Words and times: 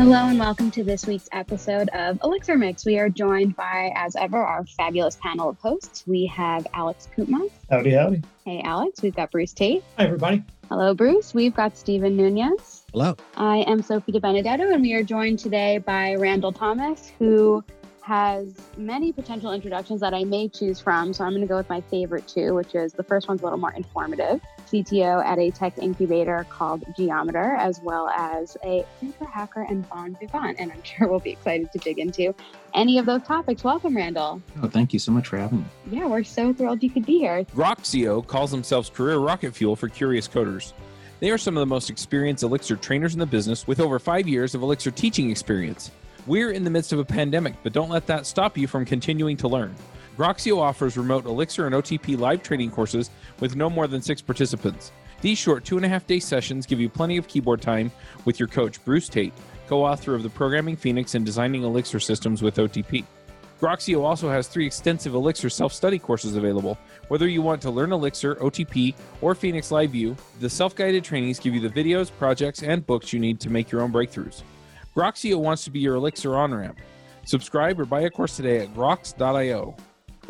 Hello 0.00 0.28
and 0.28 0.38
welcome 0.38 0.70
to 0.70 0.82
this 0.82 1.06
week's 1.06 1.28
episode 1.30 1.90
of 1.90 2.18
Elixir 2.24 2.56
Mix. 2.56 2.86
We 2.86 2.98
are 2.98 3.10
joined 3.10 3.54
by, 3.54 3.92
as 3.94 4.16
ever, 4.16 4.38
our 4.38 4.64
fabulous 4.64 5.16
panel 5.16 5.50
of 5.50 5.58
hosts. 5.58 6.04
We 6.06 6.24
have 6.24 6.66
Alex 6.72 7.06
Koopman. 7.14 7.50
Howdy, 7.68 7.90
howdy. 7.90 8.22
Hey, 8.46 8.62
Alex. 8.62 9.02
We've 9.02 9.14
got 9.14 9.30
Bruce 9.30 9.52
Tate. 9.52 9.84
Hi, 9.98 10.06
everybody. 10.06 10.42
Hello, 10.70 10.94
Bruce. 10.94 11.34
We've 11.34 11.54
got 11.54 11.76
Stephen 11.76 12.16
Nunez. 12.16 12.84
Hello. 12.94 13.14
I 13.36 13.58
am 13.58 13.82
Sophie 13.82 14.12
DiBenedetto, 14.12 14.72
and 14.72 14.80
we 14.80 14.94
are 14.94 15.02
joined 15.02 15.38
today 15.38 15.76
by 15.76 16.14
Randall 16.14 16.52
Thomas, 16.52 17.12
who 17.18 17.62
has 18.00 18.54
many 18.78 19.12
potential 19.12 19.52
introductions 19.52 20.00
that 20.00 20.14
I 20.14 20.24
may 20.24 20.48
choose 20.48 20.80
from. 20.80 21.12
So 21.12 21.24
I'm 21.24 21.32
going 21.32 21.42
to 21.42 21.46
go 21.46 21.58
with 21.58 21.68
my 21.68 21.82
favorite 21.82 22.26
two, 22.26 22.54
which 22.54 22.74
is 22.74 22.94
the 22.94 23.04
first 23.04 23.28
one's 23.28 23.42
a 23.42 23.44
little 23.44 23.58
more 23.58 23.74
informative. 23.74 24.40
CTO 24.70 25.24
at 25.24 25.38
a 25.38 25.50
tech 25.50 25.78
incubator 25.78 26.46
called 26.48 26.84
Geometer, 26.96 27.56
as 27.56 27.80
well 27.82 28.08
as 28.10 28.56
a 28.64 28.84
thinker, 29.00 29.24
hacker, 29.24 29.62
and 29.62 29.88
bon 29.88 30.16
vivant. 30.20 30.56
And 30.58 30.70
I'm 30.70 30.82
sure 30.84 31.08
we'll 31.08 31.20
be 31.20 31.30
excited 31.30 31.72
to 31.72 31.78
dig 31.78 31.98
into 31.98 32.34
any 32.74 32.98
of 32.98 33.06
those 33.06 33.22
topics. 33.22 33.64
Welcome, 33.64 33.96
Randall. 33.96 34.42
Oh, 34.62 34.68
thank 34.68 34.92
you 34.92 34.98
so 34.98 35.12
much 35.12 35.28
for 35.28 35.38
having 35.38 35.60
me. 35.60 35.64
Yeah, 35.90 36.06
we're 36.06 36.24
so 36.24 36.52
thrilled 36.52 36.82
you 36.82 36.90
could 36.90 37.06
be 37.06 37.18
here. 37.18 37.44
Groxio 37.54 38.26
calls 38.26 38.50
themselves 38.50 38.90
career 38.90 39.18
rocket 39.18 39.54
fuel 39.54 39.76
for 39.76 39.88
curious 39.88 40.28
coders. 40.28 40.72
They 41.20 41.30
are 41.30 41.38
some 41.38 41.56
of 41.56 41.60
the 41.60 41.66
most 41.66 41.90
experienced 41.90 42.42
Elixir 42.42 42.76
trainers 42.76 43.12
in 43.12 43.20
the 43.20 43.26
business 43.26 43.66
with 43.66 43.80
over 43.80 43.98
five 43.98 44.26
years 44.26 44.54
of 44.54 44.62
Elixir 44.62 44.90
teaching 44.90 45.30
experience. 45.30 45.90
We're 46.26 46.52
in 46.52 46.64
the 46.64 46.70
midst 46.70 46.92
of 46.92 46.98
a 46.98 47.04
pandemic, 47.04 47.54
but 47.62 47.72
don't 47.72 47.90
let 47.90 48.06
that 48.06 48.24
stop 48.24 48.56
you 48.56 48.66
from 48.66 48.84
continuing 48.84 49.36
to 49.38 49.48
learn. 49.48 49.74
Groxio 50.20 50.58
offers 50.58 50.98
remote 50.98 51.24
Elixir 51.24 51.64
and 51.64 51.74
OTP 51.74 52.18
live 52.18 52.42
training 52.42 52.70
courses 52.70 53.08
with 53.40 53.56
no 53.56 53.70
more 53.70 53.86
than 53.86 54.02
six 54.02 54.20
participants. 54.20 54.92
These 55.22 55.38
short 55.38 55.64
two 55.64 55.78
and 55.78 55.86
a 55.86 55.88
half 55.88 56.06
day 56.06 56.20
sessions 56.20 56.66
give 56.66 56.78
you 56.78 56.90
plenty 56.90 57.16
of 57.16 57.26
keyboard 57.26 57.62
time 57.62 57.90
with 58.26 58.38
your 58.38 58.46
coach, 58.46 58.84
Bruce 58.84 59.08
Tate, 59.08 59.32
co 59.66 59.82
author 59.82 60.14
of 60.14 60.22
the 60.22 60.28
Programming 60.28 60.76
Phoenix 60.76 61.14
and 61.14 61.24
Designing 61.24 61.62
Elixir 61.62 61.98
Systems 61.98 62.42
with 62.42 62.56
OTP. 62.56 63.06
Groxio 63.62 64.04
also 64.04 64.28
has 64.28 64.46
three 64.46 64.66
extensive 64.66 65.14
Elixir 65.14 65.48
self 65.48 65.72
study 65.72 65.98
courses 65.98 66.36
available. 66.36 66.76
Whether 67.08 67.26
you 67.26 67.40
want 67.40 67.62
to 67.62 67.70
learn 67.70 67.90
Elixir, 67.90 68.34
OTP, 68.34 68.94
or 69.22 69.34
Phoenix 69.34 69.70
Live 69.70 69.92
View, 69.92 70.14
the 70.38 70.50
self 70.50 70.74
guided 70.74 71.02
trainings 71.02 71.38
give 71.38 71.54
you 71.54 71.66
the 71.66 71.70
videos, 71.70 72.10
projects, 72.18 72.62
and 72.62 72.86
books 72.86 73.10
you 73.14 73.20
need 73.20 73.40
to 73.40 73.48
make 73.48 73.70
your 73.70 73.80
own 73.80 73.90
breakthroughs. 73.90 74.42
Groxio 74.94 75.40
wants 75.40 75.64
to 75.64 75.70
be 75.70 75.80
your 75.80 75.94
Elixir 75.94 76.36
on 76.36 76.52
ramp. 76.52 76.78
Subscribe 77.24 77.80
or 77.80 77.86
buy 77.86 78.02
a 78.02 78.10
course 78.10 78.36
today 78.36 78.58
at 78.58 78.74
grox.io. 78.74 79.76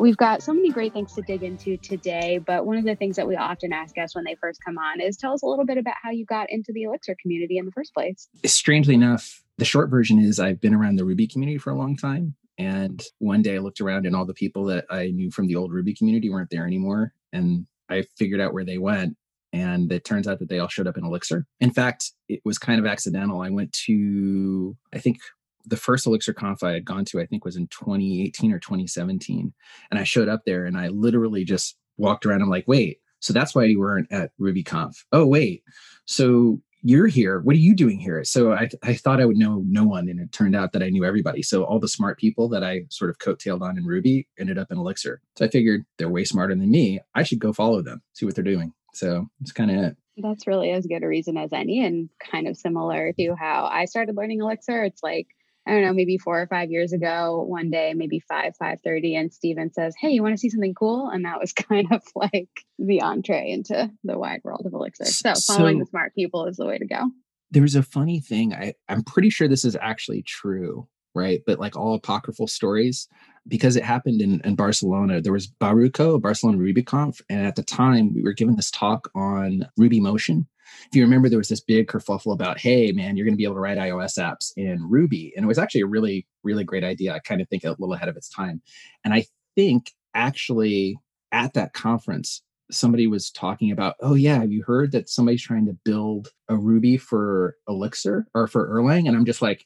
We've 0.01 0.17
got 0.17 0.41
so 0.41 0.51
many 0.51 0.71
great 0.71 0.93
things 0.93 1.13
to 1.13 1.21
dig 1.21 1.43
into 1.43 1.77
today, 1.77 2.39
but 2.39 2.65
one 2.65 2.75
of 2.75 2.85
the 2.85 2.95
things 2.95 3.17
that 3.17 3.27
we 3.27 3.35
often 3.35 3.71
ask 3.71 3.93
guests 3.93 4.15
when 4.15 4.23
they 4.23 4.33
first 4.33 4.59
come 4.65 4.79
on 4.79 4.99
is 4.99 5.15
tell 5.15 5.31
us 5.31 5.43
a 5.43 5.45
little 5.45 5.63
bit 5.63 5.77
about 5.77 5.93
how 6.01 6.09
you 6.09 6.25
got 6.25 6.47
into 6.49 6.71
the 6.73 6.81
Elixir 6.81 7.15
community 7.21 7.59
in 7.59 7.67
the 7.67 7.71
first 7.71 7.93
place. 7.93 8.27
Strangely 8.43 8.95
enough, 8.95 9.43
the 9.59 9.63
short 9.63 9.91
version 9.91 10.17
is 10.17 10.39
I've 10.39 10.59
been 10.59 10.73
around 10.73 10.95
the 10.95 11.05
Ruby 11.05 11.27
community 11.27 11.59
for 11.59 11.69
a 11.69 11.75
long 11.75 11.95
time. 11.95 12.33
And 12.57 12.99
one 13.19 13.43
day 13.43 13.57
I 13.57 13.59
looked 13.59 13.79
around 13.79 14.07
and 14.07 14.15
all 14.15 14.25
the 14.25 14.33
people 14.33 14.65
that 14.65 14.85
I 14.89 15.11
knew 15.11 15.29
from 15.29 15.45
the 15.45 15.55
old 15.55 15.71
Ruby 15.71 15.93
community 15.93 16.31
weren't 16.31 16.49
there 16.49 16.65
anymore. 16.65 17.13
And 17.31 17.67
I 17.87 18.05
figured 18.17 18.41
out 18.41 18.55
where 18.55 18.65
they 18.65 18.79
went 18.79 19.17
and 19.53 19.91
it 19.91 20.03
turns 20.03 20.27
out 20.27 20.39
that 20.39 20.49
they 20.49 20.57
all 20.57 20.67
showed 20.67 20.87
up 20.87 20.97
in 20.97 21.05
Elixir. 21.05 21.45
In 21.59 21.69
fact, 21.69 22.11
it 22.27 22.41
was 22.43 22.57
kind 22.57 22.79
of 22.79 22.87
accidental. 22.87 23.41
I 23.41 23.51
went 23.51 23.71
to, 23.85 24.75
I 24.91 24.97
think 24.97 25.19
the 25.65 25.77
first 25.77 26.05
Elixir 26.05 26.33
Conf 26.33 26.63
I 26.63 26.71
had 26.71 26.85
gone 26.85 27.05
to, 27.05 27.19
I 27.19 27.25
think 27.25 27.45
was 27.45 27.55
in 27.55 27.67
2018 27.67 28.51
or 28.51 28.59
2017. 28.59 29.53
And 29.89 29.99
I 29.99 30.03
showed 30.03 30.29
up 30.29 30.41
there 30.45 30.65
and 30.65 30.77
I 30.77 30.87
literally 30.89 31.43
just 31.43 31.77
walked 31.97 32.25
around. 32.25 32.41
I'm 32.41 32.49
like, 32.49 32.67
wait, 32.67 32.99
so 33.19 33.33
that's 33.33 33.53
why 33.53 33.65
you 33.65 33.79
weren't 33.79 34.11
at 34.11 34.31
RubyConf. 34.39 34.95
Oh, 35.11 35.25
wait. 35.25 35.63
So 36.05 36.59
you're 36.83 37.07
here. 37.07 37.39
What 37.41 37.55
are 37.55 37.59
you 37.59 37.75
doing 37.75 37.99
here? 37.99 38.23
So 38.23 38.53
I, 38.53 38.69
I 38.83 38.95
thought 38.95 39.21
I 39.21 39.25
would 39.25 39.37
know 39.37 39.63
no 39.67 39.83
one, 39.83 40.09
and 40.09 40.19
it 40.19 40.31
turned 40.31 40.55
out 40.55 40.73
that 40.73 40.81
I 40.81 40.89
knew 40.89 41.05
everybody. 41.05 41.43
So 41.43 41.63
all 41.63 41.79
the 41.79 41.87
smart 41.87 42.17
people 42.17 42.49
that 42.49 42.63
I 42.63 42.85
sort 42.89 43.11
of 43.11 43.19
coattailed 43.19 43.61
on 43.61 43.77
in 43.77 43.85
Ruby 43.85 44.27
ended 44.39 44.57
up 44.57 44.71
in 44.71 44.79
Elixir. 44.79 45.21
So 45.37 45.45
I 45.45 45.49
figured 45.49 45.85
they're 45.97 46.09
way 46.09 46.25
smarter 46.25 46.55
than 46.55 46.71
me. 46.71 46.99
I 47.13 47.23
should 47.23 47.39
go 47.39 47.53
follow 47.53 47.83
them, 47.83 48.01
see 48.13 48.25
what 48.25 48.33
they're 48.33 48.43
doing. 48.43 48.73
So 48.93 49.27
it's 49.41 49.51
kind 49.51 49.71
of 49.71 49.77
it. 49.77 49.97
That's 50.17 50.47
really 50.47 50.71
as 50.71 50.85
good 50.85 51.03
a 51.03 51.07
reason 51.07 51.37
as 51.37 51.53
any, 51.53 51.85
and 51.85 52.09
kind 52.19 52.47
of 52.47 52.57
similar 52.57 53.13
to 53.13 53.35
how 53.35 53.65
I 53.71 53.85
started 53.85 54.17
learning 54.17 54.41
Elixir. 54.41 54.83
It's 54.83 55.03
like 55.03 55.27
I 55.67 55.71
don't 55.71 55.83
know, 55.83 55.93
maybe 55.93 56.17
four 56.17 56.41
or 56.41 56.47
five 56.47 56.71
years 56.71 56.91
ago, 56.91 57.43
one 57.47 57.69
day, 57.69 57.93
maybe 57.93 58.19
five, 58.19 58.55
five 58.57 58.79
thirty, 58.83 59.15
and 59.15 59.31
Steven 59.31 59.71
says, 59.71 59.95
"Hey, 59.99 60.09
you 60.09 60.23
want 60.23 60.33
to 60.33 60.37
see 60.37 60.49
something 60.49 60.73
cool?" 60.73 61.09
And 61.09 61.25
that 61.25 61.39
was 61.39 61.53
kind 61.69 61.87
of 61.91 62.01
like 62.15 62.49
the 62.79 63.01
entree 63.01 63.51
into 63.51 63.91
the 64.03 64.17
wide 64.17 64.41
world 64.43 64.65
of 64.65 64.73
Elixir. 64.73 65.05
So, 65.05 65.33
following 65.35 65.77
so, 65.77 65.85
the 65.85 65.89
smart 65.89 66.15
people 66.15 66.45
is 66.45 66.57
the 66.57 66.65
way 66.65 66.77
to 66.77 66.85
go. 66.85 67.11
There's 67.51 67.75
a 67.75 67.83
funny 67.83 68.19
thing. 68.19 68.53
I 68.53 68.73
I'm 68.89 69.03
pretty 69.03 69.29
sure 69.29 69.47
this 69.47 69.65
is 69.65 69.77
actually 69.79 70.23
true, 70.23 70.87
right? 71.13 71.41
But 71.45 71.59
like 71.59 71.75
all 71.75 71.93
apocryphal 71.93 72.47
stories, 72.47 73.07
because 73.47 73.75
it 73.75 73.83
happened 73.83 74.21
in, 74.21 74.41
in 74.41 74.55
Barcelona, 74.55 75.21
there 75.21 75.33
was 75.33 75.47
Baruco, 75.47 76.21
Barcelona 76.21 76.57
RubyConf, 76.57 77.21
and 77.29 77.45
at 77.45 77.55
the 77.55 77.63
time 77.63 78.13
we 78.13 78.23
were 78.23 78.33
given 78.33 78.55
this 78.55 78.71
talk 78.71 79.09
on 79.15 79.67
Ruby 79.77 79.99
Motion. 79.99 80.47
If 80.87 80.95
you 80.95 81.03
remember, 81.03 81.29
there 81.29 81.37
was 81.37 81.49
this 81.49 81.61
big 81.61 81.87
kerfuffle 81.87 82.33
about, 82.33 82.59
hey, 82.59 82.91
man, 82.91 83.15
you're 83.15 83.25
going 83.25 83.33
to 83.33 83.37
be 83.37 83.43
able 83.43 83.55
to 83.55 83.61
write 83.61 83.77
iOS 83.77 84.17
apps 84.19 84.51
in 84.57 84.89
Ruby. 84.89 85.33
And 85.35 85.43
it 85.43 85.47
was 85.47 85.57
actually 85.57 85.81
a 85.81 85.87
really, 85.87 86.27
really 86.43 86.63
great 86.63 86.83
idea. 86.83 87.13
I 87.13 87.19
kind 87.19 87.41
of 87.41 87.49
think 87.49 87.63
a 87.63 87.69
little 87.69 87.93
ahead 87.93 88.09
of 88.09 88.17
its 88.17 88.29
time. 88.29 88.61
And 89.03 89.13
I 89.13 89.25
think 89.55 89.91
actually 90.13 90.97
at 91.31 91.53
that 91.53 91.73
conference, 91.73 92.41
somebody 92.71 93.07
was 93.07 93.29
talking 93.29 93.71
about, 93.71 93.95
oh, 93.99 94.15
yeah, 94.15 94.39
have 94.39 94.51
you 94.51 94.63
heard 94.63 94.91
that 94.93 95.09
somebody's 95.09 95.43
trying 95.43 95.65
to 95.65 95.77
build 95.83 96.29
a 96.49 96.55
Ruby 96.55 96.97
for 96.97 97.55
Elixir 97.67 98.27
or 98.33 98.47
for 98.47 98.69
Erlang? 98.69 99.07
And 99.07 99.15
I'm 99.15 99.25
just 99.25 99.41
like, 99.41 99.65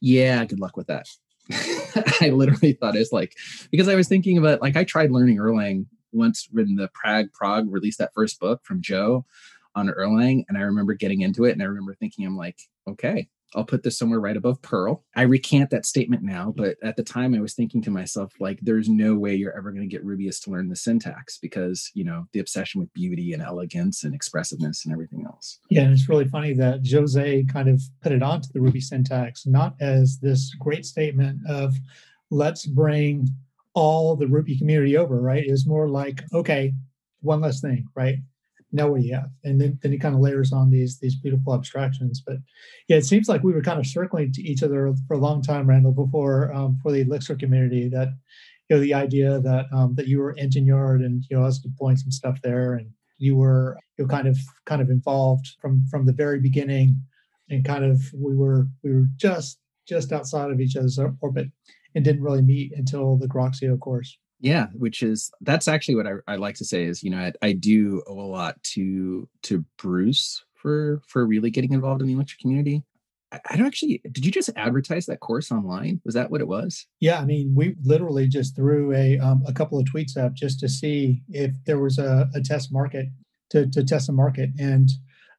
yeah, 0.00 0.44
good 0.44 0.60
luck 0.60 0.76
with 0.76 0.86
that. 0.86 1.06
I 2.20 2.30
literally 2.30 2.72
thought 2.72 2.96
it's 2.96 3.12
like 3.12 3.36
because 3.70 3.88
I 3.88 3.94
was 3.94 4.08
thinking 4.08 4.36
about 4.36 4.60
like 4.60 4.76
I 4.76 4.82
tried 4.82 5.12
learning 5.12 5.36
Erlang 5.36 5.86
once 6.12 6.48
when 6.50 6.74
the 6.74 6.90
Prag 6.92 7.32
Prag 7.32 7.70
released 7.70 7.98
that 7.98 8.14
first 8.14 8.40
book 8.40 8.62
from 8.64 8.82
Joe 8.82 9.24
on 9.76 9.88
Erlang, 9.88 10.44
and 10.48 10.58
I 10.58 10.62
remember 10.62 10.94
getting 10.94 11.20
into 11.20 11.44
it, 11.44 11.52
and 11.52 11.62
I 11.62 11.66
remember 11.66 11.94
thinking, 11.94 12.26
I'm 12.26 12.36
like, 12.36 12.58
okay, 12.88 13.28
I'll 13.54 13.64
put 13.64 13.84
this 13.84 13.96
somewhere 13.96 14.18
right 14.18 14.36
above 14.36 14.60
Perl. 14.60 15.04
I 15.14 15.22
recant 15.22 15.70
that 15.70 15.86
statement 15.86 16.22
now, 16.22 16.52
but 16.56 16.76
at 16.82 16.96
the 16.96 17.04
time 17.04 17.34
I 17.34 17.40
was 17.40 17.54
thinking 17.54 17.80
to 17.82 17.90
myself, 17.90 18.32
like, 18.40 18.58
there's 18.60 18.88
no 18.88 19.14
way 19.14 19.34
you're 19.34 19.56
ever 19.56 19.70
going 19.70 19.88
to 19.88 19.94
get 19.94 20.04
Rubyists 20.04 20.42
to 20.44 20.50
learn 20.50 20.68
the 20.68 20.76
syntax 20.76 21.38
because, 21.38 21.90
you 21.94 22.04
know, 22.04 22.26
the 22.32 22.40
obsession 22.40 22.80
with 22.80 22.92
beauty 22.92 23.32
and 23.32 23.42
elegance 23.42 24.02
and 24.02 24.14
expressiveness 24.14 24.84
and 24.84 24.92
everything 24.92 25.24
else. 25.24 25.60
Yeah, 25.70 25.82
and 25.82 25.92
it's 25.92 26.08
really 26.08 26.26
funny 26.26 26.54
that 26.54 26.80
Jose 26.90 27.44
kind 27.44 27.68
of 27.68 27.80
put 28.02 28.12
it 28.12 28.22
onto 28.22 28.48
the 28.52 28.60
Ruby 28.60 28.80
syntax, 28.80 29.46
not 29.46 29.74
as 29.80 30.18
this 30.20 30.52
great 30.58 30.84
statement 30.84 31.38
of 31.48 31.76
let's 32.30 32.66
bring 32.66 33.28
all 33.74 34.16
the 34.16 34.26
Ruby 34.26 34.58
community 34.58 34.96
over, 34.96 35.20
right? 35.20 35.44
It 35.44 35.50
was 35.50 35.66
more 35.66 35.88
like, 35.88 36.22
okay, 36.32 36.72
one 37.20 37.40
less 37.40 37.60
thing, 37.60 37.86
right? 37.94 38.16
Now 38.72 38.88
what 38.88 39.00
do 39.00 39.06
you 39.06 39.14
have? 39.14 39.30
And 39.44 39.60
then, 39.60 39.78
then 39.82 39.92
he 39.92 39.98
kind 39.98 40.14
of 40.14 40.20
layers 40.20 40.52
on 40.52 40.70
these 40.70 40.98
these 40.98 41.16
beautiful 41.16 41.54
abstractions. 41.54 42.22
But 42.24 42.36
yeah, 42.88 42.96
it 42.96 43.06
seems 43.06 43.28
like 43.28 43.42
we 43.42 43.52
were 43.52 43.62
kind 43.62 43.78
of 43.78 43.86
circling 43.86 44.32
to 44.32 44.42
each 44.42 44.62
other 44.62 44.92
for 45.06 45.14
a 45.14 45.20
long 45.20 45.42
time, 45.42 45.68
Randall, 45.68 45.92
before 45.92 46.52
um, 46.52 46.78
for 46.82 46.92
the 46.92 47.02
Elixir 47.02 47.36
community. 47.36 47.88
That 47.88 48.08
you 48.68 48.76
know 48.76 48.80
the 48.80 48.94
idea 48.94 49.40
that 49.40 49.66
um, 49.72 49.94
that 49.94 50.08
you 50.08 50.18
were 50.18 50.36
engine 50.36 50.66
yard 50.66 51.00
and 51.00 51.24
you 51.30 51.36
know 51.36 51.42
I 51.42 51.46
was 51.46 51.58
deploying 51.58 51.96
some 51.96 52.10
stuff 52.10 52.40
there, 52.42 52.74
and 52.74 52.90
you 53.18 53.36
were 53.36 53.78
you 53.98 54.04
know 54.04 54.08
kind 54.08 54.26
of 54.26 54.36
kind 54.64 54.82
of 54.82 54.90
involved 54.90 55.54
from 55.60 55.84
from 55.90 56.06
the 56.06 56.12
very 56.12 56.40
beginning, 56.40 56.96
and 57.48 57.64
kind 57.64 57.84
of 57.84 58.00
we 58.14 58.34
were 58.34 58.66
we 58.82 58.92
were 58.92 59.06
just 59.16 59.58
just 59.88 60.12
outside 60.12 60.50
of 60.50 60.60
each 60.60 60.76
other's 60.76 60.98
orbit 61.20 61.48
and 61.94 62.04
didn't 62.04 62.22
really 62.22 62.42
meet 62.42 62.72
until 62.76 63.16
the 63.16 63.28
Groxio 63.28 63.78
course 63.78 64.18
yeah 64.40 64.66
which 64.74 65.02
is 65.02 65.30
that's 65.40 65.68
actually 65.68 65.94
what 65.94 66.06
I, 66.06 66.12
I 66.32 66.36
like 66.36 66.56
to 66.56 66.64
say 66.64 66.84
is 66.84 67.02
you 67.02 67.10
know 67.10 67.18
I, 67.18 67.32
I, 67.42 67.52
do 67.52 68.02
owe 68.06 68.20
a 68.20 68.28
lot 68.28 68.62
to 68.74 69.28
to 69.44 69.64
bruce 69.78 70.44
for 70.54 71.00
for 71.06 71.26
really 71.26 71.50
getting 71.50 71.72
involved 71.72 72.00
in 72.00 72.08
the 72.08 72.14
Elixir 72.14 72.36
community. 72.40 72.82
I, 73.32 73.40
I 73.50 73.56
don't 73.56 73.66
actually 73.66 74.02
did 74.10 74.24
you 74.24 74.32
just 74.32 74.50
advertise 74.56 75.06
that 75.06 75.20
course 75.20 75.52
online? 75.52 76.00
Was 76.04 76.14
that 76.14 76.30
what 76.30 76.40
it 76.40 76.48
was? 76.48 76.86
Yeah 77.00 77.20
i 77.20 77.24
mean 77.24 77.54
we 77.54 77.76
literally 77.84 78.28
just 78.28 78.56
threw 78.56 78.92
a 78.94 79.18
um, 79.18 79.42
a 79.46 79.52
couple 79.52 79.78
of 79.78 79.86
tweets 79.86 80.16
up 80.16 80.34
just 80.34 80.60
to 80.60 80.68
see 80.68 81.22
if 81.28 81.52
there 81.64 81.78
was 81.78 81.98
a, 81.98 82.28
a 82.34 82.40
test 82.40 82.72
market 82.72 83.06
to, 83.50 83.70
to 83.70 83.84
test 83.84 84.08
the 84.08 84.12
market. 84.12 84.50
And 84.58 84.88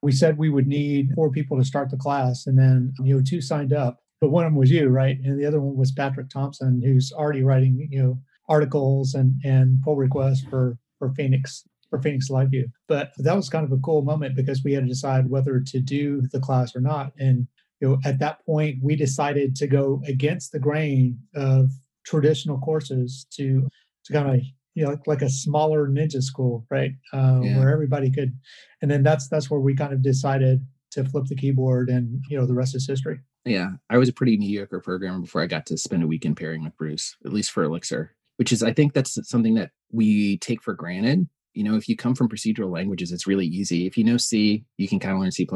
we 0.02 0.12
said 0.12 0.38
we 0.38 0.48
would 0.48 0.66
need 0.66 1.10
four 1.14 1.30
people 1.30 1.58
to 1.58 1.64
start 1.64 1.90
the 1.90 1.96
class 1.96 2.46
and 2.46 2.58
then 2.58 2.94
you 3.02 3.14
know 3.14 3.22
two 3.22 3.40
signed 3.40 3.72
up 3.72 3.98
but 4.20 4.30
one 4.30 4.44
of 4.44 4.52
them 4.52 4.58
was 4.58 4.70
you 4.70 4.88
right? 4.88 5.18
And 5.22 5.38
the 5.38 5.46
other 5.46 5.60
one 5.60 5.76
was 5.76 5.92
patrick 5.92 6.28
thompson 6.30 6.80
who's 6.82 7.12
already 7.12 7.42
writing 7.42 7.88
you 7.90 8.02
know 8.02 8.18
articles 8.48 9.14
and 9.14 9.34
and 9.44 9.82
pull 9.82 9.96
requests 9.96 10.44
for 10.48 10.78
for 10.98 11.12
Phoenix 11.14 11.64
for 11.90 12.00
Phoenix 12.00 12.28
Live 12.30 12.50
View. 12.50 12.68
But 12.86 13.12
that 13.18 13.34
was 13.34 13.48
kind 13.48 13.64
of 13.64 13.72
a 13.72 13.80
cool 13.80 14.02
moment 14.02 14.36
because 14.36 14.62
we 14.62 14.72
had 14.72 14.84
to 14.84 14.88
decide 14.88 15.30
whether 15.30 15.60
to 15.60 15.80
do 15.80 16.22
the 16.32 16.40
class 16.40 16.76
or 16.76 16.80
not. 16.80 17.12
And 17.18 17.46
you 17.80 17.88
know, 17.88 17.98
at 18.04 18.18
that 18.18 18.44
point, 18.44 18.78
we 18.82 18.96
decided 18.96 19.56
to 19.56 19.66
go 19.66 20.02
against 20.06 20.52
the 20.52 20.58
grain 20.58 21.18
of 21.34 21.70
traditional 22.04 22.58
courses 22.58 23.26
to 23.32 23.68
to 24.04 24.12
kind 24.12 24.28
of 24.28 24.42
you 24.74 24.84
know 24.84 24.90
like, 24.90 25.06
like 25.06 25.22
a 25.22 25.30
smaller 25.30 25.88
ninja 25.88 26.22
school, 26.22 26.66
right? 26.70 26.92
Uh, 27.12 27.40
yeah. 27.42 27.58
Where 27.58 27.70
everybody 27.70 28.10
could, 28.10 28.38
and 28.82 28.90
then 28.90 29.02
that's 29.02 29.28
that's 29.28 29.50
where 29.50 29.60
we 29.60 29.74
kind 29.74 29.92
of 29.92 30.02
decided 30.02 30.66
to 30.90 31.04
flip 31.04 31.24
the 31.26 31.36
keyboard 31.36 31.88
and 31.88 32.22
you 32.28 32.38
know 32.38 32.46
the 32.46 32.54
rest 32.54 32.74
is 32.74 32.86
history 32.86 33.20
yeah 33.44 33.70
i 33.90 33.98
was 33.98 34.08
a 34.08 34.12
pretty 34.12 34.36
mediocre 34.36 34.80
programmer 34.80 35.20
before 35.20 35.42
i 35.42 35.46
got 35.46 35.66
to 35.66 35.76
spend 35.76 36.02
a 36.02 36.06
weekend 36.06 36.36
pairing 36.36 36.64
with 36.64 36.76
bruce 36.76 37.16
at 37.24 37.32
least 37.32 37.50
for 37.50 37.62
elixir 37.62 38.14
which 38.38 38.52
is 38.52 38.62
i 38.62 38.72
think 38.72 38.92
that's 38.94 39.18
something 39.28 39.54
that 39.54 39.70
we 39.92 40.38
take 40.38 40.62
for 40.62 40.74
granted. 40.74 41.28
You 41.54 41.64
know 41.64 41.76
if 41.76 41.88
you 41.88 41.96
come 41.96 42.14
from 42.14 42.28
procedural 42.28 42.70
languages 42.70 43.10
it's 43.12 43.26
really 43.26 43.46
easy. 43.46 43.86
If 43.86 43.96
you 43.96 44.04
know 44.04 44.16
c 44.16 44.64
you 44.76 44.88
can 44.88 44.98
kind 44.98 45.14
of 45.14 45.20
learn 45.20 45.30
c++ 45.30 45.46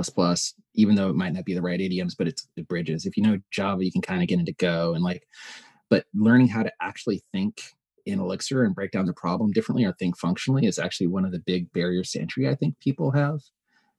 even 0.75 0.95
though 0.95 1.09
it 1.09 1.17
might 1.17 1.33
not 1.33 1.45
be 1.45 1.55
the 1.55 1.63
right 1.63 1.81
idioms 1.81 2.15
but 2.15 2.29
it's 2.29 2.47
it 2.57 2.69
bridges. 2.69 3.07
If 3.07 3.17
you 3.17 3.23
know 3.23 3.39
java 3.51 3.85
you 3.85 3.93
can 3.93 4.03
kind 4.03 4.23
of 4.23 4.29
get 4.29 4.39
into 4.39 4.53
go 4.53 4.95
and 4.95 5.03
like 5.03 5.27
but 5.89 6.07
learning 6.15 6.49
how 6.49 6.63
to 6.63 6.73
actually 6.81 7.23
think 7.33 7.63
in 8.05 8.19
elixir 8.19 8.65
and 8.65 8.75
break 8.75 8.91
down 8.91 9.07
the 9.07 9.13
problem 9.13 9.53
differently 9.53 9.85
or 9.85 9.93
think 9.93 10.19
functionally 10.19 10.67
is 10.67 10.79
actually 10.79 11.07
one 11.07 11.25
of 11.25 11.31
the 11.33 11.39
big 11.39 11.73
barriers 11.73 12.11
to 12.11 12.21
entry 12.21 12.49
i 12.49 12.55
think 12.55 12.79
people 12.81 13.11
have. 13.13 13.41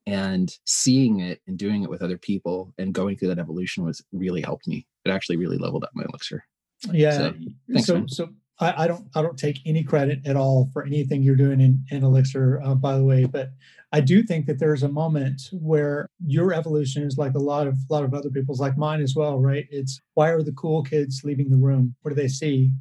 And 0.06 0.52
seeing 0.66 1.22
it 1.22 1.40
and 1.48 1.58
doing 1.58 1.84
it 1.84 1.90
with 1.90 2.02
other 2.02 2.18
people 2.18 2.74
and 2.78 2.94
going 2.94 3.16
through 3.16 3.30
that 3.30 3.40
evolution 3.40 3.86
was 3.86 4.04
really 4.12 4.42
helped 4.42 4.68
me. 4.68 4.86
It 5.06 5.12
actually 5.12 5.38
really 5.38 5.58
leveled 5.58 5.86
up 5.86 5.92
my 5.94 6.04
elixir. 6.04 6.44
Yeah. 6.92 7.18
So 7.18 7.34
thanks, 7.72 7.88
so, 7.88 8.04
so 8.08 8.30
I, 8.60 8.84
I, 8.84 8.88
don't 8.88 9.08
I 9.16 9.22
don't 9.22 9.38
take 9.38 9.60
any 9.66 9.84
credit 9.84 10.20
at 10.26 10.36
all 10.36 10.70
for 10.74 10.86
anything 10.86 11.24
you're 11.24 11.36
doing 11.36 11.60
in, 11.60 11.84
in 11.90 12.04
Elixir, 12.04 12.62
uh, 12.64 12.76
by 12.76 12.98
the 12.98 13.04
way. 13.04 13.26
But 13.26 13.52
I 13.92 14.00
do 14.00 14.24
think 14.24 14.46
that 14.46 14.60
there's 14.60 14.84
a 14.84 14.90
moment 14.90 15.42
where 15.52 16.08
your 16.26 16.54
evolution 16.54 17.04
is 17.04 17.18
like 17.18 17.34
a 17.34 17.40
lot 17.40 17.68
of 17.68 17.76
a 17.90 17.94
lot 17.94 18.04
of 18.04 18.14
other 18.14 18.30
people's, 18.30 18.60
like 18.60 18.78
mine 18.78 19.02
as 19.02 19.16
well, 19.16 19.40
right? 19.40 19.66
It's 19.72 20.00
why 20.14 20.30
are 20.30 20.44
the 20.44 20.54
cool 20.54 20.84
kids 20.84 21.22
leaving 21.24 21.50
the 21.50 21.58
room? 21.58 21.96
What 22.02 22.10
do 22.10 22.16
they 22.16 22.28
see? 22.28 22.72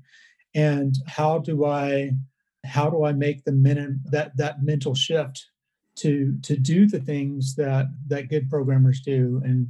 And 0.54 0.94
how 1.06 1.38
do 1.38 1.64
I 1.64 2.12
how 2.64 2.90
do 2.90 3.04
I 3.04 3.12
make 3.12 3.44
the 3.44 3.52
men 3.52 4.00
that 4.04 4.36
that 4.36 4.62
mental 4.62 4.94
shift 4.94 5.46
to 5.96 6.38
to 6.42 6.56
do 6.56 6.86
the 6.86 7.00
things 7.00 7.54
that 7.56 7.86
that 8.06 8.28
good 8.28 8.48
programmers 8.48 9.00
do 9.00 9.40
and 9.44 9.68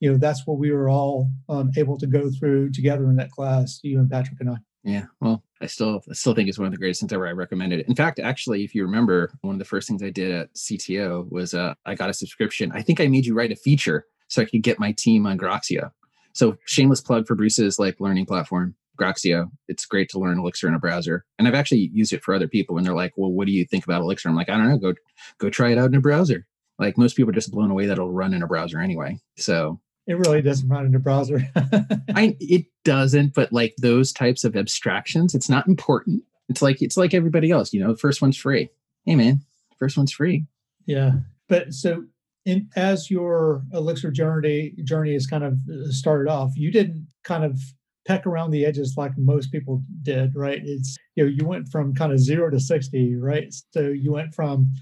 you 0.00 0.10
know 0.10 0.16
that's 0.16 0.46
what 0.46 0.58
we 0.58 0.70
were 0.70 0.88
all 0.88 1.30
um, 1.48 1.70
able 1.76 1.98
to 1.98 2.06
go 2.06 2.30
through 2.30 2.70
together 2.70 3.04
in 3.04 3.16
that 3.16 3.30
class 3.30 3.78
you 3.82 3.98
and 3.98 4.10
patrick 4.10 4.40
and 4.40 4.48
i 4.48 4.56
yeah 4.82 5.04
well 5.20 5.42
i 5.60 5.66
still 5.66 6.00
I 6.08 6.14
still 6.14 6.34
think 6.34 6.48
it's 6.48 6.58
one 6.58 6.66
of 6.66 6.72
the 6.72 6.78
greatest 6.78 7.00
things 7.00 7.12
ever 7.12 7.26
i 7.26 7.32
recommended 7.32 7.80
it 7.80 7.88
in 7.88 7.94
fact 7.94 8.18
actually 8.18 8.64
if 8.64 8.74
you 8.74 8.82
remember 8.82 9.32
one 9.42 9.54
of 9.54 9.58
the 9.58 9.64
first 9.64 9.88
things 9.88 10.02
i 10.02 10.10
did 10.10 10.32
at 10.32 10.54
cto 10.54 11.30
was 11.30 11.54
uh, 11.54 11.74
i 11.86 11.94
got 11.94 12.10
a 12.10 12.14
subscription 12.14 12.72
i 12.72 12.82
think 12.82 13.00
i 13.00 13.06
made 13.06 13.26
you 13.26 13.34
write 13.34 13.52
a 13.52 13.56
feature 13.56 14.06
so 14.28 14.40
i 14.40 14.44
could 14.44 14.62
get 14.62 14.78
my 14.78 14.92
team 14.92 15.26
on 15.26 15.38
groxio 15.38 15.90
so 16.32 16.56
shameless 16.64 17.00
plug 17.00 17.26
for 17.26 17.34
bruce's 17.34 17.78
like 17.78 18.00
learning 18.00 18.26
platform 18.26 18.74
Groxio. 19.00 19.50
It's 19.66 19.86
great 19.86 20.08
to 20.10 20.18
learn 20.18 20.38
Elixir 20.38 20.68
in 20.68 20.74
a 20.74 20.78
browser. 20.78 21.24
And 21.38 21.48
I've 21.48 21.54
actually 21.54 21.90
used 21.92 22.12
it 22.12 22.22
for 22.22 22.34
other 22.34 22.46
people 22.46 22.76
And 22.76 22.86
they're 22.86 22.94
like, 22.94 23.14
well, 23.16 23.32
what 23.32 23.46
do 23.46 23.52
you 23.52 23.64
think 23.64 23.84
about 23.84 24.02
Elixir? 24.02 24.28
I'm 24.28 24.36
like, 24.36 24.50
I 24.50 24.56
don't 24.56 24.68
know, 24.68 24.76
go 24.76 24.94
go 25.38 25.48
try 25.48 25.72
it 25.72 25.78
out 25.78 25.88
in 25.88 25.94
a 25.94 26.00
browser. 26.00 26.46
Like 26.78 26.98
most 26.98 27.16
people 27.16 27.30
are 27.30 27.34
just 27.34 27.50
blown 27.50 27.70
away 27.70 27.86
that 27.86 27.94
it'll 27.94 28.12
run 28.12 28.34
in 28.34 28.42
a 28.42 28.46
browser 28.46 28.78
anyway. 28.78 29.18
So 29.36 29.80
it 30.10 30.18
really 30.18 30.42
doesn't 30.42 30.68
run 30.68 30.86
in 30.86 30.94
a 30.94 30.98
browser. 30.98 31.48
I 32.14 32.36
it 32.40 32.66
doesn't, 32.84 33.34
but 33.34 33.52
like 33.52 33.74
those 33.76 34.12
types 34.12 34.44
of 34.44 34.56
abstractions, 34.56 35.34
it's 35.34 35.48
not 35.48 35.68
important. 35.68 36.24
It's 36.48 36.62
like 36.62 36.82
it's 36.82 36.96
like 36.96 37.14
everybody 37.14 37.50
else, 37.50 37.72
you 37.72 37.82
know, 37.82 37.94
first 37.94 38.20
one's 38.20 38.36
free. 38.36 38.70
Hey 39.04 39.14
man, 39.14 39.40
first 39.78 39.96
one's 39.96 40.12
free. 40.12 40.44
Yeah. 40.86 41.12
But 41.48 41.72
so 41.72 42.04
in, 42.44 42.68
as 42.76 43.10
your 43.10 43.62
Elixir 43.72 44.10
journey 44.10 44.74
journey 44.84 45.14
is 45.14 45.26
kind 45.26 45.44
of 45.44 45.54
uh, 45.68 45.90
started 45.90 46.30
off, 46.30 46.52
you 46.56 46.72
didn't 46.72 47.06
kind 47.22 47.44
of 47.44 47.60
peck 48.06 48.26
around 48.26 48.50
the 48.50 48.64
edges 48.64 48.94
like 48.96 49.12
most 49.16 49.52
people 49.52 49.82
did, 50.02 50.34
right? 50.34 50.60
It's 50.64 50.96
you 51.14 51.24
know, 51.24 51.30
you 51.30 51.44
went 51.44 51.68
from 51.68 51.94
kind 51.94 52.12
of 52.12 52.18
zero 52.18 52.50
to 52.50 52.58
60, 52.58 53.16
right? 53.16 53.54
So 53.72 53.88
you 53.88 54.12
went 54.12 54.34
from 54.34 54.72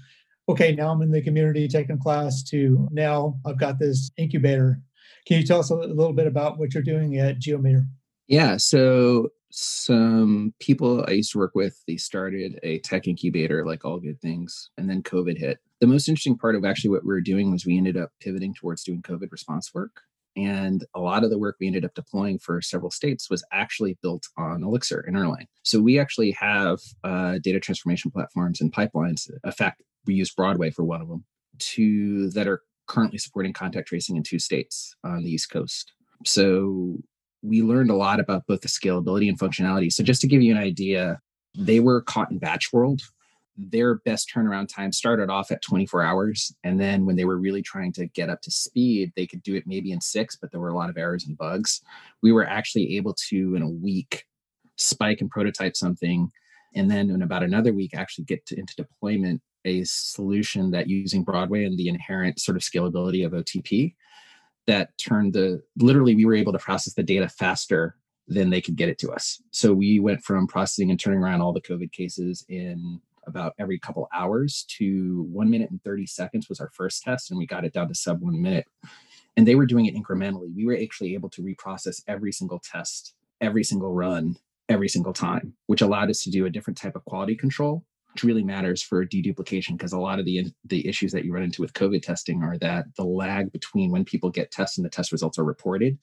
okay, 0.49 0.73
now 0.73 0.91
I'm 0.91 1.01
in 1.03 1.11
the 1.11 1.21
community 1.21 1.67
taking 1.67 1.99
class 1.99 2.41
to 2.45 2.87
now 2.91 3.35
I've 3.45 3.59
got 3.59 3.77
this 3.77 4.09
incubator. 4.17 4.81
Can 5.29 5.37
you 5.37 5.45
tell 5.45 5.59
us 5.59 5.69
a 5.69 5.75
little 5.75 6.11
bit 6.11 6.25
about 6.25 6.57
what 6.57 6.73
you're 6.73 6.81
doing 6.81 7.17
at 7.17 7.37
Geometer? 7.37 7.85
Yeah, 8.27 8.57
so 8.57 9.29
some 9.51 10.55
people 10.59 11.05
I 11.07 11.11
used 11.11 11.33
to 11.33 11.37
work 11.37 11.53
with, 11.53 11.83
they 11.87 11.97
started 11.97 12.59
a 12.63 12.79
tech 12.79 13.07
incubator, 13.07 13.63
like 13.63 13.85
all 13.85 13.99
good 13.99 14.19
things, 14.19 14.71
and 14.75 14.89
then 14.89 15.03
COVID 15.03 15.37
hit. 15.37 15.59
The 15.81 15.85
most 15.85 16.09
interesting 16.09 16.35
part 16.35 16.55
of 16.55 16.65
actually 16.65 16.89
what 16.89 17.03
we 17.03 17.09
were 17.09 17.21
doing 17.21 17.51
was 17.51 17.63
we 17.63 17.77
ended 17.77 17.95
up 17.95 18.09
pivoting 18.19 18.55
towards 18.55 18.83
doing 18.83 19.03
COVID 19.03 19.31
response 19.31 19.71
work. 19.71 20.01
And 20.35 20.83
a 20.95 20.99
lot 20.99 21.23
of 21.23 21.29
the 21.29 21.37
work 21.37 21.57
we 21.59 21.67
ended 21.67 21.85
up 21.85 21.93
deploying 21.93 22.39
for 22.39 22.59
several 22.59 22.89
states 22.89 23.29
was 23.29 23.45
actually 23.51 23.99
built 24.01 24.27
on 24.35 24.63
Elixir 24.63 25.03
and 25.05 25.15
Erlang. 25.15 25.45
So 25.61 25.79
we 25.79 25.99
actually 25.99 26.31
have 26.31 26.79
uh, 27.03 27.37
data 27.37 27.59
transformation 27.59 28.09
platforms 28.09 28.61
and 28.61 28.73
pipelines. 28.73 29.29
In 29.43 29.51
fact, 29.51 29.83
we 30.07 30.15
use 30.15 30.31
Broadway 30.31 30.71
for 30.71 30.83
one 30.83 31.01
of 31.01 31.07
them 31.07 31.23
to 31.59 32.29
that 32.31 32.47
are 32.47 32.61
currently 32.89 33.17
supporting 33.17 33.53
contact 33.53 33.87
tracing 33.87 34.17
in 34.17 34.23
two 34.23 34.39
states 34.39 34.93
on 35.05 35.23
the 35.23 35.31
East 35.31 35.49
Coast. 35.49 35.93
So 36.25 36.97
we 37.41 37.61
learned 37.61 37.89
a 37.89 37.95
lot 37.95 38.19
about 38.19 38.45
both 38.47 38.59
the 38.59 38.67
scalability 38.67 39.29
and 39.29 39.39
functionality. 39.39 39.91
So 39.93 40.03
just 40.03 40.19
to 40.21 40.27
give 40.27 40.41
you 40.41 40.51
an 40.51 40.61
idea, 40.61 41.21
they 41.57 41.79
were 41.79 42.01
caught 42.01 42.31
in 42.31 42.39
batch 42.39 42.73
world 42.73 43.01
their 43.59 43.95
best 43.95 44.31
turnaround 44.33 44.73
time 44.73 44.91
started 44.91 45.29
off 45.29 45.51
at 45.51 45.61
24 45.61 46.01
hours. 46.01 46.53
And 46.63 46.79
then 46.79 47.05
when 47.05 47.15
they 47.15 47.25
were 47.25 47.37
really 47.37 47.61
trying 47.61 47.91
to 47.93 48.07
get 48.07 48.29
up 48.29 48.41
to 48.43 48.51
speed, 48.51 49.11
they 49.15 49.27
could 49.27 49.43
do 49.43 49.55
it 49.55 49.67
maybe 49.67 49.91
in 49.91 50.01
six, 50.01 50.35
but 50.35 50.51
there 50.51 50.61
were 50.61 50.69
a 50.69 50.75
lot 50.75 50.89
of 50.89 50.97
errors 50.97 51.25
and 51.25 51.37
bugs. 51.37 51.81
We 52.23 52.31
were 52.31 52.45
actually 52.45 52.95
able 52.95 53.15
to, 53.29 53.55
in 53.55 53.61
a 53.61 53.69
week, 53.69 54.25
spike 54.77 55.21
and 55.21 55.29
prototype 55.29 55.75
something. 55.75 56.31
And 56.75 56.89
then 56.89 57.09
in 57.09 57.21
about 57.21 57.43
another 57.43 57.73
week, 57.73 57.93
actually 57.93 58.25
get 58.25 58.45
to, 58.47 58.57
into 58.57 58.75
deployment 58.75 59.41
a 59.65 59.83
solution 59.83 60.71
that 60.71 60.87
using 60.87 61.23
Broadway 61.23 61.65
and 61.65 61.77
the 61.77 61.89
inherent 61.89 62.39
sort 62.39 62.55
of 62.55 62.63
scalability 62.63 63.25
of 63.25 63.33
OTP 63.33 63.95
that 64.67 64.97
turned 64.97 65.33
the 65.33 65.61
literally, 65.77 66.15
we 66.15 66.25
were 66.25 66.35
able 66.35 66.53
to 66.53 66.59
process 66.59 66.93
the 66.93 67.03
data 67.03 67.27
faster 67.27 67.95
than 68.27 68.49
they 68.49 68.61
could 68.61 68.75
get 68.75 68.89
it 68.89 68.99
to 68.99 69.11
us. 69.11 69.41
So 69.51 69.73
we 69.73 69.99
went 69.99 70.23
from 70.23 70.47
processing 70.47 70.91
and 70.91 70.99
turning 70.99 71.19
around 71.19 71.41
all 71.41 71.53
the 71.53 71.61
COVID 71.61 71.91
cases 71.91 72.45
in 72.47 73.01
about 73.25 73.53
every 73.59 73.79
couple 73.79 74.07
hours 74.13 74.65
to 74.77 75.27
one 75.31 75.49
minute 75.49 75.69
and 75.71 75.83
30 75.83 76.05
seconds 76.05 76.49
was 76.49 76.59
our 76.59 76.69
first 76.73 77.03
test, 77.03 77.31
and 77.31 77.37
we 77.37 77.45
got 77.45 77.65
it 77.65 77.73
down 77.73 77.87
to 77.87 77.95
sub 77.95 78.21
one 78.21 78.41
minute. 78.41 78.67
And 79.37 79.47
they 79.47 79.55
were 79.55 79.65
doing 79.65 79.85
it 79.85 79.95
incrementally. 79.95 80.53
We 80.55 80.65
were 80.65 80.77
actually 80.81 81.13
able 81.13 81.29
to 81.29 81.41
reprocess 81.41 82.03
every 82.07 82.31
single 82.31 82.59
test, 82.59 83.13
every 83.41 83.63
single 83.63 83.93
run, 83.93 84.35
every 84.67 84.89
single 84.89 85.13
time, 85.13 85.53
which 85.67 85.81
allowed 85.81 86.09
us 86.09 86.23
to 86.23 86.29
do 86.29 86.45
a 86.45 86.49
different 86.49 86.77
type 86.77 86.95
of 86.95 87.05
quality 87.05 87.35
control, 87.35 87.85
really 88.23 88.43
matters 88.43 88.81
for 88.81 89.05
deduplication 89.05 89.77
because 89.77 89.93
a 89.93 89.99
lot 89.99 90.19
of 90.19 90.25
the 90.25 90.45
the 90.65 90.87
issues 90.87 91.11
that 91.11 91.25
you 91.25 91.33
run 91.33 91.43
into 91.43 91.61
with 91.61 91.73
COVID 91.73 92.01
testing 92.01 92.43
are 92.43 92.57
that 92.57 92.85
the 92.97 93.03
lag 93.03 93.51
between 93.51 93.91
when 93.91 94.03
people 94.03 94.29
get 94.29 94.51
tests 94.51 94.77
and 94.77 94.85
the 94.85 94.89
test 94.89 95.11
results 95.11 95.37
are 95.37 95.43
reported 95.43 95.97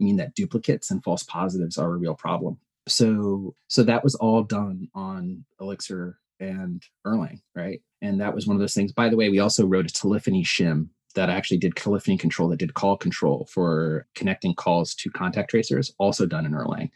mean 0.00 0.16
that 0.16 0.34
duplicates 0.34 0.90
and 0.90 1.02
false 1.04 1.22
positives 1.22 1.78
are 1.78 1.92
a 1.94 1.98
real 1.98 2.14
problem. 2.14 2.58
So 2.88 3.54
so 3.68 3.82
that 3.84 4.02
was 4.02 4.14
all 4.16 4.42
done 4.42 4.88
on 4.94 5.44
Elixir 5.60 6.18
and 6.40 6.82
Erlang, 7.06 7.40
right? 7.54 7.80
And 8.00 8.20
that 8.20 8.34
was 8.34 8.46
one 8.46 8.56
of 8.56 8.60
those 8.60 8.74
things. 8.74 8.92
By 8.92 9.08
the 9.08 9.16
way, 9.16 9.28
we 9.28 9.38
also 9.38 9.64
wrote 9.64 9.86
a 9.86 9.94
telephony 9.94 10.42
shim 10.42 10.88
that 11.14 11.30
actually 11.30 11.58
did 11.58 11.76
telephony 11.76 12.16
control, 12.16 12.48
that 12.48 12.58
did 12.58 12.74
call 12.74 12.96
control 12.96 13.46
for 13.50 14.06
connecting 14.14 14.54
calls 14.54 14.94
to 14.96 15.10
contact 15.10 15.50
tracers, 15.50 15.92
also 15.98 16.26
done 16.26 16.46
in 16.46 16.52
Erlang. 16.52 16.90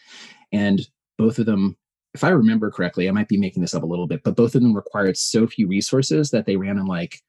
And 0.53 0.87
both 1.19 1.39
of 1.39 1.47
them, 1.47 1.77
if 2.17 2.25
I 2.25 2.31
remember 2.31 2.71
correctly, 2.71 3.09
I 3.09 3.13
might 3.13 3.29
be 3.29 3.37
making 3.37 3.61
this 3.61 3.75
up 3.75 3.83
a 3.83 3.87
little 3.87 4.07
bit, 4.07 4.23
but 4.23 4.37
both 4.37 4.55
of 4.55 4.63
them 4.63 4.75
required 4.75 5.19
so 5.19 5.47
few 5.47 5.69
resources 5.69 6.31
that 6.31 6.47
they 6.47 6.57
ran 6.57 6.79
in 6.79 6.87
like 6.87 7.21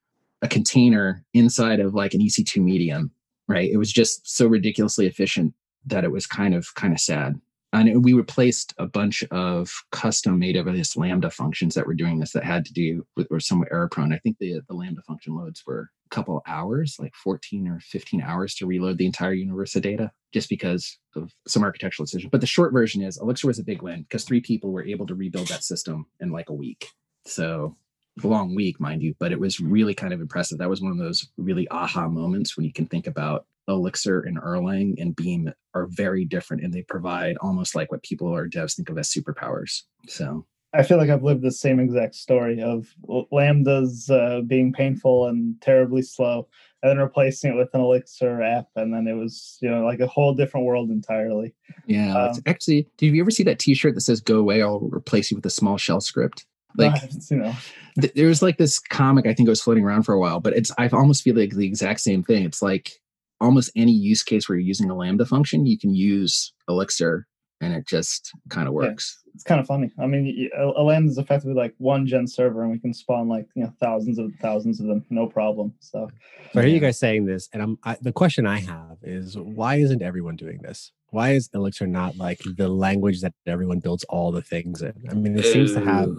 a 0.41 0.47
container 0.47 1.25
inside 1.33 1.81
of 1.81 1.93
like 1.93 2.13
an 2.13 2.21
EC2 2.21 2.63
medium, 2.63 3.11
right? 3.49 3.69
It 3.69 3.75
was 3.75 3.91
just 3.91 4.25
so 4.29 4.47
ridiculously 4.47 5.05
efficient 5.05 5.53
that 5.85 6.05
it 6.05 6.11
was 6.11 6.25
kind 6.25 6.55
of 6.55 6.73
kind 6.75 6.93
of 6.93 7.01
sad 7.01 7.39
and 7.73 8.03
we 8.03 8.13
replaced 8.13 8.73
a 8.77 8.87
bunch 8.87 9.23
of 9.31 9.71
custom 9.91 10.39
made 10.39 10.55
of 10.55 10.65
this 10.65 10.95
lambda 10.95 11.29
functions 11.29 11.75
that 11.75 11.85
were 11.85 11.93
doing 11.93 12.19
this 12.19 12.31
that 12.31 12.43
had 12.43 12.65
to 12.65 12.73
do 12.73 13.05
with 13.15 13.27
were 13.29 13.39
somewhat 13.39 13.67
error 13.71 13.89
prone. 13.89 14.13
I 14.13 14.19
think 14.19 14.37
the, 14.39 14.61
the 14.67 14.73
lambda 14.73 15.01
function 15.01 15.35
loads 15.35 15.63
were 15.65 15.89
a 16.05 16.15
couple 16.15 16.41
hours 16.47 16.95
like 16.99 17.13
14 17.15 17.67
or 17.67 17.79
15 17.81 18.21
hours 18.21 18.55
to 18.55 18.65
reload 18.65 18.97
the 18.97 19.05
entire 19.05 19.33
universe 19.33 19.75
of 19.75 19.81
data 19.81 20.11
just 20.33 20.49
because 20.49 20.97
of 21.15 21.31
some 21.47 21.63
architectural 21.63 22.05
decision. 22.05 22.29
But 22.31 22.41
the 22.41 22.47
short 22.47 22.71
version 22.71 23.01
is 23.01 23.17
elixir 23.17 23.47
was 23.47 23.59
a 23.59 23.63
big 23.63 23.81
win 23.81 24.03
because 24.03 24.23
three 24.23 24.41
people 24.41 24.71
were 24.71 24.85
able 24.85 25.05
to 25.07 25.15
rebuild 25.15 25.49
that 25.49 25.63
system 25.63 26.05
in 26.21 26.31
like 26.31 26.49
a 26.49 26.53
week. 26.53 26.87
So 27.25 27.75
a 28.23 28.27
long 28.27 28.55
week 28.55 28.79
mind 28.79 29.03
you 29.03 29.13
but 29.19 29.31
it 29.31 29.39
was 29.39 29.59
really 29.59 29.93
kind 29.93 30.13
of 30.13 30.21
impressive. 30.21 30.57
That 30.57 30.69
was 30.69 30.81
one 30.81 30.93
of 30.93 30.97
those 30.97 31.27
really 31.37 31.67
aha 31.69 32.07
moments 32.07 32.55
when 32.55 32.65
you 32.65 32.73
can 32.73 32.85
think 32.85 33.07
about 33.07 33.45
Elixir 33.67 34.21
and 34.21 34.37
Erlang 34.39 34.95
and 34.99 35.15
Beam 35.15 35.51
are 35.73 35.87
very 35.87 36.25
different 36.25 36.63
and 36.63 36.73
they 36.73 36.83
provide 36.83 37.37
almost 37.41 37.75
like 37.75 37.91
what 37.91 38.03
people 38.03 38.27
or 38.27 38.47
devs 38.47 38.75
think 38.75 38.89
of 38.89 38.97
as 38.97 39.09
superpowers. 39.09 39.83
So 40.07 40.45
I 40.73 40.83
feel 40.83 40.97
like 40.97 41.09
I've 41.09 41.23
lived 41.23 41.41
the 41.41 41.51
same 41.51 41.79
exact 41.79 42.15
story 42.15 42.61
of 42.61 42.93
lambdas 43.07 44.11
uh, 44.11 44.41
being 44.41 44.73
painful 44.73 45.27
and 45.27 45.59
terribly 45.61 46.01
slow, 46.01 46.47
and 46.83 46.89
then 46.89 46.97
replacing 46.97 47.51
it 47.51 47.55
with 47.55 47.69
an 47.73 47.81
Elixir 47.81 48.41
app, 48.41 48.67
and 48.75 48.93
then 48.93 49.07
it 49.07 49.13
was 49.13 49.57
you 49.61 49.69
know 49.69 49.85
like 49.85 50.01
a 50.01 50.07
whole 50.07 50.33
different 50.33 50.65
world 50.65 50.89
entirely. 50.89 51.55
Yeah, 51.85 52.15
um, 52.15 52.41
actually, 52.45 52.87
did 52.97 53.15
you 53.15 53.21
ever 53.21 53.31
see 53.31 53.43
that 53.43 53.59
T-shirt 53.59 53.95
that 53.95 54.01
says 54.01 54.19
"Go 54.19 54.39
away, 54.39 54.61
I'll 54.61 54.89
replace 54.91 55.31
you 55.31 55.37
with 55.37 55.45
a 55.45 55.49
small 55.49 55.77
shell 55.77 56.01
script"? 56.01 56.45
Like, 56.75 56.95
haven't 56.95 57.21
seen 57.21 57.41
that. 57.41 58.13
there 58.13 58.27
was 58.27 58.41
like 58.41 58.57
this 58.57 58.77
comic 58.77 59.25
I 59.25 59.33
think 59.33 59.47
it 59.47 59.49
was 59.49 59.61
floating 59.61 59.85
around 59.85 60.03
for 60.03 60.13
a 60.13 60.19
while, 60.19 60.39
but 60.41 60.53
it's 60.53 60.71
I 60.77 60.87
almost 60.89 61.23
feel 61.23 61.35
like 61.35 61.55
the 61.55 61.65
exact 61.65 62.01
same 62.01 62.23
thing. 62.23 62.43
It's 62.43 62.61
like 62.61 62.99
almost 63.39 63.71
any 63.75 63.91
use 63.91 64.23
case 64.23 64.47
where 64.47 64.57
you're 64.57 64.67
using 64.67 64.89
a 64.89 64.95
lambda 64.95 65.25
function, 65.25 65.65
you 65.65 65.77
can 65.77 65.93
use 65.93 66.53
Elixir, 66.67 67.27
and 67.61 67.73
it 67.73 67.87
just 67.87 68.31
kind 68.49 68.67
of 68.67 68.73
works. 68.73 69.21
Yeah, 69.25 69.31
it's 69.35 69.43
kind 69.43 69.59
of 69.59 69.67
funny. 69.67 69.91
I 69.99 70.07
mean, 70.07 70.49
a, 70.57 70.81
lambda 70.81 71.11
is 71.11 71.17
effectively 71.17 71.53
like 71.53 71.73
one 71.77 72.05
gen 72.05 72.27
server, 72.27 72.61
and 72.63 72.71
we 72.71 72.79
can 72.79 72.93
spawn 72.93 73.27
like 73.27 73.47
you 73.55 73.63
know 73.63 73.73
thousands 73.79 74.19
of 74.19 74.31
thousands 74.41 74.79
of 74.79 74.87
them, 74.87 75.05
no 75.09 75.27
problem. 75.27 75.73
So, 75.79 76.09
so 76.53 76.59
I 76.59 76.63
hear 76.63 76.73
you 76.73 76.79
guys 76.79 76.99
saying 76.99 77.25
this, 77.25 77.49
and 77.53 77.61
I'm 77.61 77.77
I, 77.83 77.97
the 78.01 78.11
question 78.11 78.45
I 78.45 78.59
have 78.59 78.97
is 79.03 79.37
why 79.37 79.75
isn't 79.75 80.01
everyone 80.01 80.35
doing 80.35 80.59
this? 80.61 80.91
Why 81.09 81.31
is 81.31 81.49
Elixir 81.53 81.87
not 81.87 82.17
like 82.17 82.41
the 82.57 82.67
language 82.67 83.21
that 83.21 83.33
everyone 83.45 83.79
builds 83.79 84.03
all 84.05 84.31
the 84.31 84.41
things 84.41 84.81
in? 84.81 84.93
I 85.09 85.13
mean, 85.13 85.37
it 85.37 85.45
seems 85.45 85.73
to 85.73 85.79
have 85.79 86.09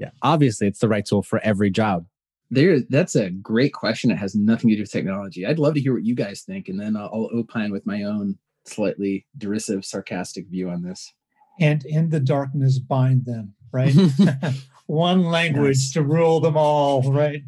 yeah, 0.00 0.10
obviously 0.22 0.66
it's 0.66 0.80
the 0.80 0.88
right 0.88 1.04
tool 1.04 1.22
for 1.22 1.38
every 1.40 1.70
job. 1.70 2.06
There, 2.50 2.80
that's 2.88 3.14
a 3.14 3.30
great 3.30 3.72
question. 3.72 4.10
It 4.10 4.18
has 4.18 4.34
nothing 4.34 4.70
to 4.70 4.76
do 4.76 4.82
with 4.82 4.90
technology. 4.90 5.46
I'd 5.46 5.58
love 5.58 5.74
to 5.74 5.80
hear 5.80 5.94
what 5.94 6.04
you 6.04 6.14
guys 6.14 6.42
think, 6.42 6.68
and 6.68 6.80
then 6.80 6.96
I'll, 6.96 7.10
I'll 7.12 7.38
opine 7.38 7.70
with 7.70 7.86
my 7.86 8.02
own 8.02 8.36
slightly 8.66 9.26
derisive, 9.38 9.84
sarcastic 9.84 10.48
view 10.48 10.68
on 10.68 10.82
this. 10.82 11.12
And 11.60 11.84
in 11.84 12.08
the 12.08 12.20
darkness, 12.20 12.78
bind 12.78 13.24
them. 13.24 13.54
Right, 13.72 13.94
one 14.86 15.24
language 15.24 15.76
yes. 15.76 15.92
to 15.92 16.02
rule 16.02 16.40
them 16.40 16.56
all. 16.56 17.02
Right. 17.12 17.42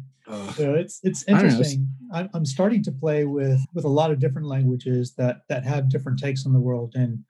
So 0.55 0.73
it's 0.73 0.99
it's 1.03 1.27
interesting. 1.27 1.87
I'm, 2.13 2.29
I'm 2.33 2.45
starting 2.45 2.81
to 2.83 2.91
play 2.91 3.25
with 3.25 3.59
with 3.73 3.83
a 3.83 3.89
lot 3.89 4.09
of 4.09 4.19
different 4.19 4.47
languages 4.47 5.13
that 5.17 5.41
that 5.49 5.65
have 5.65 5.89
different 5.89 6.17
takes 6.17 6.45
on 6.45 6.53
the 6.53 6.61
world, 6.61 6.93
and 6.95 7.23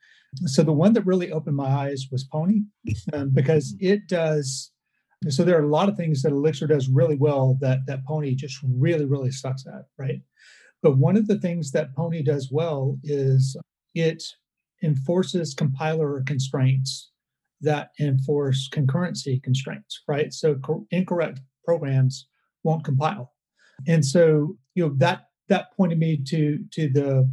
so 0.46 0.64
the 0.64 0.74
one 0.74 0.94
that 0.94 1.06
really 1.06 1.32
opened 1.32 1.56
my 1.56 1.68
eyes 1.68 2.08
was 2.12 2.24
Pony, 2.24 2.62
um, 3.14 3.32
because 3.32 3.76
it 3.80 4.08
does 4.08 4.72
so 5.30 5.44
there 5.44 5.58
are 5.58 5.64
a 5.64 5.68
lot 5.68 5.90
of 5.90 5.96
things 5.96 6.22
that 6.22 6.32
Elixir 6.32 6.68
does 6.68 6.90
really 6.90 7.16
well 7.16 7.58
that 7.62 7.80
that 7.88 8.06
Pony 8.06 8.36
just 8.36 8.60
really, 8.64 9.06
really 9.06 9.32
sucks 9.32 9.66
at, 9.68 9.86
right? 9.98 10.22
But 10.82 10.98
one 10.98 11.16
of 11.16 11.28
the 11.28 11.40
things 11.40 11.72
that 11.72 11.96
Pony 11.96 12.22
does 12.22 12.50
well 12.52 12.98
is 13.04 13.56
it 13.96 14.24
enforces 14.84 15.54
compiler 15.54 16.24
constraints 16.26 17.12
that 17.62 17.92
enforce 18.00 18.70
concurrency 18.70 19.42
constraints, 19.42 20.02
right? 20.08 20.34
So 20.34 20.56
co- 20.56 20.86
incorrect 20.92 21.40
programs 21.64 22.28
won't 22.64 22.84
compile. 22.84 23.32
And 23.88 24.06
so, 24.06 24.58
you 24.76 24.86
know, 24.86 24.94
that 24.98 25.28
that 25.50 25.76
pointed 25.76 26.00
me 26.00 26.22
to 26.28 26.60
to 26.72 26.90
the 26.90 27.32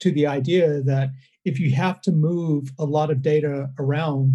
to 0.00 0.10
the 0.12 0.26
idea 0.26 0.82
that 0.82 1.10
if 1.44 1.58
you 1.58 1.74
have 1.74 2.00
to 2.02 2.12
move 2.12 2.70
a 2.78 2.84
lot 2.84 3.10
of 3.10 3.22
data 3.22 3.70
around, 3.78 4.34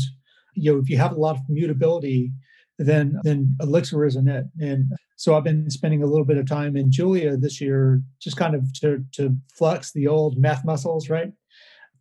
you 0.56 0.74
know, 0.74 0.80
if 0.80 0.90
you 0.90 0.98
have 0.98 1.12
a 1.12 1.20
lot 1.20 1.36
of 1.36 1.50
mutability, 1.50 2.32
then 2.78 3.20
then 3.24 3.56
Elixir 3.62 4.06
isn't 4.06 4.28
it. 4.28 4.46
And 4.60 4.92
so 5.16 5.36
I've 5.36 5.44
been 5.44 5.70
spending 5.70 6.04
a 6.04 6.08
little 6.08 6.26
bit 6.26 6.38
of 6.38 6.48
time 6.48 6.76
in 6.76 6.92
Julia 6.92 7.38
this 7.38 7.62
year, 7.62 8.02
just 8.22 8.38
kind 8.38 8.56
of 8.56 8.72
to 8.82 9.04
to 9.14 9.36
flex 9.58 9.92
the 9.92 10.08
old 10.08 10.38
math 10.38 10.66
muscles, 10.66 11.10
right? 11.10 11.32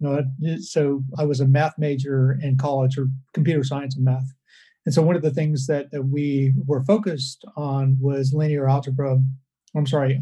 You 0.00 0.08
know, 0.40 0.58
so 0.58 1.04
I 1.18 1.24
was 1.24 1.40
a 1.40 1.46
math 1.46 1.74
major 1.78 2.38
in 2.42 2.56
college, 2.56 2.98
or 2.98 3.06
computer 3.32 3.62
science 3.62 3.94
and 3.96 4.04
math. 4.04 4.32
And 4.84 4.92
so 4.92 5.02
one 5.02 5.16
of 5.16 5.22
the 5.22 5.30
things 5.30 5.66
that, 5.66 5.90
that 5.92 6.02
we 6.02 6.52
were 6.66 6.82
focused 6.82 7.44
on 7.56 7.96
was 8.00 8.34
linear 8.34 8.68
algebra. 8.68 9.18
I'm 9.76 9.86
sorry, 9.86 10.20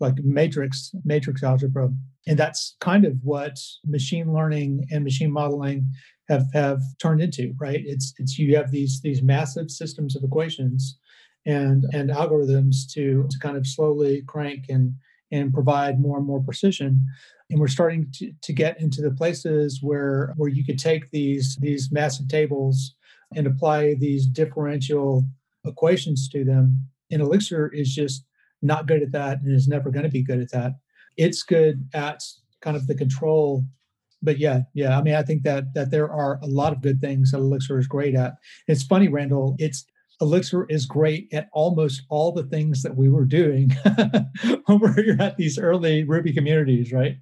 like 0.00 0.16
matrix 0.22 0.92
matrix 1.04 1.42
algebra, 1.42 1.90
and 2.26 2.38
that's 2.38 2.76
kind 2.80 3.04
of 3.04 3.14
what 3.22 3.56
machine 3.86 4.32
learning 4.32 4.86
and 4.90 5.04
machine 5.04 5.30
modeling 5.30 5.86
have 6.28 6.46
have 6.52 6.80
turned 7.00 7.20
into 7.20 7.54
right? 7.60 7.82
It's 7.84 8.14
it's 8.18 8.38
you 8.38 8.56
have 8.56 8.70
these 8.70 9.00
these 9.02 9.22
massive 9.22 9.70
systems 9.70 10.16
of 10.16 10.24
equations 10.24 10.98
and 11.46 11.84
and 11.92 12.10
algorithms 12.10 12.90
to 12.92 13.26
to 13.30 13.38
kind 13.40 13.56
of 13.56 13.66
slowly 13.66 14.22
crank 14.26 14.66
and 14.68 14.94
and 15.30 15.52
provide 15.52 16.00
more 16.00 16.18
and 16.18 16.26
more 16.26 16.42
precision. 16.42 17.04
And 17.50 17.60
we're 17.60 17.68
starting 17.68 18.06
to, 18.14 18.32
to 18.42 18.52
get 18.52 18.80
into 18.80 19.02
the 19.02 19.10
places 19.10 19.80
where 19.82 20.32
where 20.36 20.48
you 20.48 20.64
could 20.64 20.78
take 20.78 21.10
these 21.10 21.56
these 21.60 21.90
massive 21.92 22.28
tables 22.28 22.94
and 23.34 23.46
apply 23.46 23.94
these 23.94 24.26
differential 24.26 25.24
equations 25.64 26.28
to 26.28 26.44
them. 26.44 26.88
And 27.10 27.20
elixir 27.20 27.68
is 27.68 27.94
just 27.94 28.24
not 28.62 28.86
good 28.86 29.02
at 29.02 29.12
that 29.12 29.40
and 29.42 29.54
is 29.54 29.68
never 29.68 29.90
going 29.90 30.04
to 30.04 30.10
be 30.10 30.22
good 30.22 30.40
at 30.40 30.50
that. 30.52 30.72
It's 31.16 31.42
good 31.42 31.88
at 31.92 32.22
kind 32.60 32.76
of 32.76 32.86
the 32.86 32.94
control 32.94 33.64
but 34.24 34.38
yeah, 34.38 34.60
yeah. 34.72 34.98
I 34.98 35.02
mean, 35.02 35.14
I 35.14 35.22
think 35.22 35.42
that 35.42 35.74
that 35.74 35.90
there 35.90 36.10
are 36.10 36.38
a 36.42 36.46
lot 36.46 36.72
of 36.72 36.82
good 36.82 37.00
things 37.00 37.30
that 37.30 37.38
Elixir 37.38 37.78
is 37.78 37.86
great 37.86 38.14
at. 38.14 38.34
It's 38.66 38.82
funny, 38.82 39.08
Randall. 39.08 39.56
It's 39.58 39.84
Elixir 40.20 40.66
is 40.68 40.86
great 40.86 41.28
at 41.32 41.48
almost 41.52 42.02
all 42.08 42.32
the 42.32 42.44
things 42.44 42.82
that 42.82 42.96
we 42.96 43.08
were 43.08 43.24
doing 43.24 43.70
when 44.66 44.80
we 44.80 45.12
were 45.12 45.16
at 45.20 45.36
these 45.36 45.58
early 45.58 46.04
Ruby 46.04 46.32
communities, 46.32 46.92
right? 46.92 47.16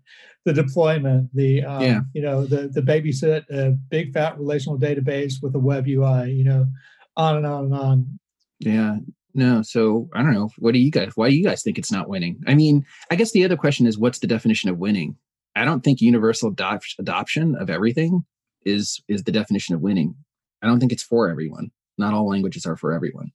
The 0.44 0.52
deployment, 0.52 1.34
the 1.34 1.64
um, 1.64 1.82
yeah. 1.82 2.00
you 2.14 2.22
know, 2.22 2.44
the 2.44 2.68
the 2.68 2.82
babysit 2.82 3.44
a 3.50 3.70
big 3.90 4.12
fat 4.12 4.38
relational 4.38 4.78
database 4.78 5.34
with 5.42 5.54
a 5.54 5.58
web 5.58 5.86
UI, 5.86 6.32
you 6.32 6.44
know, 6.44 6.66
on 7.16 7.36
and 7.36 7.46
on 7.46 7.64
and 7.64 7.74
on. 7.74 8.18
Yeah. 8.60 8.96
No, 9.34 9.62
so 9.62 10.10
I 10.14 10.22
don't 10.22 10.34
know. 10.34 10.50
What 10.58 10.72
do 10.72 10.78
you 10.78 10.90
guys? 10.90 11.12
Why 11.14 11.30
do 11.30 11.36
you 11.36 11.44
guys 11.44 11.62
think 11.62 11.78
it's 11.78 11.92
not 11.92 12.08
winning? 12.08 12.42
I 12.46 12.54
mean, 12.54 12.84
I 13.10 13.16
guess 13.16 13.32
the 13.32 13.44
other 13.44 13.56
question 13.56 13.86
is, 13.86 13.96
what's 13.96 14.18
the 14.18 14.26
definition 14.26 14.68
of 14.68 14.78
winning? 14.78 15.16
I 15.54 15.64
don't 15.64 15.82
think 15.82 16.00
universal 16.00 16.52
adop- 16.52 16.98
adoption 16.98 17.54
of 17.54 17.70
everything 17.70 18.24
is 18.64 19.02
is 19.08 19.24
the 19.24 19.32
definition 19.32 19.74
of 19.74 19.80
winning. 19.80 20.14
I 20.62 20.66
don't 20.66 20.80
think 20.80 20.92
it's 20.92 21.02
for 21.02 21.28
everyone. 21.28 21.70
Not 21.98 22.14
all 22.14 22.28
languages 22.28 22.64
are 22.66 22.76
for 22.76 22.92
everyone. 22.92 23.32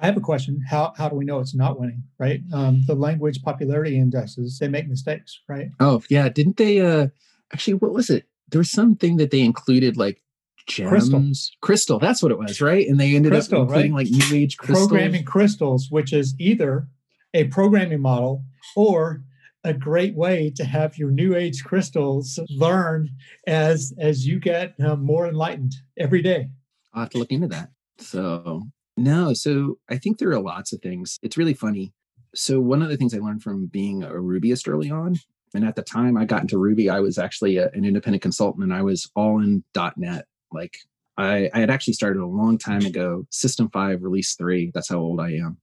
I 0.00 0.06
have 0.06 0.16
a 0.16 0.20
question. 0.20 0.62
How 0.68 0.92
how 0.96 1.08
do 1.08 1.16
we 1.16 1.24
know 1.24 1.40
it's 1.40 1.54
not 1.54 1.78
winning? 1.78 2.02
Right? 2.18 2.40
Um, 2.52 2.82
the 2.86 2.94
language 2.94 3.42
popularity 3.42 3.98
indexes 3.98 4.58
they 4.58 4.68
make 4.68 4.88
mistakes, 4.88 5.40
right? 5.48 5.68
Oh 5.78 6.02
yeah, 6.08 6.28
didn't 6.28 6.56
they? 6.56 6.80
Uh, 6.80 7.08
actually, 7.52 7.74
what 7.74 7.92
was 7.92 8.10
it? 8.10 8.26
There 8.48 8.58
was 8.58 8.70
something 8.70 9.18
that 9.18 9.30
they 9.30 9.40
included 9.40 9.96
like 9.96 10.22
gems, 10.66 10.90
crystal. 10.90 11.32
crystal. 11.60 11.98
That's 11.98 12.22
what 12.22 12.32
it 12.32 12.38
was, 12.38 12.60
right? 12.60 12.86
And 12.86 12.98
they 12.98 13.14
ended 13.14 13.32
crystal, 13.32 13.62
up 13.62 13.68
including 13.68 13.94
right? 13.94 14.06
like 14.06 14.10
new 14.10 14.36
age 14.36 14.56
crystals. 14.56 14.88
programming 14.88 15.24
crystals, 15.24 15.88
which 15.90 16.12
is 16.12 16.34
either 16.38 16.88
a 17.34 17.44
programming 17.44 18.00
model 18.00 18.44
or 18.74 19.22
a 19.64 19.74
great 19.74 20.14
way 20.14 20.50
to 20.56 20.64
have 20.64 20.96
your 20.96 21.10
new 21.10 21.34
age 21.34 21.64
crystals 21.64 22.38
learn 22.48 23.10
as 23.46 23.92
as 23.98 24.26
you 24.26 24.40
get 24.40 24.74
um, 24.80 25.04
more 25.04 25.26
enlightened 25.26 25.74
every 25.98 26.22
day. 26.22 26.48
I'll 26.94 27.02
have 27.02 27.10
to 27.10 27.18
look 27.18 27.30
into 27.30 27.48
that. 27.48 27.70
So 27.98 28.62
no 28.96 29.32
so 29.32 29.78
i 29.88 29.96
think 29.96 30.18
there 30.18 30.30
are 30.30 30.40
lots 30.40 30.72
of 30.72 30.80
things. 30.80 31.18
It's 31.22 31.36
really 31.36 31.54
funny. 31.54 31.92
So 32.34 32.60
one 32.60 32.82
of 32.82 32.88
the 32.88 32.96
things 32.96 33.14
i 33.14 33.18
learned 33.18 33.42
from 33.42 33.66
being 33.66 34.02
a 34.02 34.10
rubyist 34.10 34.68
early 34.68 34.90
on 34.90 35.16
and 35.52 35.64
at 35.64 35.74
the 35.74 35.82
time 35.82 36.16
i 36.16 36.24
got 36.24 36.42
into 36.42 36.58
ruby 36.58 36.88
i 36.88 37.00
was 37.00 37.18
actually 37.18 37.56
a, 37.56 37.68
an 37.70 37.84
independent 37.84 38.22
consultant 38.22 38.62
and 38.62 38.72
i 38.72 38.82
was 38.82 39.10
all 39.16 39.42
in. 39.42 39.64
net 39.96 40.26
like 40.52 40.76
I, 41.18 41.50
I 41.52 41.58
had 41.58 41.70
actually 41.70 41.92
started 41.94 42.22
a 42.22 42.26
long 42.26 42.56
time 42.56 42.86
ago. 42.86 43.26
System 43.30 43.68
5 43.70 44.02
release 44.02 44.34
3 44.36 44.70
that's 44.72 44.88
how 44.88 44.98
old 44.98 45.20
i 45.20 45.32
am. 45.32 45.58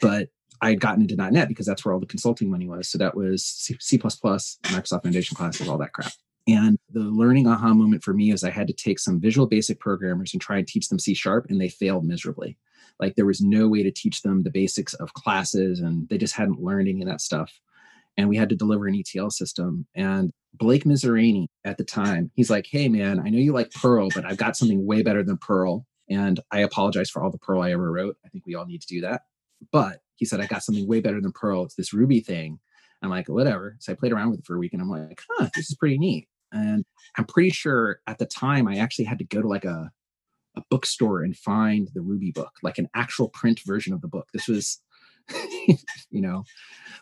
But 0.00 0.28
I 0.62 0.70
had 0.70 0.80
gotten 0.80 1.02
into 1.02 1.16
.NET 1.16 1.48
because 1.48 1.66
that's 1.66 1.84
where 1.84 1.94
all 1.94 2.00
the 2.00 2.06
consulting 2.06 2.50
money 2.50 2.68
was. 2.68 2.88
So 2.88 2.98
that 2.98 3.16
was 3.16 3.44
C, 3.44 3.98
Microsoft 3.98 5.02
Foundation 5.02 5.36
classes, 5.36 5.68
all 5.68 5.78
that 5.78 5.92
crap. 5.92 6.12
And 6.48 6.78
the 6.90 7.00
learning 7.00 7.46
aha 7.46 7.72
moment 7.74 8.02
for 8.02 8.12
me 8.12 8.32
is 8.32 8.42
I 8.42 8.50
had 8.50 8.66
to 8.66 8.72
take 8.72 8.98
some 8.98 9.20
Visual 9.20 9.46
Basic 9.46 9.78
programmers 9.78 10.32
and 10.32 10.40
try 10.40 10.58
and 10.58 10.66
teach 10.66 10.88
them 10.88 10.98
C 10.98 11.14
Sharp, 11.14 11.46
and 11.48 11.60
they 11.60 11.68
failed 11.68 12.04
miserably. 12.04 12.56
Like 12.98 13.14
there 13.14 13.26
was 13.26 13.40
no 13.40 13.68
way 13.68 13.82
to 13.82 13.90
teach 13.90 14.22
them 14.22 14.42
the 14.42 14.50
basics 14.50 14.94
of 14.94 15.14
classes, 15.14 15.80
and 15.80 16.08
they 16.08 16.18
just 16.18 16.34
hadn't 16.34 16.62
learned 16.62 16.88
any 16.88 17.02
of 17.02 17.08
that 17.08 17.20
stuff. 17.20 17.52
And 18.16 18.28
we 18.28 18.36
had 18.36 18.48
to 18.50 18.56
deliver 18.56 18.86
an 18.86 18.94
ETL 18.94 19.30
system. 19.30 19.86
And 19.94 20.32
Blake 20.54 20.84
Mizerany 20.84 21.46
at 21.64 21.78
the 21.78 21.84
time, 21.84 22.30
he's 22.34 22.50
like, 22.50 22.66
"Hey 22.70 22.88
man, 22.88 23.20
I 23.20 23.30
know 23.30 23.38
you 23.38 23.52
like 23.52 23.70
Perl, 23.70 24.08
but 24.14 24.24
I've 24.24 24.36
got 24.36 24.56
something 24.56 24.84
way 24.84 25.02
better 25.02 25.22
than 25.22 25.38
Perl." 25.38 25.86
And 26.08 26.40
I 26.50 26.60
apologize 26.60 27.08
for 27.08 27.22
all 27.22 27.30
the 27.30 27.38
Perl 27.38 27.62
I 27.62 27.72
ever 27.72 27.90
wrote. 27.90 28.16
I 28.24 28.28
think 28.28 28.44
we 28.46 28.54
all 28.56 28.66
need 28.66 28.82
to 28.82 28.86
do 28.88 29.02
that. 29.02 29.22
But 29.70 30.02
he 30.20 30.26
said, 30.26 30.38
I 30.38 30.46
got 30.46 30.62
something 30.62 30.86
way 30.86 31.00
better 31.00 31.20
than 31.20 31.32
Perl. 31.32 31.64
It's 31.64 31.74
this 31.74 31.94
Ruby 31.94 32.20
thing. 32.20 32.60
I'm 33.02 33.08
like, 33.08 33.28
whatever. 33.28 33.76
So 33.80 33.90
I 33.90 33.96
played 33.96 34.12
around 34.12 34.30
with 34.30 34.40
it 34.40 34.46
for 34.46 34.54
a 34.54 34.58
week 34.58 34.74
and 34.74 34.82
I'm 34.82 34.90
like, 34.90 35.22
huh, 35.30 35.48
this 35.54 35.70
is 35.70 35.76
pretty 35.76 35.96
neat. 35.96 36.28
And 36.52 36.84
I'm 37.16 37.24
pretty 37.24 37.48
sure 37.48 38.00
at 38.06 38.18
the 38.18 38.26
time 38.26 38.68
I 38.68 38.76
actually 38.76 39.06
had 39.06 39.18
to 39.18 39.24
go 39.24 39.40
to 39.40 39.48
like 39.48 39.64
a, 39.64 39.90
a 40.56 40.62
bookstore 40.68 41.22
and 41.22 41.34
find 41.34 41.88
the 41.94 42.02
Ruby 42.02 42.32
book, 42.32 42.52
like 42.62 42.76
an 42.76 42.90
actual 42.94 43.30
print 43.30 43.60
version 43.64 43.94
of 43.94 44.02
the 44.02 44.08
book. 44.08 44.28
This 44.34 44.46
was, 44.46 44.78
you 46.10 46.20
know, 46.20 46.44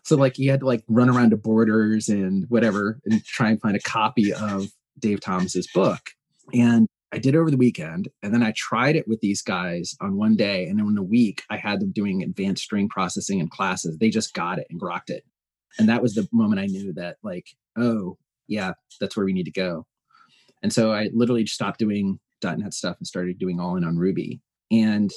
so 0.05 0.17
like 0.17 0.39
you 0.39 0.53
had 0.53 0.61
to 0.61 0.67
like 0.67 0.85
run 0.87 1.09
around 1.09 1.31
to 1.31 1.37
Borders 1.37 2.09
and 2.09 2.45
whatever 2.49 3.01
and 3.05 3.25
try 3.25 3.51
and 3.51 3.61
find 3.61 3.75
a 3.75 3.81
copy 3.81 4.33
of 4.33 4.69
Dave 5.01 5.21
Thomas's 5.21 5.67
book. 5.75 6.11
And 6.55 6.87
I 7.13 7.19
did 7.19 7.35
it 7.35 7.39
over 7.39 7.51
the 7.51 7.57
weekend, 7.57 8.09
and 8.23 8.35
then 8.35 8.43
I 8.43 8.53
tried 8.55 8.97
it 8.97 9.09
with 9.09 9.21
these 9.21 9.41
guys 9.41 9.95
on 10.01 10.17
one 10.17 10.37
day, 10.37 10.67
and 10.67 10.79
then 10.79 10.87
in 10.87 10.99
a 10.99 11.03
week 11.03 11.43
I 11.49 11.57
had 11.57 11.81
them 11.81 11.93
doing 11.93 12.23
advanced 12.23 12.65
string 12.65 12.89
processing 12.89 13.39
in 13.39 13.49
classes. 13.49 13.97
They 13.97 14.11
just 14.11 14.35
got 14.35 14.59
it 14.59 14.67
and 14.69 14.81
grokked 14.81 15.11
it, 15.11 15.25
and 15.79 15.89
that 15.89 16.03
was 16.03 16.15
the 16.15 16.29
moment 16.33 16.61
I 16.61 16.67
knew 16.67 16.93
that 16.95 17.17
like, 17.23 17.47
oh 17.77 18.19
yeah, 18.47 18.73
that's 19.01 19.17
where 19.17 19.27
we 19.27 19.33
need 19.33 19.45
to 19.45 19.51
go. 19.51 19.87
And 20.63 20.73
so 20.73 20.93
I 20.93 21.11
literally 21.15 21.45
just 21.45 21.55
stopped 21.55 21.79
doing 21.79 22.19
.NET 22.43 22.75
stuff 22.75 22.97
and 22.99 23.07
started 23.07 23.39
doing 23.39 23.61
all 23.61 23.77
in 23.77 23.85
on 23.85 23.97
Ruby. 23.97 24.41
And 24.71 25.11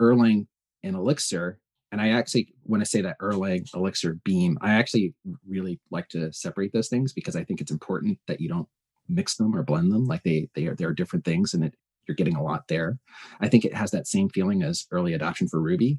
Erlang 0.00 0.46
and 0.82 0.96
Elixir, 0.96 1.58
and 1.92 2.00
I 2.00 2.10
actually, 2.10 2.54
when 2.62 2.80
I 2.80 2.84
say 2.84 3.00
that 3.02 3.18
Erlang, 3.20 3.68
Elixir, 3.74 4.18
Beam, 4.24 4.58
I 4.60 4.74
actually 4.74 5.14
really 5.46 5.80
like 5.90 6.08
to 6.10 6.32
separate 6.32 6.72
those 6.72 6.88
things 6.88 7.12
because 7.12 7.36
I 7.36 7.44
think 7.44 7.60
it's 7.60 7.70
important 7.70 8.18
that 8.26 8.40
you 8.40 8.48
don't 8.48 8.68
mix 9.08 9.36
them 9.36 9.54
or 9.54 9.62
blend 9.62 9.92
them. 9.92 10.04
Like 10.04 10.22
they 10.22 10.48
they 10.54 10.66
are 10.66 10.74
they 10.74 10.84
are 10.84 10.92
different 10.92 11.24
things, 11.24 11.54
and 11.54 11.64
it, 11.64 11.74
you're 12.06 12.14
getting 12.14 12.36
a 12.36 12.42
lot 12.42 12.68
there. 12.68 12.98
I 13.40 13.48
think 13.48 13.64
it 13.64 13.74
has 13.74 13.90
that 13.90 14.06
same 14.06 14.28
feeling 14.28 14.62
as 14.62 14.86
early 14.90 15.12
adoption 15.12 15.48
for 15.48 15.60
Ruby. 15.60 15.98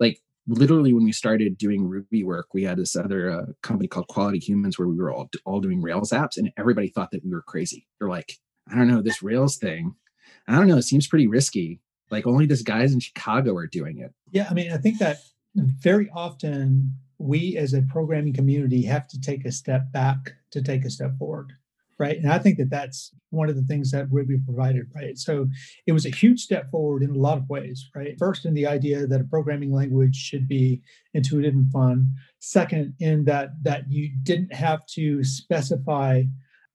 Like 0.00 0.20
literally 0.46 0.92
when 0.92 1.04
we 1.04 1.12
started 1.12 1.56
doing 1.56 1.88
Ruby 1.88 2.24
work, 2.24 2.48
we 2.52 2.64
had 2.64 2.78
this 2.78 2.96
other 2.96 3.30
uh, 3.30 3.46
company 3.62 3.88
called 3.88 4.08
Quality 4.08 4.38
Humans 4.38 4.78
where 4.78 4.88
we 4.88 4.96
were 4.96 5.12
all 5.12 5.28
all 5.44 5.60
doing 5.60 5.82
Rails 5.82 6.10
apps, 6.10 6.36
and 6.36 6.52
everybody 6.56 6.88
thought 6.88 7.10
that 7.12 7.24
we 7.24 7.30
were 7.30 7.42
crazy. 7.42 7.86
They're 7.98 8.08
like, 8.08 8.38
I 8.70 8.74
don't 8.76 8.88
know 8.88 9.02
this 9.02 9.22
Rails 9.22 9.56
thing. 9.56 9.94
I 10.48 10.56
don't 10.56 10.68
know. 10.68 10.78
It 10.78 10.82
seems 10.82 11.06
pretty 11.06 11.26
risky. 11.26 11.80
Like 12.10 12.26
only 12.26 12.46
these 12.46 12.62
guys 12.62 12.92
in 12.92 13.00
Chicago 13.00 13.56
are 13.56 13.66
doing 13.66 13.98
it. 13.98 14.12
Yeah, 14.30 14.46
I 14.50 14.54
mean, 14.54 14.70
I 14.70 14.76
think 14.76 14.98
that 14.98 15.18
very 15.54 16.10
often 16.14 16.94
we 17.18 17.56
as 17.56 17.72
a 17.72 17.82
programming 17.82 18.34
community 18.34 18.82
have 18.82 19.08
to 19.08 19.20
take 19.20 19.44
a 19.44 19.52
step 19.52 19.90
back 19.92 20.34
to 20.50 20.60
take 20.60 20.84
a 20.84 20.90
step 20.90 21.16
forward 21.18 21.54
right? 21.98 22.16
And 22.18 22.30
i 22.32 22.38
think 22.38 22.58
that 22.58 22.70
that's 22.70 23.12
one 23.30 23.48
of 23.48 23.56
the 23.56 23.62
things 23.62 23.90
that 23.90 24.10
ruby 24.10 24.38
provided 24.44 24.86
right? 24.94 25.18
So 25.18 25.48
it 25.86 25.92
was 25.92 26.06
a 26.06 26.10
huge 26.10 26.40
step 26.40 26.70
forward 26.70 27.02
in 27.02 27.10
a 27.10 27.18
lot 27.18 27.38
of 27.38 27.48
ways 27.48 27.90
right? 27.94 28.16
First 28.18 28.46
in 28.46 28.54
the 28.54 28.66
idea 28.66 29.06
that 29.06 29.20
a 29.20 29.24
programming 29.24 29.72
language 29.72 30.16
should 30.16 30.48
be 30.48 30.82
intuitive 31.14 31.54
and 31.54 31.70
fun. 31.70 32.08
Second 32.40 32.94
in 33.00 33.24
that 33.24 33.50
that 33.62 33.90
you 33.90 34.10
didn't 34.22 34.52
have 34.52 34.86
to 34.86 35.24
specify 35.24 36.22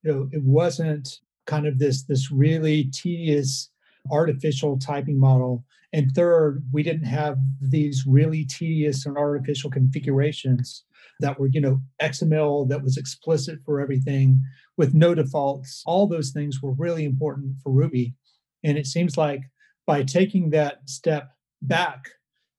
you 0.04 0.12
know 0.12 0.30
it 0.32 0.44
wasn't 0.44 1.20
kind 1.46 1.66
of 1.66 1.80
this 1.80 2.04
this 2.04 2.32
really 2.32 2.86
tedious 2.86 3.70
artificial 4.12 4.78
typing 4.78 5.20
model. 5.20 5.66
And 5.92 6.12
third, 6.12 6.64
we 6.72 6.84
didn't 6.84 7.06
have 7.06 7.38
these 7.60 8.06
really 8.08 8.46
tedious 8.46 9.06
and 9.06 9.18
artificial 9.18 9.72
configurations 9.72 10.84
that 11.20 11.40
were, 11.40 11.50
you 11.52 11.62
know, 11.62 11.82
XML 12.02 12.68
that 12.70 12.84
was 12.84 12.98
explicit 12.98 13.60
for 13.66 13.80
everything 13.80 14.42
with 14.78 14.94
no 14.94 15.14
defaults. 15.14 15.84
All 15.86 16.08
those 16.08 16.32
things 16.32 16.62
were 16.62 16.74
really 16.74 17.04
important 17.04 17.56
for 17.64 17.72
Ruby. 17.72 18.16
And 18.64 18.78
it 18.78 18.86
seems 18.86 19.18
like 19.18 19.42
by 19.86 20.04
taking 20.04 20.52
that 20.52 20.90
step 20.90 21.32
back 21.62 22.06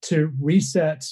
to 0.02 0.33
reset 0.40 1.05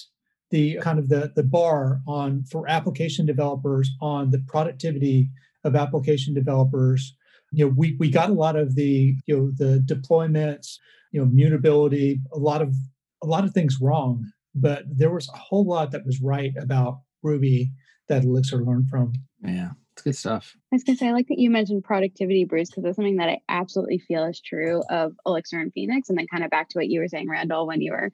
the 0.50 0.78
kind 0.81 0.99
of 0.99 1.09
the, 1.09 1.33
the 1.37 1.43
bar 1.43 2.00
on 2.07 2.45
for 2.50 2.69
application 2.69 3.26
developers 3.26 3.90
on 4.00 4.31
the 4.31 4.43
productivity 4.47 5.31
of 5.64 5.76
application 5.76 6.35
developers 6.35 7.14
you 7.52 7.64
know 7.64 7.73
we 7.76 7.97
we 7.99 8.11
got 8.11 8.31
a 8.31 8.35
lot 8.35 8.57
of 8.57 8.75
the 8.75 9.14
you 9.26 9.37
know 9.37 9.50
the 9.57 9.81
deployments 9.87 10.76
you 11.12 11.21
know 11.21 11.26
mutability 11.26 12.21
a 12.33 12.38
lot 12.38 12.62
of 12.62 12.75
a 13.23 13.26
lot 13.26 13.45
of 13.45 13.52
things 13.52 13.78
wrong 13.81 14.25
but 14.55 14.85
there 14.90 15.11
was 15.11 15.28
a 15.28 15.38
whole 15.38 15.67
lot 15.67 15.90
that 15.90 16.05
was 16.05 16.21
right 16.21 16.52
about 16.61 17.00
ruby 17.23 17.71
that 18.09 18.25
elixir 18.25 18.65
learned 18.65 18.89
from. 18.89 19.13
Yeah 19.43 19.71
it's 19.99 20.05
good 20.05 20.17
stuff. 20.17 20.57
I 20.73 20.77
was 20.77 20.85
going 20.85 20.97
to 20.97 21.01
say 21.01 21.09
i 21.09 21.13
like 21.13 21.27
that 21.29 21.39
you 21.39 21.51
mentioned 21.51 21.83
productivity 21.83 22.45
bruce 22.45 22.71
because 22.71 22.85
that's 22.85 22.97
something 22.97 23.17
that 23.17 23.29
i 23.29 23.41
absolutely 23.49 23.99
feel 23.99 24.25
is 24.25 24.41
true 24.41 24.83
of 24.91 25.15
elixir 25.27 25.59
and 25.59 25.73
phoenix 25.73 26.09
and 26.09 26.19
then 26.19 26.27
kind 26.31 26.45
of 26.45 26.51
back 26.51 26.69
to 26.69 26.79
what 26.79 26.89
you 26.89 27.01
were 27.01 27.09
saying 27.09 27.29
randall 27.29 27.67
when 27.67 27.81
you 27.81 27.93
were 27.93 28.13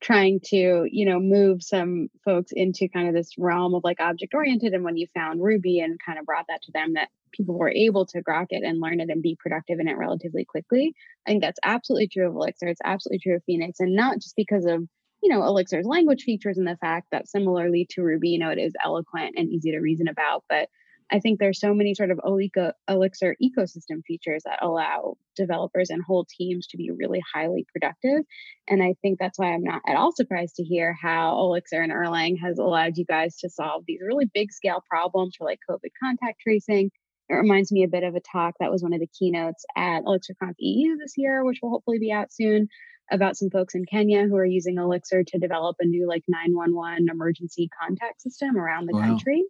trying 0.00 0.38
to 0.44 0.86
you 0.90 1.06
know 1.06 1.18
move 1.18 1.62
some 1.62 2.08
folks 2.24 2.52
into 2.54 2.88
kind 2.88 3.08
of 3.08 3.14
this 3.14 3.32
realm 3.38 3.74
of 3.74 3.82
like 3.82 4.00
object 4.00 4.34
oriented 4.34 4.74
and 4.74 4.84
when 4.84 4.96
you 4.96 5.06
found 5.14 5.42
ruby 5.42 5.80
and 5.80 5.98
kind 6.04 6.18
of 6.18 6.26
brought 6.26 6.44
that 6.48 6.62
to 6.62 6.72
them 6.72 6.92
that 6.94 7.08
people 7.32 7.58
were 7.58 7.70
able 7.70 8.06
to 8.06 8.22
grok 8.22 8.46
it 8.50 8.62
and 8.62 8.80
learn 8.80 9.00
it 9.00 9.10
and 9.10 9.22
be 9.22 9.36
productive 9.40 9.80
in 9.80 9.88
it 9.88 9.96
relatively 9.96 10.44
quickly 10.44 10.94
i 11.26 11.30
think 11.30 11.42
that's 11.42 11.60
absolutely 11.64 12.06
true 12.06 12.28
of 12.28 12.34
elixir 12.34 12.68
it's 12.68 12.80
absolutely 12.84 13.18
true 13.18 13.36
of 13.36 13.42
phoenix 13.44 13.80
and 13.80 13.96
not 13.96 14.20
just 14.20 14.36
because 14.36 14.66
of 14.66 14.86
you 15.24 15.30
know 15.30 15.42
elixir's 15.42 15.86
language 15.86 16.22
features 16.22 16.58
and 16.58 16.66
the 16.66 16.76
fact 16.76 17.08
that 17.10 17.28
similarly 17.28 17.86
to 17.90 18.02
ruby 18.02 18.28
you 18.30 18.38
know 18.38 18.50
it 18.50 18.58
is 18.58 18.72
eloquent 18.84 19.34
and 19.36 19.50
easy 19.50 19.72
to 19.72 19.80
reason 19.80 20.06
about 20.06 20.44
but 20.48 20.68
I 21.10 21.20
think 21.20 21.38
there's 21.38 21.60
so 21.60 21.74
many 21.74 21.94
sort 21.94 22.10
of 22.10 22.20
Elixir 22.24 23.36
ecosystem 23.42 24.02
features 24.06 24.42
that 24.44 24.62
allow 24.62 25.16
developers 25.36 25.90
and 25.90 26.02
whole 26.02 26.26
teams 26.28 26.66
to 26.68 26.76
be 26.76 26.90
really 26.90 27.22
highly 27.32 27.66
productive. 27.70 28.24
And 28.68 28.82
I 28.82 28.94
think 29.02 29.18
that's 29.18 29.38
why 29.38 29.52
I'm 29.52 29.62
not 29.62 29.82
at 29.86 29.96
all 29.96 30.12
surprised 30.12 30.56
to 30.56 30.64
hear 30.64 30.96
how 31.00 31.38
Elixir 31.38 31.82
and 31.82 31.92
Erlang 31.92 32.40
has 32.40 32.58
allowed 32.58 32.96
you 32.96 33.04
guys 33.04 33.36
to 33.38 33.50
solve 33.50 33.84
these 33.86 34.00
really 34.04 34.26
big 34.32 34.50
scale 34.52 34.82
problems 34.88 35.36
for 35.36 35.44
like 35.44 35.60
COVID 35.68 35.90
contact 36.02 36.40
tracing. 36.40 36.90
It 37.28 37.34
reminds 37.34 37.72
me 37.72 37.84
a 37.84 37.88
bit 37.88 38.02
of 38.02 38.14
a 38.14 38.20
talk 38.20 38.54
that 38.60 38.70
was 38.70 38.82
one 38.82 38.92
of 38.92 39.00
the 39.00 39.08
keynotes 39.18 39.64
at 39.76 40.04
ElixirConf 40.04 40.54
EU 40.58 40.96
this 40.96 41.14
year, 41.16 41.44
which 41.44 41.58
will 41.62 41.70
hopefully 41.70 41.98
be 41.98 42.12
out 42.12 42.32
soon, 42.32 42.68
about 43.10 43.36
some 43.36 43.50
folks 43.50 43.74
in 43.74 43.84
Kenya 43.84 44.24
who 44.26 44.36
are 44.36 44.44
using 44.44 44.78
Elixir 44.78 45.24
to 45.24 45.38
develop 45.38 45.76
a 45.80 45.86
new 45.86 46.08
like 46.08 46.24
911 46.28 47.08
emergency 47.10 47.68
contact 47.80 48.22
system 48.22 48.56
around 48.56 48.86
the 48.86 48.94
wow. 48.94 49.02
country. 49.02 49.42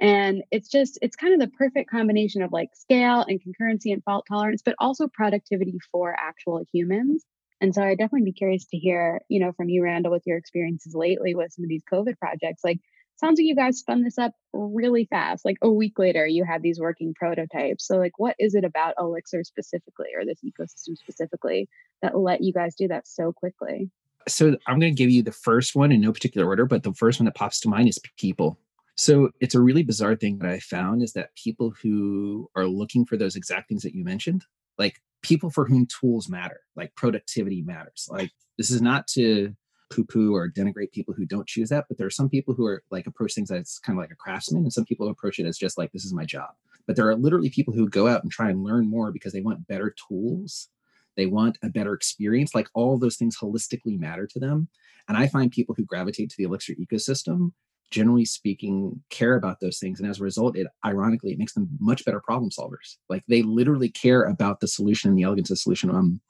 And 0.00 0.42
it's 0.50 0.68
just, 0.68 0.98
it's 1.02 1.16
kind 1.16 1.34
of 1.34 1.40
the 1.40 1.56
perfect 1.56 1.90
combination 1.90 2.42
of 2.42 2.52
like 2.52 2.70
scale 2.74 3.24
and 3.26 3.40
concurrency 3.40 3.92
and 3.92 4.02
fault 4.02 4.26
tolerance, 4.28 4.62
but 4.64 4.74
also 4.78 5.08
productivity 5.08 5.78
for 5.92 6.14
actual 6.18 6.64
humans. 6.72 7.24
And 7.60 7.74
so 7.74 7.82
I'd 7.82 7.98
definitely 7.98 8.30
be 8.30 8.32
curious 8.32 8.66
to 8.66 8.76
hear, 8.76 9.20
you 9.28 9.40
know, 9.40 9.52
from 9.52 9.68
you, 9.68 9.82
Randall, 9.82 10.12
with 10.12 10.24
your 10.26 10.36
experiences 10.36 10.94
lately 10.94 11.34
with 11.34 11.52
some 11.52 11.64
of 11.64 11.68
these 11.68 11.84
COVID 11.90 12.18
projects. 12.18 12.62
Like, 12.64 12.80
sounds 13.16 13.38
like 13.38 13.46
you 13.46 13.56
guys 13.56 13.78
spun 13.78 14.02
this 14.02 14.18
up 14.18 14.32
really 14.52 15.06
fast. 15.08 15.44
Like 15.44 15.56
a 15.62 15.70
week 15.70 15.98
later, 15.98 16.26
you 16.26 16.44
had 16.44 16.62
these 16.62 16.80
working 16.80 17.14
prototypes. 17.14 17.86
So, 17.86 17.96
like, 17.96 18.18
what 18.18 18.36
is 18.38 18.54
it 18.54 18.64
about 18.64 18.94
Elixir 18.98 19.44
specifically 19.44 20.08
or 20.16 20.24
this 20.24 20.40
ecosystem 20.44 20.96
specifically 20.96 21.68
that 22.02 22.18
let 22.18 22.42
you 22.42 22.52
guys 22.52 22.74
do 22.74 22.88
that 22.88 23.06
so 23.06 23.32
quickly? 23.32 23.90
So, 24.28 24.56
I'm 24.66 24.78
going 24.78 24.94
to 24.94 25.02
give 25.02 25.10
you 25.10 25.22
the 25.22 25.32
first 25.32 25.74
one 25.74 25.92
in 25.92 26.00
no 26.00 26.12
particular 26.12 26.46
order, 26.46 26.66
but 26.66 26.82
the 26.82 26.94
first 26.94 27.20
one 27.20 27.26
that 27.26 27.34
pops 27.34 27.60
to 27.60 27.68
mind 27.68 27.88
is 27.88 27.98
people. 28.18 28.58
So 28.96 29.30
it's 29.40 29.54
a 29.54 29.60
really 29.60 29.82
bizarre 29.82 30.14
thing 30.14 30.38
that 30.38 30.50
I 30.50 30.60
found 30.60 31.02
is 31.02 31.14
that 31.14 31.34
people 31.34 31.74
who 31.82 32.48
are 32.54 32.66
looking 32.66 33.04
for 33.04 33.16
those 33.16 33.34
exact 33.34 33.68
things 33.68 33.82
that 33.82 33.94
you 33.94 34.04
mentioned, 34.04 34.44
like 34.78 35.00
people 35.22 35.50
for 35.50 35.64
whom 35.64 35.86
tools 35.86 36.28
matter, 36.28 36.60
like 36.76 36.94
productivity 36.94 37.62
matters. 37.62 38.06
Like 38.08 38.30
this 38.56 38.70
is 38.70 38.80
not 38.80 39.06
to 39.08 39.54
poo-poo 39.90 40.34
or 40.34 40.50
denigrate 40.50 40.92
people 40.92 41.14
who 41.14 41.24
don't 41.24 41.46
choose 41.46 41.68
that, 41.68 41.84
but 41.88 41.98
there 41.98 42.06
are 42.06 42.10
some 42.10 42.28
people 42.28 42.54
who 42.54 42.66
are 42.66 42.82
like 42.90 43.06
approach 43.06 43.34
things 43.34 43.50
as 43.50 43.78
kind 43.78 43.98
of 43.98 44.02
like 44.02 44.10
a 44.10 44.16
craftsman, 44.16 44.62
and 44.62 44.72
some 44.72 44.84
people 44.84 45.08
approach 45.08 45.38
it 45.38 45.46
as 45.46 45.58
just 45.58 45.78
like 45.78 45.92
this 45.92 46.04
is 46.04 46.14
my 46.14 46.24
job. 46.24 46.50
But 46.86 46.96
there 46.96 47.08
are 47.08 47.16
literally 47.16 47.50
people 47.50 47.72
who 47.74 47.88
go 47.88 48.08
out 48.08 48.22
and 48.22 48.32
try 48.32 48.50
and 48.50 48.62
learn 48.62 48.88
more 48.88 49.10
because 49.10 49.32
they 49.32 49.40
want 49.40 49.66
better 49.66 49.94
tools. 50.08 50.68
They 51.16 51.26
want 51.26 51.58
a 51.62 51.68
better 51.68 51.94
experience. 51.94 52.54
Like 52.54 52.68
all 52.74 52.98
those 52.98 53.16
things 53.16 53.38
holistically 53.38 53.98
matter 53.98 54.26
to 54.26 54.38
them. 54.38 54.68
And 55.08 55.16
I 55.16 55.28
find 55.28 55.50
people 55.50 55.74
who 55.74 55.84
gravitate 55.84 56.30
to 56.30 56.36
the 56.36 56.44
Elixir 56.44 56.74
ecosystem 56.74 57.52
generally 57.90 58.24
speaking 58.24 59.00
care 59.10 59.36
about 59.36 59.60
those 59.60 59.78
things 59.78 60.00
and 60.00 60.08
as 60.08 60.18
a 60.18 60.24
result 60.24 60.56
it 60.56 60.66
ironically 60.84 61.32
it 61.32 61.38
makes 61.38 61.52
them 61.52 61.68
much 61.78 62.04
better 62.04 62.20
problem 62.20 62.50
solvers 62.50 62.96
like 63.08 63.22
they 63.28 63.42
literally 63.42 63.88
care 63.88 64.24
about 64.24 64.58
the 64.58 64.66
solution 64.66 65.10
and 65.10 65.18
the 65.18 65.22
elegance 65.22 65.50
of 65.50 65.54
the 65.54 65.60
solution 65.60 65.90
um 65.90 66.20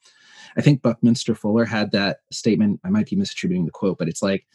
i 0.57 0.61
think 0.61 0.83
buckminster 0.83 1.35
fuller 1.35 1.65
had 1.65 1.91
that 1.93 2.19
statement. 2.31 2.81
I 2.85 2.91
might 2.91 3.09
be 3.09 3.17
misattributing 3.17 3.65
the 3.65 3.71
quote 3.71 3.99
but 3.99 4.09
it's 4.09 4.23
like 4.23 4.47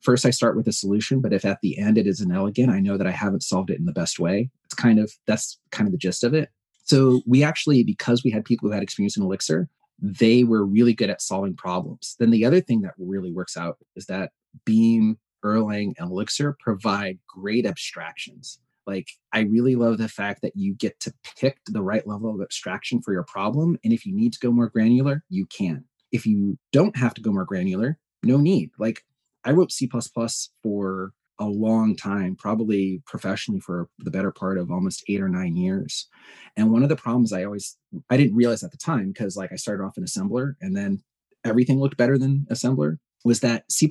first 0.00 0.26
i 0.26 0.30
start 0.30 0.56
with 0.56 0.68
a 0.68 0.72
solution 0.72 1.20
but 1.20 1.32
if 1.32 1.44
at 1.44 1.60
the 1.62 1.78
end 1.78 1.98
it 1.98 2.06
is 2.06 2.20
inelegant 2.20 2.70
i 2.70 2.80
know 2.80 2.96
that 2.96 3.06
i 3.06 3.10
haven't 3.10 3.42
solved 3.42 3.70
it 3.70 3.78
in 3.78 3.86
the 3.86 3.92
best 3.92 4.18
way. 4.18 4.50
It's 4.64 4.74
kind 4.74 4.98
of 4.98 5.12
that's 5.26 5.58
kind 5.70 5.86
of 5.86 5.92
the 5.92 5.98
gist 5.98 6.24
of 6.24 6.34
it. 6.34 6.50
So 6.84 7.22
we 7.26 7.44
actually 7.44 7.84
because 7.84 8.24
we 8.24 8.30
had 8.30 8.44
people 8.44 8.68
who 8.68 8.74
had 8.74 8.82
experience 8.82 9.16
in 9.16 9.22
elixir 9.22 9.68
they 10.04 10.42
were 10.42 10.66
really 10.66 10.94
good 10.94 11.10
at 11.10 11.22
solving 11.22 11.54
problems. 11.54 12.16
Then 12.18 12.32
the 12.32 12.44
other 12.44 12.60
thing 12.60 12.80
that 12.80 12.94
really 12.98 13.30
works 13.30 13.56
out 13.56 13.78
is 13.94 14.06
that 14.06 14.32
beam 14.64 15.16
Erlang, 15.44 15.92
and 15.98 16.10
Elixir 16.10 16.56
provide 16.58 17.18
great 17.26 17.66
abstractions. 17.66 18.58
Like, 18.86 19.08
I 19.32 19.40
really 19.40 19.76
love 19.76 19.98
the 19.98 20.08
fact 20.08 20.42
that 20.42 20.56
you 20.56 20.74
get 20.74 20.98
to 21.00 21.12
pick 21.38 21.58
the 21.66 21.82
right 21.82 22.06
level 22.06 22.34
of 22.34 22.40
abstraction 22.40 23.00
for 23.02 23.12
your 23.12 23.24
problem. 23.24 23.78
And 23.84 23.92
if 23.92 24.04
you 24.04 24.14
need 24.14 24.32
to 24.32 24.40
go 24.40 24.50
more 24.50 24.68
granular, 24.68 25.24
you 25.28 25.46
can. 25.46 25.84
If 26.10 26.26
you 26.26 26.58
don't 26.72 26.96
have 26.96 27.14
to 27.14 27.22
go 27.22 27.32
more 27.32 27.44
granular, 27.44 27.98
no 28.22 28.36
need. 28.36 28.70
Like, 28.78 29.04
I 29.44 29.52
wrote 29.52 29.72
C 29.72 29.88
for 30.62 31.12
a 31.38 31.46
long 31.46 31.96
time, 31.96 32.36
probably 32.36 33.02
professionally 33.06 33.60
for 33.60 33.88
the 33.98 34.10
better 34.10 34.30
part 34.30 34.58
of 34.58 34.70
almost 34.70 35.02
eight 35.08 35.20
or 35.20 35.28
nine 35.28 35.56
years. 35.56 36.08
And 36.56 36.70
one 36.70 36.82
of 36.82 36.88
the 36.88 36.96
problems 36.96 37.32
I 37.32 37.44
always, 37.44 37.76
I 38.10 38.16
didn't 38.16 38.36
realize 38.36 38.62
at 38.62 38.70
the 38.70 38.76
time, 38.76 39.08
because 39.08 39.36
like 39.36 39.52
I 39.52 39.56
started 39.56 39.82
off 39.82 39.96
in 39.96 40.04
assembler 40.04 40.54
and 40.60 40.76
then 40.76 41.02
everything 41.44 41.80
looked 41.80 41.96
better 41.96 42.18
than 42.18 42.46
assembler 42.50 42.98
was 43.24 43.40
that 43.40 43.64
C++ 43.70 43.88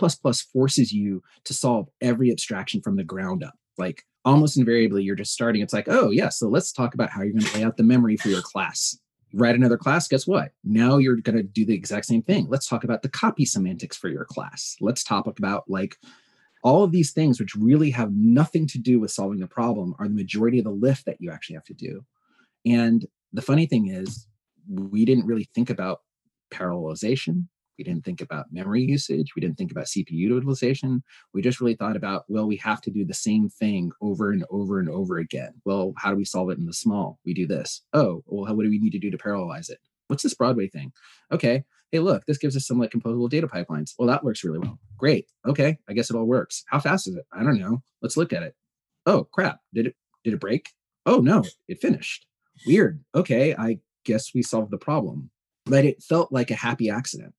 forces 0.53 0.91
you 0.91 1.23
to 1.45 1.53
solve 1.53 1.87
every 1.99 2.31
abstraction 2.31 2.81
from 2.81 2.95
the 2.95 3.03
ground 3.03 3.43
up. 3.43 3.55
Like 3.77 4.03
almost 4.25 4.57
invariably, 4.57 5.03
you're 5.03 5.15
just 5.15 5.33
starting. 5.33 5.61
It's 5.61 5.73
like, 5.73 5.87
oh, 5.87 6.11
yeah, 6.11 6.29
so 6.29 6.47
let's 6.47 6.71
talk 6.71 6.93
about 6.93 7.09
how 7.09 7.21
you're 7.21 7.33
going 7.33 7.45
to 7.45 7.57
lay 7.57 7.63
out 7.63 7.77
the 7.77 7.83
memory 7.83 8.17
for 8.17 8.29
your 8.29 8.41
class. 8.41 8.97
Write 9.33 9.55
another 9.55 9.77
class, 9.77 10.07
guess 10.07 10.27
what? 10.27 10.51
Now 10.63 10.97
you're 10.97 11.15
going 11.15 11.37
to 11.37 11.43
do 11.43 11.65
the 11.65 11.73
exact 11.73 12.05
same 12.05 12.21
thing. 12.21 12.47
Let's 12.49 12.67
talk 12.67 12.83
about 12.83 13.01
the 13.01 13.09
copy 13.09 13.45
semantics 13.45 13.97
for 13.97 14.09
your 14.09 14.25
class. 14.25 14.75
Let's 14.81 15.03
talk 15.03 15.25
about 15.25 15.63
like 15.69 15.97
all 16.63 16.83
of 16.83 16.91
these 16.91 17.11
things, 17.11 17.39
which 17.39 17.55
really 17.55 17.89
have 17.91 18.11
nothing 18.13 18.67
to 18.67 18.77
do 18.77 18.99
with 18.99 19.11
solving 19.11 19.39
the 19.39 19.47
problem, 19.47 19.95
are 19.99 20.07
the 20.07 20.13
majority 20.13 20.59
of 20.59 20.65
the 20.65 20.71
lift 20.71 21.05
that 21.05 21.17
you 21.19 21.31
actually 21.31 21.55
have 21.55 21.65
to 21.65 21.73
do. 21.73 22.05
And 22.65 23.05
the 23.33 23.41
funny 23.41 23.65
thing 23.65 23.87
is, 23.87 24.27
we 24.69 25.05
didn't 25.05 25.25
really 25.25 25.49
think 25.55 25.69
about 25.69 26.01
parallelization 26.51 27.47
We 27.77 27.83
didn't 27.83 28.05
think 28.05 28.21
about 28.21 28.47
memory 28.51 28.83
usage. 28.83 29.33
We 29.35 29.39
didn't 29.39 29.57
think 29.57 29.71
about 29.71 29.85
CPU 29.85 30.11
utilization. 30.11 31.03
We 31.33 31.41
just 31.41 31.59
really 31.59 31.75
thought 31.75 31.95
about, 31.95 32.25
well, 32.27 32.47
we 32.47 32.57
have 32.57 32.81
to 32.81 32.91
do 32.91 33.05
the 33.05 33.13
same 33.13 33.49
thing 33.49 33.91
over 34.01 34.31
and 34.31 34.45
over 34.49 34.79
and 34.79 34.89
over 34.89 35.17
again. 35.17 35.53
Well, 35.65 35.93
how 35.97 36.11
do 36.11 36.17
we 36.17 36.25
solve 36.25 36.49
it 36.51 36.57
in 36.57 36.65
the 36.65 36.73
small? 36.73 37.19
We 37.25 37.33
do 37.33 37.47
this. 37.47 37.81
Oh, 37.93 38.23
well, 38.27 38.55
what 38.55 38.63
do 38.63 38.69
we 38.69 38.79
need 38.79 38.91
to 38.91 38.99
do 38.99 39.09
to 39.11 39.17
parallelize 39.17 39.69
it? 39.69 39.79
What's 40.07 40.23
this 40.23 40.33
Broadway 40.33 40.67
thing? 40.67 40.91
Okay. 41.31 41.63
Hey, 41.91 41.99
look, 41.99 42.25
this 42.25 42.37
gives 42.37 42.55
us 42.55 42.67
some 42.67 42.79
like 42.79 42.91
composable 42.91 43.29
data 43.29 43.47
pipelines. 43.47 43.93
Well, 43.97 44.07
that 44.09 44.23
works 44.23 44.43
really 44.43 44.59
well. 44.59 44.77
Great. 44.97 45.27
Okay. 45.47 45.77
I 45.89 45.93
guess 45.93 46.09
it 46.09 46.15
all 46.15 46.25
works. 46.25 46.63
How 46.67 46.79
fast 46.79 47.07
is 47.07 47.15
it? 47.15 47.25
I 47.31 47.43
don't 47.43 47.59
know. 47.59 47.81
Let's 48.01 48.17
look 48.17 48.33
at 48.33 48.43
it. 48.43 48.55
Oh, 49.05 49.23
crap. 49.23 49.59
Did 49.73 49.87
it 49.87 49.95
did 50.23 50.33
it 50.33 50.39
break? 50.39 50.69
Oh 51.05 51.17
no, 51.17 51.43
it 51.67 51.81
finished. 51.81 52.27
Weird. 52.67 53.03
Okay. 53.15 53.55
I 53.55 53.79
guess 54.05 54.33
we 54.35 54.43
solved 54.43 54.71
the 54.71 54.77
problem. 54.77 55.31
But 55.65 55.85
it 55.85 56.03
felt 56.03 56.31
like 56.31 56.51
a 56.51 56.55
happy 56.55 56.89
accident 56.89 57.33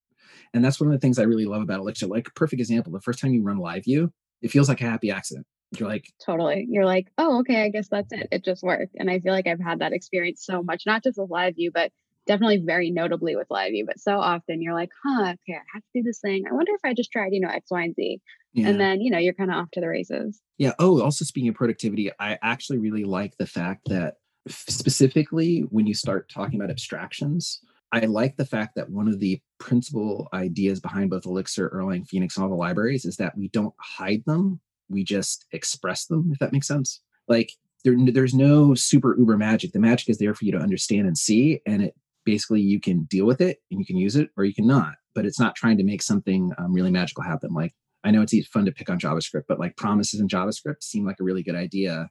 and 0.55 0.64
that's 0.64 0.81
one 0.81 0.88
of 0.88 0.92
the 0.92 0.98
things 0.98 1.18
I 1.18 1.24
really 1.24 1.46
love 1.46 1.62
about 1.62 1.81
Elixir. 1.81 2.07
Like, 2.07 2.35
perfect 2.35 2.61
example, 2.61 2.92
the 2.92 3.00
first 3.00 3.18
time 3.18 3.33
you 3.33 3.42
run 3.42 3.59
live 3.59 3.85
view, 3.85 4.12
it 4.40 4.50
feels 4.50 4.68
like 4.68 4.81
a 4.81 4.85
happy 4.85 5.11
accident. 5.11 5.46
You're 5.78 5.88
like, 5.88 6.12
totally. 6.24 6.66
You're 6.68 6.85
like, 6.85 7.09
oh, 7.16 7.38
okay, 7.40 7.62
I 7.62 7.70
guess 7.70 7.88
that's 7.88 8.12
it. 8.12 8.28
It 8.31 8.44
just 8.44 8.62
worked. 8.62 8.94
And 8.98 9.11
I 9.11 9.20
feel 9.20 9.33
like 9.33 9.46
I've 9.46 9.61
had 9.61 9.78
that 9.78 9.92
experience 9.92 10.44
so 10.44 10.62
much, 10.62 10.83
not 10.85 11.02
just 11.02 11.18
with 11.18 11.31
live 11.31 11.57
view, 11.57 11.70
but 11.72 11.90
definitely 12.26 12.59
very 12.59 12.90
notably 12.90 13.37
with 13.37 13.46
live 13.50 13.70
view. 13.70 13.87
But 13.87 13.98
so 13.98 14.18
often 14.18 14.61
you're 14.61 14.74
like, 14.74 14.90
huh, 15.02 15.22
okay, 15.22 15.57
I 15.57 15.62
have 15.72 15.83
to 15.83 15.88
do 15.94 16.02
this 16.02 16.20
thing. 16.20 16.44
I 16.48 16.52
wonder 16.52 16.72
if 16.74 16.81
I 16.85 16.92
just 16.92 17.11
tried, 17.11 17.33
you 17.33 17.40
know, 17.40 17.48
X, 17.48 17.70
Y, 17.70 17.83
and 17.83 17.94
Z. 17.94 18.20
Yeah. 18.52 18.68
And 18.68 18.78
then, 18.78 19.00
you 19.00 19.11
know, 19.11 19.18
you're 19.18 19.33
kind 19.33 19.50
of 19.50 19.57
off 19.57 19.70
to 19.72 19.81
the 19.81 19.88
races. 19.88 20.40
Yeah. 20.59 20.72
Oh, 20.78 21.00
also 21.00 21.24
speaking 21.24 21.48
of 21.48 21.55
productivity, 21.55 22.11
I 22.20 22.38
actually 22.42 22.78
really 22.78 23.05
like 23.05 23.37
the 23.38 23.46
fact 23.46 23.88
that 23.88 24.16
specifically 24.48 25.61
when 25.70 25.87
you 25.87 25.94
start 25.94 26.28
talking 26.28 26.61
about 26.61 26.70
abstractions, 26.70 27.61
I 27.92 28.00
like 28.00 28.37
the 28.37 28.44
fact 28.44 28.74
that 28.76 28.90
one 28.90 29.09
of 29.09 29.20
the 29.20 29.40
principal 29.62 30.29
ideas 30.35 30.81
behind 30.81 31.11
both 31.11 31.27
Elixir, 31.27 31.70
Erlang, 31.70 32.07
Phoenix, 32.07 32.37
and 32.37 32.44
all 32.44 32.51
the 32.51 32.57
libraries 32.57 33.05
is 33.05 33.16
that 33.16 33.37
we 33.37 33.48
don't 33.48 33.75
hide 33.79 34.22
them, 34.27 34.61
we 34.88 35.05
just 35.05 35.46
express 35.53 36.07
them, 36.07 36.31
if 36.33 36.38
that 36.38 36.53
makes 36.53 36.68
sense. 36.68 37.01
Like 37.29 37.53
there, 37.85 37.94
there's 37.98 38.35
no 38.35 38.75
super 38.75 39.16
uber 39.18 39.37
magic. 39.37 39.72
The 39.72 39.79
magic 39.79 40.09
is 40.09 40.18
there 40.18 40.35
for 40.35 40.44
you 40.44 40.53
to 40.53 40.59
understand 40.59 41.07
and 41.07 41.16
see, 41.16 41.61
and 41.66 41.83
it 41.83 41.94
basically 42.25 42.61
you 42.61 42.81
can 42.81 43.05
deal 43.05 43.25
with 43.27 43.40
it 43.40 43.59
and 43.70 43.81
you 43.81 43.87
can 43.87 43.96
use 43.96 44.16
it 44.16 44.31
or 44.37 44.44
you 44.44 44.55
cannot. 44.55 44.94
But 45.14 45.27
it's 45.27 45.40
not 45.40 45.55
trying 45.55 45.79
to 45.79 45.85
make 45.85 46.03
something 46.03 46.53
um, 46.59 46.72
really 46.72 46.90
magical 46.90 47.22
happen. 47.22 47.53
Like 47.53 47.72
I 48.05 48.11
know 48.11 48.22
it's 48.22 48.35
fun 48.48 48.64
to 48.64 48.72
pick 48.72 48.90
on 48.90 48.98
JavaScript, 48.98 49.44
but 49.48 49.61
like 49.61 49.77
promises 49.77 50.20
in 50.20 50.29
JavaScript 50.29 50.83
seem 50.83 51.07
like 51.07 51.20
a 51.20 51.25
really 51.25 51.42
good 51.42 51.55
idea 51.55 52.09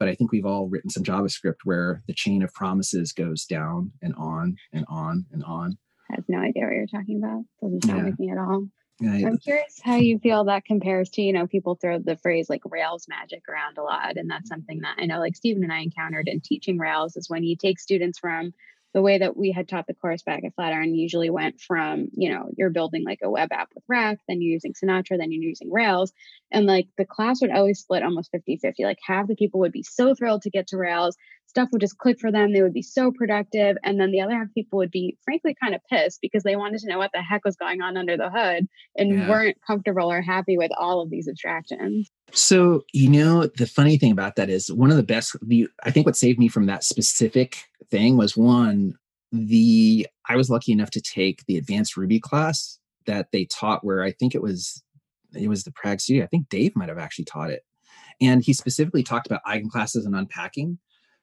but 0.00 0.08
I 0.08 0.14
think 0.14 0.32
we've 0.32 0.46
all 0.46 0.66
written 0.66 0.90
some 0.90 1.04
JavaScript 1.04 1.58
where 1.64 2.02
the 2.08 2.14
chain 2.14 2.42
of 2.42 2.52
promises 2.54 3.12
goes 3.12 3.44
down 3.44 3.92
and 4.02 4.14
on 4.16 4.56
and 4.72 4.86
on 4.88 5.26
and 5.30 5.44
on. 5.44 5.76
I 6.10 6.16
have 6.16 6.28
no 6.28 6.38
idea 6.38 6.64
what 6.64 6.74
you're 6.74 6.86
talking 6.86 7.18
about. 7.22 7.44
Doesn't 7.62 7.84
sound 7.84 7.98
yeah. 7.98 8.04
like 8.04 8.18
me 8.18 8.30
at 8.30 8.38
all. 8.38 8.66
Yeah, 9.00 9.28
I'm 9.28 9.38
curious 9.38 9.80
how 9.82 9.96
you 9.96 10.18
feel 10.18 10.44
that 10.44 10.66
compares 10.66 11.08
to, 11.10 11.22
you 11.22 11.32
know, 11.32 11.46
people 11.46 11.74
throw 11.74 11.98
the 11.98 12.16
phrase 12.16 12.50
like 12.50 12.60
Rails 12.66 13.06
magic 13.08 13.42
around 13.48 13.78
a 13.78 13.82
lot. 13.82 14.18
And 14.18 14.28
that's 14.28 14.48
something 14.48 14.80
that 14.80 14.96
I 14.98 15.06
know 15.06 15.18
like 15.18 15.36
Stephen 15.36 15.62
and 15.62 15.72
I 15.72 15.80
encountered 15.80 16.28
in 16.28 16.42
teaching 16.42 16.78
Rails 16.78 17.16
is 17.16 17.30
when 17.30 17.42
you 17.42 17.56
take 17.56 17.80
students 17.80 18.18
from 18.18 18.52
the 18.92 19.00
way 19.00 19.18
that 19.18 19.36
we 19.36 19.52
had 19.52 19.68
taught 19.68 19.86
the 19.86 19.94
course 19.94 20.22
back 20.22 20.44
at 20.44 20.54
Flatiron 20.54 20.94
usually 20.94 21.30
went 21.30 21.60
from, 21.60 22.08
you 22.12 22.30
know, 22.30 22.50
you're 22.58 22.70
building 22.70 23.04
like 23.04 23.20
a 23.22 23.30
web 23.30 23.52
app 23.52 23.68
with 23.74 23.84
React, 23.88 24.20
then 24.26 24.42
you're 24.42 24.52
using 24.52 24.72
Sinatra, 24.72 25.16
then 25.16 25.30
you're 25.30 25.44
using 25.44 25.70
Rails. 25.70 26.12
And 26.50 26.66
like 26.66 26.88
the 26.98 27.04
class 27.04 27.40
would 27.40 27.52
always 27.52 27.78
split 27.78 28.02
almost 28.02 28.32
50 28.32 28.56
50. 28.56 28.84
Like 28.84 28.98
half 29.06 29.28
the 29.28 29.36
people 29.36 29.60
would 29.60 29.72
be 29.72 29.84
so 29.84 30.14
thrilled 30.14 30.42
to 30.42 30.50
get 30.50 30.66
to 30.68 30.76
Rails, 30.76 31.16
stuff 31.50 31.68
would 31.72 31.80
just 31.80 31.98
click 31.98 32.20
for 32.20 32.30
them. 32.30 32.52
They 32.52 32.62
would 32.62 32.72
be 32.72 32.80
so 32.80 33.10
productive. 33.10 33.76
And 33.82 34.00
then 34.00 34.12
the 34.12 34.20
other 34.20 34.34
half 34.34 34.46
of 34.46 34.54
people 34.54 34.76
would 34.78 34.92
be 34.92 35.18
frankly 35.24 35.56
kind 35.60 35.74
of 35.74 35.80
pissed 35.90 36.20
because 36.22 36.44
they 36.44 36.54
wanted 36.54 36.78
to 36.80 36.88
know 36.88 36.96
what 36.96 37.10
the 37.12 37.22
heck 37.22 37.44
was 37.44 37.56
going 37.56 37.82
on 37.82 37.96
under 37.96 38.16
the 38.16 38.30
hood 38.30 38.68
and 38.96 39.10
yeah. 39.10 39.28
weren't 39.28 39.56
comfortable 39.66 40.10
or 40.10 40.22
happy 40.22 40.56
with 40.56 40.70
all 40.78 41.02
of 41.02 41.10
these 41.10 41.26
abstractions. 41.28 42.08
So, 42.30 42.84
you 42.92 43.10
know, 43.10 43.46
the 43.46 43.66
funny 43.66 43.98
thing 43.98 44.12
about 44.12 44.36
that 44.36 44.48
is 44.48 44.72
one 44.72 44.92
of 44.92 44.96
the 44.96 45.02
best, 45.02 45.36
the, 45.42 45.66
I 45.82 45.90
think 45.90 46.06
what 46.06 46.16
saved 46.16 46.38
me 46.38 46.46
from 46.46 46.66
that 46.66 46.84
specific 46.84 47.64
thing 47.90 48.16
was 48.16 48.36
one, 48.36 48.94
the, 49.32 50.06
I 50.28 50.36
was 50.36 50.50
lucky 50.50 50.70
enough 50.70 50.90
to 50.90 51.00
take 51.00 51.44
the 51.46 51.58
advanced 51.58 51.96
Ruby 51.96 52.20
class 52.20 52.78
that 53.06 53.32
they 53.32 53.44
taught 53.46 53.84
where 53.84 54.04
I 54.04 54.12
think 54.12 54.36
it 54.36 54.42
was, 54.42 54.84
it 55.34 55.48
was 55.48 55.64
the 55.64 55.72
Prag 55.72 56.00
studio. 56.00 56.22
I 56.22 56.28
think 56.28 56.48
Dave 56.48 56.76
might 56.76 56.88
have 56.88 56.98
actually 56.98 57.24
taught 57.24 57.50
it. 57.50 57.64
And 58.20 58.44
he 58.44 58.52
specifically 58.52 59.02
talked 59.02 59.26
about 59.26 59.44
eigenclasses 59.44 60.06
and 60.06 60.14
unpacking. 60.14 60.78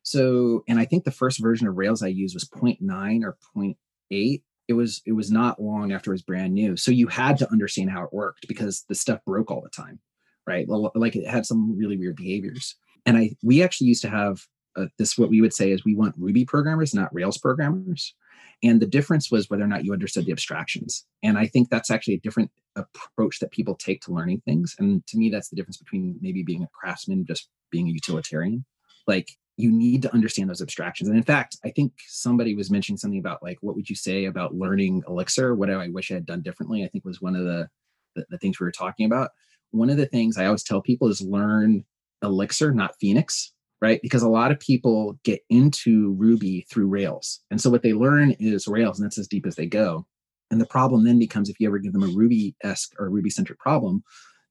So, 0.08 0.64
and 0.70 0.80
I 0.80 0.86
think 0.86 1.04
the 1.04 1.12
first 1.12 1.42
version 1.42 1.68
of 1.68 1.76
Rails 1.76 2.02
I 2.02 2.08
used 2.08 2.34
was 2.34 2.46
0.9 2.46 3.26
or 3.26 3.38
0.8. 3.58 4.42
It 4.70 4.74
was 4.74 5.02
it 5.06 5.12
was 5.12 5.30
not 5.30 5.62
long 5.62 5.92
after 5.92 6.12
it 6.12 6.14
was 6.14 6.22
brand 6.22 6.54
new. 6.54 6.78
So 6.78 6.92
you 6.92 7.08
had 7.08 7.38
to 7.40 7.52
understand 7.52 7.92
how 7.92 8.04
it 8.04 8.14
worked 8.14 8.48
because 8.48 8.86
the 8.88 8.96
stuff 8.96 9.20
broke 9.26 9.52
all 9.52 9.60
the 9.60 9.70
time, 9.70 10.00
right? 10.46 10.66
Like 10.70 11.18
it 11.18 11.28
had 11.28 11.46
some 11.46 11.78
really 11.78 11.98
weird 11.98 12.16
behaviors. 12.16 12.76
And 13.06 13.18
I 13.18 13.36
we 13.44 13.62
actually 13.62 13.88
used 13.88 14.02
to 14.04 14.10
have 14.10 14.46
uh, 14.78 14.86
this 14.98 15.18
what 15.18 15.30
we 15.30 15.42
would 15.42 15.54
say 15.54 15.72
is 15.72 15.84
we 15.84 15.94
want 15.94 16.16
Ruby 16.18 16.46
programmers, 16.46 16.94
not 16.94 17.14
Rails 17.14 17.38
programmers. 17.38 18.16
And 18.64 18.82
the 18.82 18.88
difference 18.88 19.30
was 19.30 19.50
whether 19.50 19.66
or 19.66 19.68
not 19.68 19.84
you 19.84 19.92
understood 19.92 20.26
the 20.26 20.32
abstractions. 20.32 21.06
And 21.22 21.38
I 21.38 21.48
think 21.48 21.70
that's 21.70 21.92
actually 21.92 22.14
a 22.14 22.22
different 22.22 22.52
approach 22.78 23.40
that 23.40 23.52
people 23.52 23.76
take 23.76 24.02
to 24.04 24.14
learning 24.14 24.42
things. 24.46 24.74
And 24.80 25.06
to 25.08 25.18
me, 25.18 25.30
that's 25.30 25.50
the 25.50 25.58
difference 25.58 25.78
between 25.78 26.18
maybe 26.22 26.44
being 26.44 26.64
a 26.64 26.70
craftsman, 26.74 27.26
just 27.26 27.50
being 27.72 27.90
a 27.90 27.92
utilitarian. 27.92 28.64
Like 29.06 29.32
you 29.58 29.72
need 29.72 30.04
to 30.04 30.14
understand 30.14 30.50
those 30.50 30.62
abstractions. 30.62 31.10
And 31.10 31.18
in 31.18 31.24
fact, 31.24 31.58
I 31.66 31.72
think 31.72 31.92
somebody 32.08 32.56
was 32.56 32.70
mentioning 32.70 32.98
something 32.98 33.20
about 33.20 33.42
like, 33.42 33.58
what 33.62 33.76
would 33.76 33.90
you 33.90 33.96
say 33.96 34.26
about 34.26 34.54
learning 34.54 35.04
Elixir? 35.08 35.56
What 35.56 35.68
do 35.68 35.80
I 35.80 35.90
wish 35.90 36.12
I 36.12 36.16
had 36.16 36.28
done 36.28 36.44
differently, 36.44 36.86
I 36.86 36.88
think 36.88 37.04
was 37.04 37.22
one 37.22 37.36
of 37.36 37.44
the, 37.44 37.68
the, 38.16 38.26
the 38.30 38.38
things 38.38 38.60
we 38.60 38.66
were 38.66 38.72
talking 38.72 39.08
about. 39.08 39.32
One 39.72 39.90
of 39.90 39.98
the 39.98 40.06
things 40.06 40.38
I 40.38 40.46
always 40.46 40.64
tell 40.64 40.82
people 40.82 41.10
is 41.10 41.22
learn 41.22 41.84
Elixir, 42.22 42.72
not 42.72 42.96
Phoenix, 43.00 43.52
right? 43.82 44.00
Because 44.02 44.22
a 44.22 44.30
lot 44.30 44.52
of 44.52 44.60
people 44.60 45.20
get 45.24 45.42
into 45.50 46.14
Ruby 46.14 46.66
through 46.70 46.88
Rails. 46.88 47.42
And 47.50 47.60
so 47.60 47.70
what 47.72 47.82
they 47.82 47.94
learn 47.94 48.32
is 48.40 48.68
Rails, 48.68 49.00
and 49.00 49.06
that's 49.06 49.18
as 49.18 49.28
deep 49.28 49.46
as 49.48 49.56
they 49.56 49.66
go. 49.66 50.06
And 50.52 50.62
the 50.62 50.68
problem 50.68 51.04
then 51.04 51.20
becomes 51.20 51.50
if 51.50 51.60
you 51.60 51.68
ever 51.68 51.80
give 51.80 51.94
them 51.94 52.04
a 52.04 52.08
Ruby 52.08 52.56
esque 52.64 52.94
or 53.00 53.10
Ruby 53.10 53.30
centric 53.30 53.60
problem, 53.60 54.04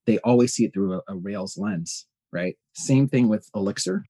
they 0.05 0.19
always 0.19 0.53
see 0.53 0.65
it 0.65 0.75
through 0.75 0.95
a, 0.95 1.01
a 1.09 1.17
Rails 1.17 1.57
lens, 1.57 2.07
right? 2.33 2.57
Same 2.75 3.09
thing 3.09 3.29
with 3.29 3.49
Elixir 3.55 4.05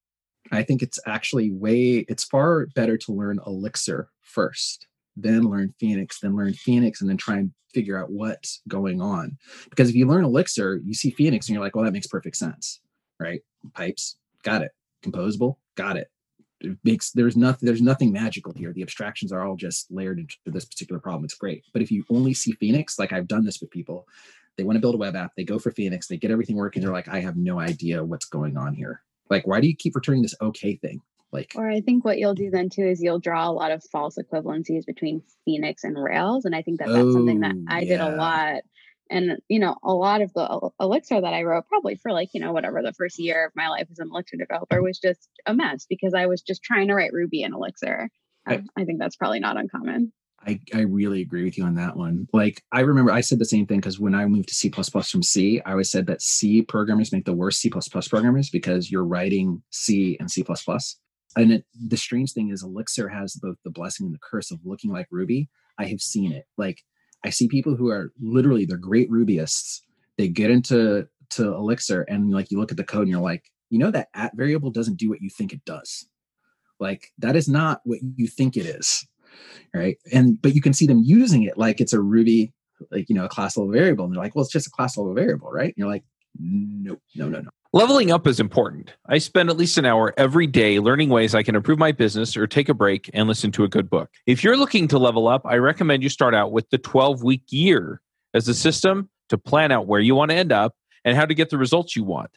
I 0.53 0.63
think 0.63 0.83
it's 0.83 0.99
actually 1.07 1.51
way, 1.51 2.05
it's 2.09 2.25
far 2.25 2.67
better 2.75 2.97
to 2.99 3.13
learn 3.13 3.41
Elixir 3.47 4.09
first, 4.23 4.87
then 5.17 5.43
learn 5.43 5.75
Phoenix, 5.79 6.21
then 6.21 6.37
learn 6.37 6.53
Phoenix, 6.53 7.01
and 7.01 7.09
then 7.09 7.17
try 7.17 7.37
and 7.37 7.53
figure 7.73 7.99
out 7.99 8.11
what's 8.11 8.63
going 8.69 9.01
on. 9.01 9.37
Because 9.71 9.89
if 9.89 9.95
you 9.95 10.07
learn 10.07 10.25
Elixir, 10.25 10.81
you 10.85 10.95
see 10.95 11.11
Phoenix 11.11 11.49
and 11.49 11.55
you're 11.55 11.65
like, 11.65 11.75
well, 11.75 11.85
that 11.85 11.93
makes 11.93 12.07
perfect 12.07 12.37
sense, 12.37 12.81
right? 13.21 13.41
Pipes, 13.75 14.17
got 14.43 14.63
it. 14.63 14.73
Composable, 15.03 15.57
got 15.75 15.97
it. 15.97 16.11
It 16.61 16.79
makes 16.85 17.11
there's 17.11 17.37
nothing 17.37 17.67
there's 17.67 17.83
nothing 17.83 18.13
magical 18.13 18.55
here. 18.57 18.73
The 18.73 18.83
abstractions 18.83 19.31
are 19.31 19.45
all 19.45 19.57
just 19.57 19.91
layered 19.91 20.19
into 20.19 20.37
this 20.47 20.65
particular 20.65 20.99
problem. 20.99 21.25
It's 21.25 21.35
great. 21.35 21.65
But 21.73 21.83
if 21.83 21.91
you 21.91 22.05
only 22.09 22.33
see 22.33 22.53
Phoenix, 22.53 22.99
like 22.99 23.13
I've 23.13 23.29
done 23.29 23.45
this 23.45 23.61
with 23.61 23.71
people, 23.71 24.09
they 24.57 24.65
want 24.65 24.77
to 24.77 24.81
build 24.81 24.95
a 24.95 24.99
web 24.99 25.17
app, 25.17 25.33
they 25.37 25.45
go 25.45 25.59
for 25.59 25.71
Phoenix, 25.71 26.07
they 26.07 26.17
get 26.17 26.31
everything 26.31 26.57
working, 26.57 26.83
they're 26.83 26.93
like, 26.93 27.09
I 27.09 27.21
have 27.21 27.37
no 27.37 27.61
idea 27.61 28.03
what's 28.03 28.25
going 28.25 28.57
on 28.57 28.73
here 28.73 29.03
like, 29.31 29.47
why 29.47 29.61
do 29.61 29.69
you 29.69 29.77
keep 29.77 29.95
returning 29.95 30.23
this 30.23 30.35
okay 30.41 30.77
thing? 30.77 31.01
Like, 31.33 31.53
or 31.57 31.69
I 31.69 31.81
think 31.81 32.05
what 32.05 32.19
you'll 32.19 32.35
do 32.35 32.51
then 32.51 32.69
too 32.71 32.87
is 32.87 33.03
you'll 33.03 33.19
draw 33.19 33.49
a 33.49 33.53
lot 33.53 33.73
of 33.73 33.83
false 33.93 34.17
equivalencies 34.17 34.87
between 34.87 35.23
Phoenix 35.45 35.85
and 35.85 35.97
Rails, 36.03 36.45
and 36.45 36.55
I 36.55 36.62
think 36.62 36.79
that 36.79 36.89
that's 36.89 36.99
oh, 36.99 37.12
something 37.12 37.41
that 37.41 37.57
I 37.69 37.81
yeah. 37.81 37.99
did 37.99 38.01
a 38.01 38.17
lot. 38.17 38.62
And 39.11 39.39
you 39.49 39.59
know, 39.59 39.77
a 39.83 39.93
lot 39.93 40.23
of 40.23 40.33
the 40.33 40.71
Elixir 40.81 41.21
that 41.21 41.35
I 41.35 41.43
wrote, 41.43 41.69
probably 41.69 41.97
for 41.97 42.12
like 42.12 42.31
you 42.33 42.41
know 42.41 42.53
whatever 42.53 42.81
the 42.83 42.93
first 42.93 43.19
year 43.19 43.47
of 43.47 43.53
my 43.55 43.69
life 43.69 43.89
as 43.91 43.99
an 43.99 44.09
Elixir 44.11 44.37
developer, 44.37 44.81
was 44.83 44.99
just 44.99 45.29
a 45.45 45.55
mess 45.55 45.87
because 45.89 46.15
I 46.15 46.27
was 46.27 46.43
just 46.43 46.62
trying 46.62 46.89
to 46.89 46.95
write 46.95 47.12
Ruby 47.12 47.43
and 47.43 47.55
Elixir. 47.55 48.09
I, 48.47 48.57
um, 48.57 48.69
I 48.77 48.85
think 48.85 49.01
that's 49.01 49.17
probably 49.17 49.41
not 49.41 49.59
uncommon. 49.59 50.12
I, 50.47 50.61
I 50.73 50.81
really 50.83 51.23
agree 51.23 51.45
with 51.45 51.59
you 51.59 51.65
on 51.65 51.75
that 51.75 51.97
one. 51.97 52.29
Like 52.33 52.63
I 52.71 52.81
remember 52.81 53.11
I 53.11 53.21
said 53.21 53.41
the 53.41 53.45
same 53.45 53.67
thing 53.67 53.79
because 53.79 53.99
when 53.99 54.15
I 54.15 54.27
moved 54.27 54.49
to 54.49 54.55
C 54.55 54.71
from 54.71 55.23
C, 55.23 55.61
I 55.67 55.73
always 55.73 55.91
said 55.91 56.07
that 56.07 56.23
C 56.23 56.63
programmers 56.63 57.13
make 57.13 57.25
the 57.25 57.35
worst 57.35 57.61
C 57.61 57.71
programmers 57.71 58.49
because 58.51 58.91
you're 58.91 59.05
writing 59.05 59.63
C 59.71 60.17
and 60.21 60.31
C. 60.31 60.45
And 61.37 61.53
it, 61.53 61.65
the 61.89 61.97
strange 61.97 62.33
thing 62.33 62.51
is 62.51 62.63
Elixir 62.63 63.09
has 63.09 63.35
both 63.35 63.57
the 63.65 63.71
blessing 63.71 64.07
and 64.07 64.15
the 64.15 64.21
curse 64.23 64.51
of 64.51 64.61
looking 64.65 64.93
like 64.93 65.09
Ruby. 65.11 65.49
I 65.79 65.87
have 65.87 66.01
seen 66.01 66.33
it. 66.33 66.47
Like 66.57 66.83
I 67.25 67.31
see 67.31 67.49
people 67.49 67.75
who 67.75 67.89
are 67.91 68.13
literally 68.21 68.67
they're 68.67 68.77
great 68.77 69.11
Rubyists. 69.11 69.81
They 70.17 70.29
get 70.29 70.51
into 70.51 71.09
to 71.31 71.55
Elixir 71.55 72.03
and 72.03 72.31
like 72.31 72.53
you 72.53 72.59
look 72.59 72.71
at 72.71 72.77
the 72.77 72.85
code 72.85 73.03
and 73.03 73.11
you're 73.11 73.21
like, 73.21 73.45
you 73.69 73.81
know 73.81 73.91
that 73.91 74.09
at 74.15 74.37
variable 74.37 74.71
doesn't 74.71 74.99
do 74.99 75.09
what 75.09 75.21
you 75.21 75.29
think 75.29 75.53
it 75.53 75.65
does. 75.65 76.09
Like 76.79 77.11
that 77.19 77.35
is 77.35 77.49
not 77.49 77.81
what 77.85 77.99
you 78.15 78.29
think 78.29 78.57
it 78.57 78.65
is 78.67 79.07
right? 79.75 79.99
And 80.12 80.40
but 80.40 80.55
you 80.55 80.61
can 80.61 80.72
see 80.72 80.87
them 80.87 81.03
using 81.05 81.42
it 81.42 81.59
like 81.59 81.81
it's 81.81 81.92
a 81.92 82.01
Ruby, 82.01 82.53
like 82.90 83.09
you 83.09 83.14
know, 83.14 83.25
a 83.25 83.29
class 83.29 83.57
level 83.57 83.72
variable, 83.72 84.05
and 84.05 84.14
they're 84.14 84.22
like, 84.22 84.35
well, 84.35 84.42
it's 84.44 84.53
just 84.53 84.66
a 84.66 84.70
class 84.70 84.96
level 84.96 85.14
variable, 85.14 85.51
right? 85.51 85.66
And 85.66 85.75
you're 85.77 85.88
like, 85.88 86.05
no, 86.38 86.96
no, 87.14 87.29
no, 87.29 87.40
no. 87.40 87.51
Leveling 87.72 88.11
up 88.11 88.27
is 88.27 88.40
important. 88.40 88.94
I 89.07 89.18
spend 89.18 89.51
at 89.51 89.57
least 89.57 89.77
an 89.77 89.85
hour 89.85 90.14
every 90.16 90.46
day 90.46 90.79
learning 90.79 91.11
ways 91.11 91.35
I 91.35 91.42
can 91.42 91.55
improve 91.55 91.79
my 91.79 91.92
business 91.92 92.37
or 92.37 92.46
take 92.46 92.68
a 92.68 92.75
break 92.75 93.11
and 93.12 93.29
listen 93.29 93.53
to 93.53 93.64
a 93.64 93.68
good 93.68 93.90
book. 93.90 94.09
If 94.25 94.42
you're 94.42 94.57
looking 94.57 94.88
to 94.88 94.99
level 94.99 95.29
up, 95.29 95.42
I 95.44 95.57
recommend 95.57 96.03
you 96.03 96.09
start 96.09 96.35
out 96.35 96.53
with 96.53 96.70
the 96.70 96.79
12 96.79 97.22
week 97.22 97.42
year 97.51 98.01
as 98.33 98.49
a 98.49 98.55
system 98.55 99.11
to 99.29 99.37
plan 99.37 99.72
out 99.72 99.87
where 99.87 100.01
you 100.01 100.14
want 100.14 100.31
to 100.31 100.37
end 100.37 100.53
up 100.53 100.75
and 101.05 101.16
how 101.16 101.27
to 101.27 101.35
get 101.35 101.51
the 101.51 101.59
results 101.59 101.96
you 101.96 102.05
want. 102.05 102.31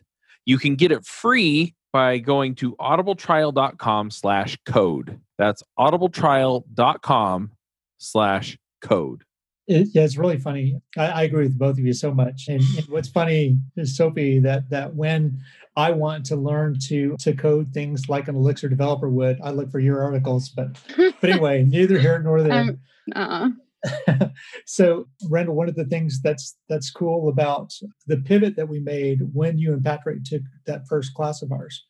You 0.45 0.57
can 0.57 0.75
get 0.75 0.91
it 0.91 1.05
free 1.05 1.75
by 1.91 2.19
going 2.19 2.55
to 2.55 2.75
audibletrial.com 2.75 4.11
slash 4.11 4.57
code. 4.65 5.19
That's 5.37 5.63
audibletrial.com 5.77 7.51
slash 7.97 8.57
code. 8.81 9.23
It, 9.67 9.89
yeah, 9.93 10.03
it's 10.03 10.17
really 10.17 10.39
funny. 10.39 10.81
I, 10.97 11.05
I, 11.07 11.23
agree 11.23 11.43
with 11.43 11.57
both 11.57 11.77
of 11.77 11.85
you 11.85 11.93
so 11.93 12.11
much. 12.11 12.47
And, 12.47 12.63
and, 12.75 12.87
what's 12.89 13.07
funny 13.07 13.59
is 13.77 13.95
Sophie 13.95 14.39
that 14.39 14.67
that 14.71 14.95
when 14.95 15.39
I 15.75 15.91
want 15.91 16.25
to 16.27 16.35
learn 16.35 16.79
to 16.87 17.15
to 17.19 17.33
code 17.33 17.71
things 17.71 18.09
like 18.09 18.27
an 18.27 18.35
Elixir 18.35 18.67
developer 18.67 19.09
would, 19.09 19.39
I 19.43 19.51
look 19.51 19.69
for 19.69 19.79
your 19.79 20.01
articles. 20.01 20.49
But 20.49 20.69
but 20.97 21.29
anyway, 21.29 21.63
neither 21.63 21.99
here 21.99 22.17
nor 22.17 22.41
there. 22.43 22.51
Um, 22.51 22.79
uh-uh. 23.15 23.49
so 24.65 25.07
Randall, 25.29 25.55
one 25.55 25.69
of 25.69 25.75
the 25.75 25.85
things 25.85 26.21
that's 26.21 26.57
that's 26.67 26.91
cool 26.91 27.29
about 27.29 27.73
the 28.07 28.17
pivot 28.17 28.55
that 28.55 28.69
we 28.69 28.79
made 28.79 29.19
when 29.33 29.57
you 29.57 29.73
and 29.73 29.83
Patrick 29.83 30.23
took 30.23 30.41
that 30.65 30.87
first 30.87 31.13
class 31.13 31.41
of 31.41 31.51
ours 31.51 31.85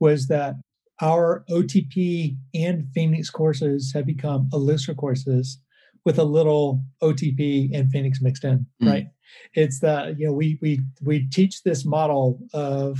was 0.00 0.26
that 0.28 0.54
our 1.00 1.44
OTP 1.48 2.36
and 2.54 2.88
Phoenix 2.92 3.30
courses 3.30 3.92
have 3.94 4.06
become 4.06 4.48
Elixir 4.52 4.94
courses 4.94 5.60
with 6.04 6.18
a 6.18 6.24
little 6.24 6.82
OTP 7.02 7.70
and 7.72 7.90
Phoenix 7.90 8.20
mixed 8.20 8.44
in, 8.44 8.66
mm. 8.82 8.90
right? 8.90 9.06
It's 9.54 9.80
that 9.80 10.18
you 10.18 10.26
know 10.26 10.32
we 10.32 10.58
we 10.60 10.80
we 11.02 11.28
teach 11.28 11.62
this 11.62 11.84
model 11.84 12.40
of 12.52 12.98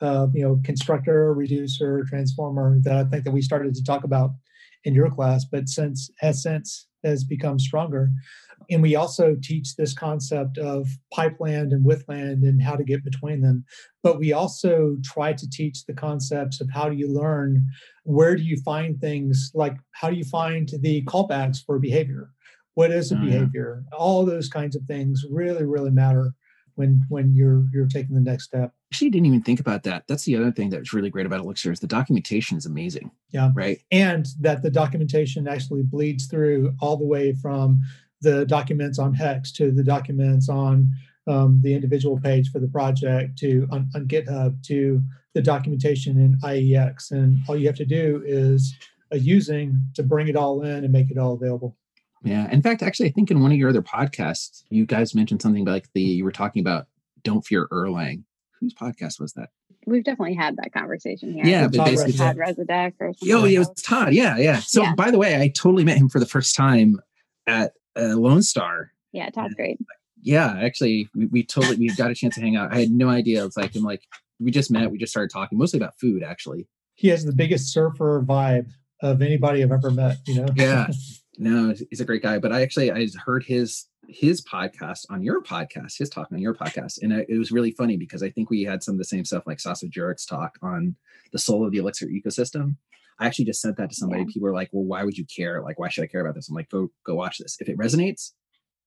of 0.00 0.34
you 0.34 0.42
know 0.42 0.60
constructor, 0.64 1.32
reducer, 1.32 2.04
transformer 2.08 2.78
that 2.82 2.94
I 2.94 3.04
think 3.04 3.24
that 3.24 3.30
we 3.32 3.42
started 3.42 3.74
to 3.74 3.84
talk 3.84 4.04
about 4.04 4.30
in 4.84 4.94
your 4.94 5.10
class, 5.10 5.44
but 5.44 5.68
since 5.68 6.10
has 6.18 6.42
since 6.42 6.86
has 7.04 7.24
become 7.24 7.58
stronger. 7.58 8.10
And 8.70 8.80
we 8.80 8.94
also 8.94 9.36
teach 9.42 9.74
this 9.74 9.92
concept 9.92 10.56
of 10.56 10.86
pipeland 11.12 11.72
and 11.72 11.84
withland 11.84 12.44
and 12.44 12.62
how 12.62 12.76
to 12.76 12.84
get 12.84 13.04
between 13.04 13.40
them. 13.40 13.64
But 14.04 14.20
we 14.20 14.32
also 14.32 14.96
try 15.02 15.32
to 15.32 15.50
teach 15.50 15.84
the 15.84 15.94
concepts 15.94 16.60
of 16.60 16.70
how 16.72 16.88
do 16.88 16.96
you 16.96 17.12
learn, 17.12 17.66
where 18.04 18.36
do 18.36 18.42
you 18.42 18.56
find 18.58 19.00
things 19.00 19.50
like 19.54 19.76
how 19.92 20.10
do 20.10 20.16
you 20.16 20.24
find 20.24 20.70
the 20.80 21.02
callbacks 21.04 21.58
for 21.64 21.78
behavior? 21.78 22.30
what 22.74 22.90
is 22.90 23.12
a 23.12 23.14
mm-hmm. 23.14 23.26
behavior 23.26 23.84
all 23.92 24.24
those 24.24 24.48
kinds 24.48 24.76
of 24.76 24.82
things 24.84 25.24
really 25.30 25.64
really 25.64 25.90
matter 25.90 26.32
when 26.76 27.04
when 27.08 27.34
you're 27.34 27.64
you're 27.72 27.86
taking 27.86 28.14
the 28.14 28.20
next 28.20 28.44
step. 28.44 28.72
Actually 28.92 29.10
didn't 29.10 29.26
even 29.26 29.42
think 29.42 29.60
about 29.60 29.82
that. 29.84 30.04
That's 30.08 30.24
the 30.24 30.36
other 30.36 30.52
thing 30.52 30.70
that's 30.70 30.92
really 30.92 31.10
great 31.10 31.26
about 31.26 31.40
elixir 31.40 31.72
is 31.72 31.80
the 31.80 31.86
documentation 31.86 32.58
is 32.58 32.66
amazing 32.66 33.10
yeah. 33.32 33.50
right? 33.54 33.82
And 33.90 34.28
that 34.40 34.62
the 34.62 34.70
documentation 34.70 35.48
actually 35.48 35.82
bleeds 35.82 36.26
through 36.26 36.74
all 36.80 36.96
the 36.96 37.06
way 37.06 37.34
from 37.34 37.80
the 38.20 38.46
documents 38.46 38.98
on 38.98 39.14
hex 39.14 39.50
to 39.52 39.72
the 39.72 39.82
documents 39.82 40.48
on 40.48 40.90
um, 41.26 41.60
the 41.62 41.74
individual 41.74 42.20
page 42.20 42.50
for 42.50 42.58
the 42.58 42.68
project 42.68 43.38
to 43.38 43.66
on, 43.70 43.88
on 43.94 44.06
github 44.06 44.62
to 44.66 45.02
the 45.34 45.42
documentation 45.42 46.18
in 46.18 46.38
iex 46.44 47.10
and 47.10 47.38
all 47.48 47.56
you 47.56 47.66
have 47.66 47.76
to 47.76 47.84
do 47.84 48.22
is 48.26 48.74
a 49.12 49.18
using 49.18 49.80
to 49.94 50.02
bring 50.02 50.28
it 50.28 50.36
all 50.36 50.62
in 50.62 50.84
and 50.84 50.92
make 50.92 51.10
it 51.10 51.18
all 51.18 51.34
available 51.34 51.76
yeah. 52.22 52.50
In 52.50 52.62
fact, 52.62 52.82
actually, 52.82 53.08
I 53.08 53.12
think 53.12 53.30
in 53.30 53.40
one 53.40 53.52
of 53.52 53.58
your 53.58 53.68
other 53.68 53.82
podcasts, 53.82 54.62
you 54.70 54.86
guys 54.86 55.14
mentioned 55.14 55.42
something 55.42 55.64
like 55.64 55.88
the 55.94 56.02
you 56.02 56.24
were 56.24 56.32
talking 56.32 56.60
about 56.60 56.86
don't 57.22 57.44
fear 57.44 57.68
Erlang. 57.68 58.24
Whose 58.60 58.74
podcast 58.74 59.20
was 59.20 59.32
that? 59.34 59.50
We've 59.86 60.04
definitely 60.04 60.34
had 60.34 60.56
that 60.58 60.72
conversation 60.72 61.32
here. 61.32 61.44
Yeah, 61.44 61.66
but 61.66 61.84
basically 61.84 62.12
Todd 62.12 62.36
Resudek 62.36 62.94
or 63.00 63.12
something. 63.14 63.34
Oh, 63.34 63.44
yeah, 63.44 63.56
it 63.56 63.58
was 63.58 63.82
Todd. 63.82 64.12
Yeah, 64.12 64.36
yeah. 64.36 64.60
So 64.60 64.82
yeah. 64.82 64.94
by 64.94 65.10
the 65.10 65.18
way, 65.18 65.40
I 65.40 65.48
totally 65.48 65.84
met 65.84 65.96
him 65.96 66.08
for 66.08 66.20
the 66.20 66.26
first 66.26 66.54
time 66.54 67.00
at 67.46 67.72
uh, 67.96 68.16
Lone 68.16 68.42
Star. 68.42 68.92
Yeah, 69.12 69.28
Todd's 69.30 69.54
great. 69.54 69.78
Yeah, 70.22 70.56
actually, 70.62 71.08
we, 71.14 71.26
we 71.26 71.42
totally 71.42 71.76
we 71.76 71.88
got 71.96 72.12
a 72.12 72.14
chance 72.14 72.36
to 72.36 72.40
hang 72.40 72.54
out. 72.54 72.72
I 72.72 72.78
had 72.78 72.90
no 72.90 73.08
idea. 73.08 73.44
It's 73.44 73.56
like 73.56 73.74
I'm 73.74 73.82
like 73.82 74.02
we 74.38 74.52
just 74.52 74.70
met. 74.70 74.90
We 74.90 74.98
just 74.98 75.12
started 75.12 75.30
talking 75.32 75.58
mostly 75.58 75.78
about 75.78 75.98
food. 75.98 76.22
Actually, 76.22 76.68
he 76.94 77.08
has 77.08 77.24
the 77.24 77.32
biggest 77.32 77.72
surfer 77.72 78.22
vibe 78.24 78.70
of 79.00 79.20
anybody 79.20 79.64
I've 79.64 79.72
ever 79.72 79.90
met. 79.90 80.18
You 80.26 80.42
know. 80.42 80.46
Yeah. 80.54 80.86
No, 81.42 81.74
he's 81.90 82.00
a 82.00 82.04
great 82.04 82.22
guy. 82.22 82.38
But 82.38 82.52
I 82.52 82.62
actually 82.62 82.92
I 82.92 83.04
heard 83.24 83.42
his 83.42 83.88
his 84.06 84.44
podcast 84.44 85.06
on 85.10 85.24
your 85.24 85.42
podcast, 85.42 85.98
his 85.98 86.08
talk 86.08 86.28
on 86.30 86.38
your 86.38 86.54
podcast, 86.54 87.02
and 87.02 87.12
it 87.12 87.36
was 87.36 87.50
really 87.50 87.72
funny 87.72 87.96
because 87.96 88.22
I 88.22 88.30
think 88.30 88.48
we 88.48 88.62
had 88.62 88.84
some 88.84 88.94
of 88.94 88.98
the 88.98 89.04
same 89.04 89.24
stuff 89.24 89.42
like 89.44 89.58
Sasa 89.58 89.88
Juric's 89.88 90.24
talk 90.24 90.56
on 90.62 90.94
the 91.32 91.40
soul 91.40 91.66
of 91.66 91.72
the 91.72 91.78
Elixir 91.78 92.06
ecosystem. 92.06 92.76
I 93.18 93.26
actually 93.26 93.46
just 93.46 93.60
sent 93.60 93.76
that 93.78 93.90
to 93.90 93.96
somebody. 93.96 94.22
Yeah. 94.22 94.28
People 94.28 94.42
were 94.42 94.54
like, 94.54 94.70
"Well, 94.72 94.84
why 94.84 95.02
would 95.02 95.18
you 95.18 95.24
care? 95.24 95.60
Like, 95.62 95.80
why 95.80 95.88
should 95.88 96.04
I 96.04 96.06
care 96.06 96.20
about 96.20 96.36
this?" 96.36 96.48
I'm 96.48 96.54
like, 96.54 96.70
"Go 96.70 96.92
go 97.04 97.16
watch 97.16 97.38
this. 97.38 97.56
If 97.58 97.68
it 97.68 97.76
resonates, 97.76 98.30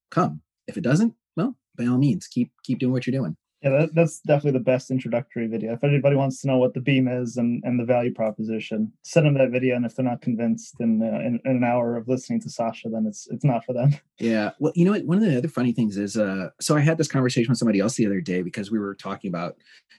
come. 0.10 0.42
If 0.66 0.78
it 0.78 0.82
doesn't, 0.82 1.14
well, 1.36 1.58
by 1.78 1.88
all 1.88 1.98
means, 1.98 2.26
keep 2.26 2.54
keep 2.64 2.80
doing 2.80 2.94
what 2.94 3.06
you're 3.06 3.20
doing." 3.20 3.36
Yeah, 3.66 3.72
that, 3.80 3.96
that's 3.96 4.20
definitely 4.20 4.60
the 4.60 4.64
best 4.64 4.92
introductory 4.92 5.48
video. 5.48 5.74
If 5.74 5.84
anybody 5.84 6.16
wants 6.16 6.40
to 6.42 6.48
know 6.48 6.58
what 6.58 6.76
the 6.76 6.82
beam 6.82 7.08
is 7.08 7.38
and, 7.38 7.64
and 7.66 7.80
the 7.80 7.84
value 7.84 8.14
proposition, 8.14 8.94
send 9.02 9.26
them 9.26 9.34
that 9.40 9.50
video. 9.50 9.76
And 9.76 9.88
if 9.88 9.96
they're 9.96 10.06
not 10.06 10.22
convinced 10.22 10.76
in, 10.80 11.02
uh, 11.02 11.18
in, 11.26 11.40
in 11.46 11.58
an 11.58 11.64
hour 11.64 11.98
of 11.98 12.08
listening 12.08 12.40
to 12.42 12.50
Sasha, 12.50 12.90
then 12.90 13.08
it's 13.08 13.28
it's 13.32 13.44
not 13.44 13.66
for 13.66 13.74
them. 13.74 13.96
Yeah. 14.18 14.52
Well, 14.60 14.72
you 14.76 14.86
know 14.86 14.92
what? 14.92 15.04
One 15.06 15.18
of 15.18 15.26
the 15.26 15.38
other 15.38 15.50
funny 15.50 15.74
things 15.74 15.98
is, 15.98 16.16
uh, 16.16 16.48
so 16.62 16.78
I 16.78 16.80
had 16.80 16.98
this 16.98 17.10
conversation 17.10 17.52
with 17.52 17.58
somebody 17.58 17.82
else 17.82 17.96
the 17.96 18.06
other 18.06 18.22
day 18.22 18.44
because 18.44 18.72
we 18.72 18.80
were 18.80 18.96
talking 18.96 19.28
about 19.28 19.58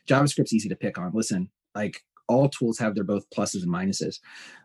JavaScript's 0.08 0.54
easy 0.54 0.70
to 0.70 0.76
pick 0.76 0.96
on. 0.96 1.10
Listen, 1.12 1.50
like 1.74 2.02
all 2.26 2.48
tools 2.48 2.78
have 2.78 2.94
their 2.94 3.04
both 3.04 3.28
pluses 3.28 3.62
and 3.62 3.70
minuses, 3.70 4.20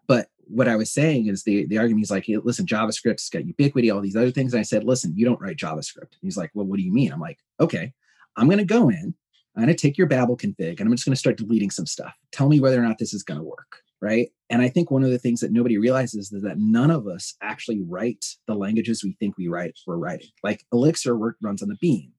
but 0.07 0.29
what 0.45 0.69
I 0.69 0.77
was 0.77 0.89
saying 0.89 1.27
is 1.27 1.43
the 1.43 1.65
the 1.65 1.79
argument 1.79 2.05
is 2.05 2.11
like, 2.11 2.27
listen, 2.29 2.65
JavaScript's 2.65 3.29
got 3.29 3.45
ubiquity, 3.45 3.89
all 3.89 3.99
these 3.99 4.15
other 4.15 4.31
things. 4.31 4.53
And 4.53 4.61
I 4.61 4.63
said, 4.63 4.85
listen, 4.85 5.13
you 5.17 5.25
don't 5.25 5.41
write 5.41 5.57
JavaScript. 5.57 6.13
And 6.13 6.21
he's 6.21 6.37
like, 6.37 6.51
well, 6.53 6.65
what 6.65 6.77
do 6.77 6.83
you 6.83 6.93
mean? 6.93 7.11
I'm 7.11 7.19
like, 7.19 7.39
okay 7.59 7.93
I'm 8.37 8.47
going 8.47 8.57
to 8.57 8.65
go 8.65 8.89
in, 8.89 9.13
I'm 9.55 9.63
going 9.63 9.75
to 9.75 9.81
take 9.81 9.97
your 9.97 10.07
Babel 10.07 10.37
config, 10.37 10.79
and 10.79 10.81
I'm 10.81 10.91
just 10.91 11.05
going 11.05 11.13
to 11.13 11.19
start 11.19 11.37
deleting 11.37 11.71
some 11.71 11.85
stuff. 11.85 12.13
Tell 12.31 12.47
me 12.47 12.59
whether 12.59 12.79
or 12.79 12.87
not 12.87 12.97
this 12.99 13.13
is 13.13 13.23
going 13.23 13.39
to 13.39 13.43
work. 13.45 13.81
Right. 14.01 14.29
And 14.49 14.63
I 14.63 14.67
think 14.67 14.89
one 14.89 15.03
of 15.03 15.11
the 15.11 15.19
things 15.19 15.41
that 15.41 15.51
nobody 15.51 15.77
realizes 15.77 16.31
is 16.31 16.41
that 16.41 16.57
none 16.57 16.89
of 16.89 17.05
us 17.05 17.35
actually 17.43 17.81
write 17.87 18.25
the 18.47 18.55
languages 18.55 19.03
we 19.03 19.15
think 19.19 19.37
we 19.37 19.47
write 19.47 19.77
we're 19.85 19.97
writing. 19.97 20.29
Like 20.43 20.65
Elixir 20.73 21.15
work 21.15 21.35
runs 21.39 21.61
on 21.61 21.69
the 21.69 21.75
Beam, 21.75 22.11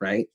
right? 0.00 0.26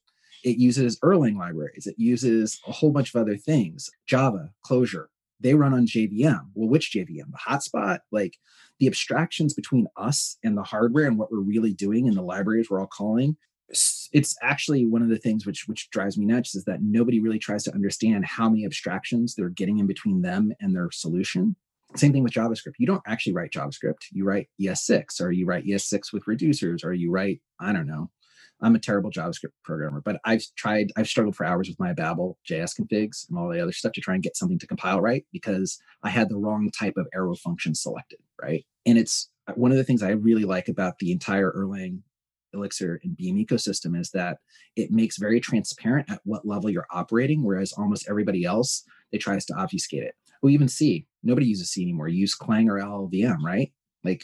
It 0.44 0.58
uses 0.58 1.00
Erlang 1.00 1.36
libraries. 1.36 1.88
It 1.88 1.96
uses 1.98 2.60
a 2.68 2.72
whole 2.72 2.92
bunch 2.92 3.14
of 3.14 3.20
other 3.20 3.38
things. 3.38 3.90
Java, 4.06 4.52
Clojure, 4.64 5.08
they 5.40 5.56
run 5.56 5.74
on 5.74 5.88
JVM. 5.88 6.50
Well, 6.54 6.70
which 6.70 6.92
JVM? 6.92 7.32
The 7.32 7.40
hotspot? 7.48 8.00
Like 8.12 8.38
the 8.80 8.86
abstractions 8.86 9.56
between 9.56 9.88
us 9.98 10.38
and 10.44 10.56
the 10.56 10.64
hardware 10.64 11.08
and 11.08 11.18
what 11.18 11.32
we're 11.32 11.40
really 11.40 11.74
doing 11.74 12.06
in 12.06 12.14
the 12.14 12.22
libraries 12.22 12.70
we're 12.70 12.80
all 12.80 12.86
calling 12.86 13.36
it's 13.70 14.36
actually 14.42 14.86
one 14.86 15.02
of 15.02 15.10
the 15.10 15.18
things 15.18 15.46
which 15.46 15.68
which 15.68 15.90
drives 15.90 16.18
me 16.18 16.26
nuts 16.26 16.56
is 16.56 16.64
that 16.66 16.82
nobody 16.82 17.20
really 17.20 17.40
tries 17.40 17.64
to 17.66 17.74
understand 17.74 18.26
how 18.26 18.50
many 18.50 18.66
abstractions 18.66 19.36
they're 19.36 19.50
getting 19.50 19.80
in 19.80 19.88
between 19.88 20.22
them 20.22 20.54
and 20.62 20.76
their 20.76 20.90
solution. 20.92 21.56
Same 21.96 22.14
thing 22.14 22.24
with 22.24 22.34
javascript. 22.34 22.74
You 22.80 22.88
don't 22.88 23.04
actually 23.06 23.34
write 23.34 23.52
javascript. 23.52 24.08
You 24.12 24.26
write 24.26 24.50
es6 24.62 25.22
or 25.22 25.32
you 25.32 25.46
write 25.46 25.66
es6 25.66 26.14
with 26.14 26.26
reducers. 26.26 26.84
Or 26.84 26.94
you 26.94 27.12
write 27.12 27.42
i 27.60 27.74
don't 27.74 27.88
know. 27.88 28.10
I'm 28.62 28.76
a 28.76 28.80
terrible 28.80 29.12
javascript 29.12 29.54
programmer 29.64 30.02
but 30.02 30.20
i've 30.26 30.44
tried 30.56 30.92
i've 30.98 31.08
struggled 31.08 31.36
for 31.36 31.46
hours 31.46 31.70
with 31.70 31.80
my 31.80 31.94
babel 31.94 32.40
js 32.50 32.74
configs 32.80 33.30
and 33.30 33.38
all 33.38 33.50
the 33.50 33.62
other 33.62 33.72
stuff 33.72 33.92
to 33.94 34.02
try 34.02 34.16
and 34.16 34.24
get 34.24 34.36
something 34.36 34.58
to 34.58 34.66
compile 34.66 35.00
right 35.00 35.24
because 35.32 35.80
i 36.02 36.10
had 36.10 36.28
the 36.28 36.38
wrong 36.38 36.72
type 36.72 36.98
of 36.98 37.08
arrow 37.14 37.36
function 37.36 37.76
selected 37.76 38.18
right? 38.42 38.66
And 38.86 38.98
it's 38.98 39.30
uh, 39.48 39.54
one 39.54 39.72
of 39.72 39.78
the 39.78 39.84
things 39.84 40.02
i 40.02 40.10
really 40.10 40.44
like 40.44 40.70
about 40.70 40.98
the 40.98 41.12
entire 41.12 41.52
erlang 41.52 42.00
Elixir 42.58 43.00
and 43.04 43.16
Beam 43.16 43.38
ecosystem 43.38 44.00
is 44.00 44.12
that 44.12 44.40
it 44.76 44.92
makes 44.92 45.18
very 45.18 45.40
transparent 45.40 46.10
at 46.10 46.22
what 46.24 46.46
level 46.46 46.70
you're 46.70 46.88
operating, 46.92 47.44
whereas 47.44 47.74
almost 47.74 48.08
everybody 48.10 48.44
else 48.44 48.84
they 49.12 49.18
tries 49.18 49.46
to 49.46 49.54
obfuscate 49.54 50.04
it. 50.04 50.16
We 50.42 50.54
even 50.54 50.68
C. 50.68 51.08
Nobody 51.24 51.48
uses 51.48 51.72
C 51.72 51.82
anymore. 51.82 52.08
You 52.08 52.20
use 52.20 52.36
Clang 52.36 52.70
or 52.70 52.80
LLVM, 52.80 53.42
right? 53.42 53.72
Like, 54.04 54.24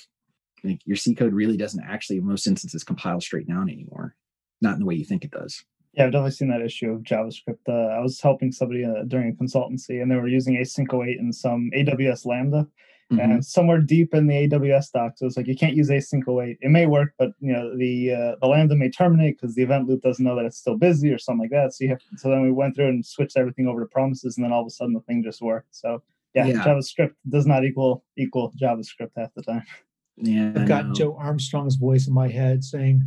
like 0.63 0.79
your 0.85 0.95
C 0.95 1.15
code 1.15 1.33
really 1.33 1.57
doesn't 1.57 1.83
actually, 1.83 2.17
in 2.17 2.27
most 2.27 2.47
instances, 2.47 2.83
compile 2.83 3.21
straight 3.21 3.47
down 3.47 3.69
anymore. 3.69 4.15
Not 4.61 4.73
in 4.73 4.79
the 4.79 4.85
way 4.85 4.95
you 4.95 5.05
think 5.05 5.25
it 5.25 5.31
does. 5.31 5.63
Yeah, 5.93 6.05
I've 6.05 6.11
definitely 6.11 6.31
seen 6.31 6.49
that 6.49 6.61
issue 6.61 6.91
of 6.91 7.01
JavaScript. 7.01 7.59
Uh, 7.67 7.95
I 7.95 7.99
was 7.99 8.19
helping 8.19 8.51
somebody 8.51 8.83
uh, 8.83 9.03
during 9.07 9.29
a 9.29 9.43
consultancy, 9.43 10.01
and 10.01 10.09
they 10.09 10.15
were 10.15 10.27
using 10.27 10.55
async 10.55 10.91
await 10.91 11.19
and 11.19 11.33
some 11.33 11.69
AWS 11.75 12.25
Lambda, 12.25 12.67
Mm-hmm. 13.13 13.32
And 13.32 13.45
somewhere 13.45 13.80
deep 13.80 14.13
in 14.13 14.28
the 14.28 14.47
AWS 14.47 14.91
docs, 14.91 15.21
it 15.21 15.26
was 15.26 15.38
like 15.38 15.47
you 15.47 15.56
can't 15.56 15.76
use 15.76 15.89
async 15.89 16.26
await. 16.28 16.58
It 16.62 16.69
may 16.69 16.86
work, 16.86 17.13
but 17.17 17.32
you 17.39 17.54
know 17.54 17.76
the 17.78 18.13
uh, 18.13 18.36
the 18.41 18.47
lambda 18.47 18.76
may 18.76 18.89
terminate 18.89 19.39
because 19.39 19.56
the 19.56 19.63
event 19.63 19.88
loop 19.88 20.02
doesn't 20.02 20.23
know 20.23 20.36
that 20.36 20.45
it's 20.45 20.58
still 20.58 20.78
busy 20.78 21.12
or 21.12 21.17
something 21.17 21.41
like 21.41 21.52
that. 21.52 21.73
So 21.73 21.84
you 21.84 21.89
have 21.89 22.02
so 22.17 22.30
then 22.30 22.41
we 22.41 22.52
went 22.52 22.76
through 22.76 22.89
and 22.89 23.06
switched 23.06 23.38
everything 23.38 23.67
over 23.67 23.80
to 23.80 23.86
promises, 23.86 24.38
and 24.38 24.43
then 24.43 24.52
all 24.52 24.62
of 24.62 24.67
a 24.67 24.71
sudden 24.71 24.93
the 24.93 25.02
thing 25.02 25.23
just 25.23 25.41
worked. 25.41 25.76
So 25.76 26.02
yeah, 26.34 26.45
yeah. 26.45 26.63
JavaScript 26.63 27.13
does 27.30 27.45
not 27.45 27.63
equal 27.63 28.04
equal 28.17 28.52
JavaScript 28.62 29.12
half 29.15 29.34
the 29.36 29.43
time. 29.43 29.63
Yeah, 30.17 30.54
I've 30.56 30.67
got 30.67 30.93
Joe 30.93 31.17
Armstrong's 31.19 31.76
voice 31.76 32.08
in 32.08 32.13
my 32.13 32.28
head 32.28 32.63
saying, 32.63 33.04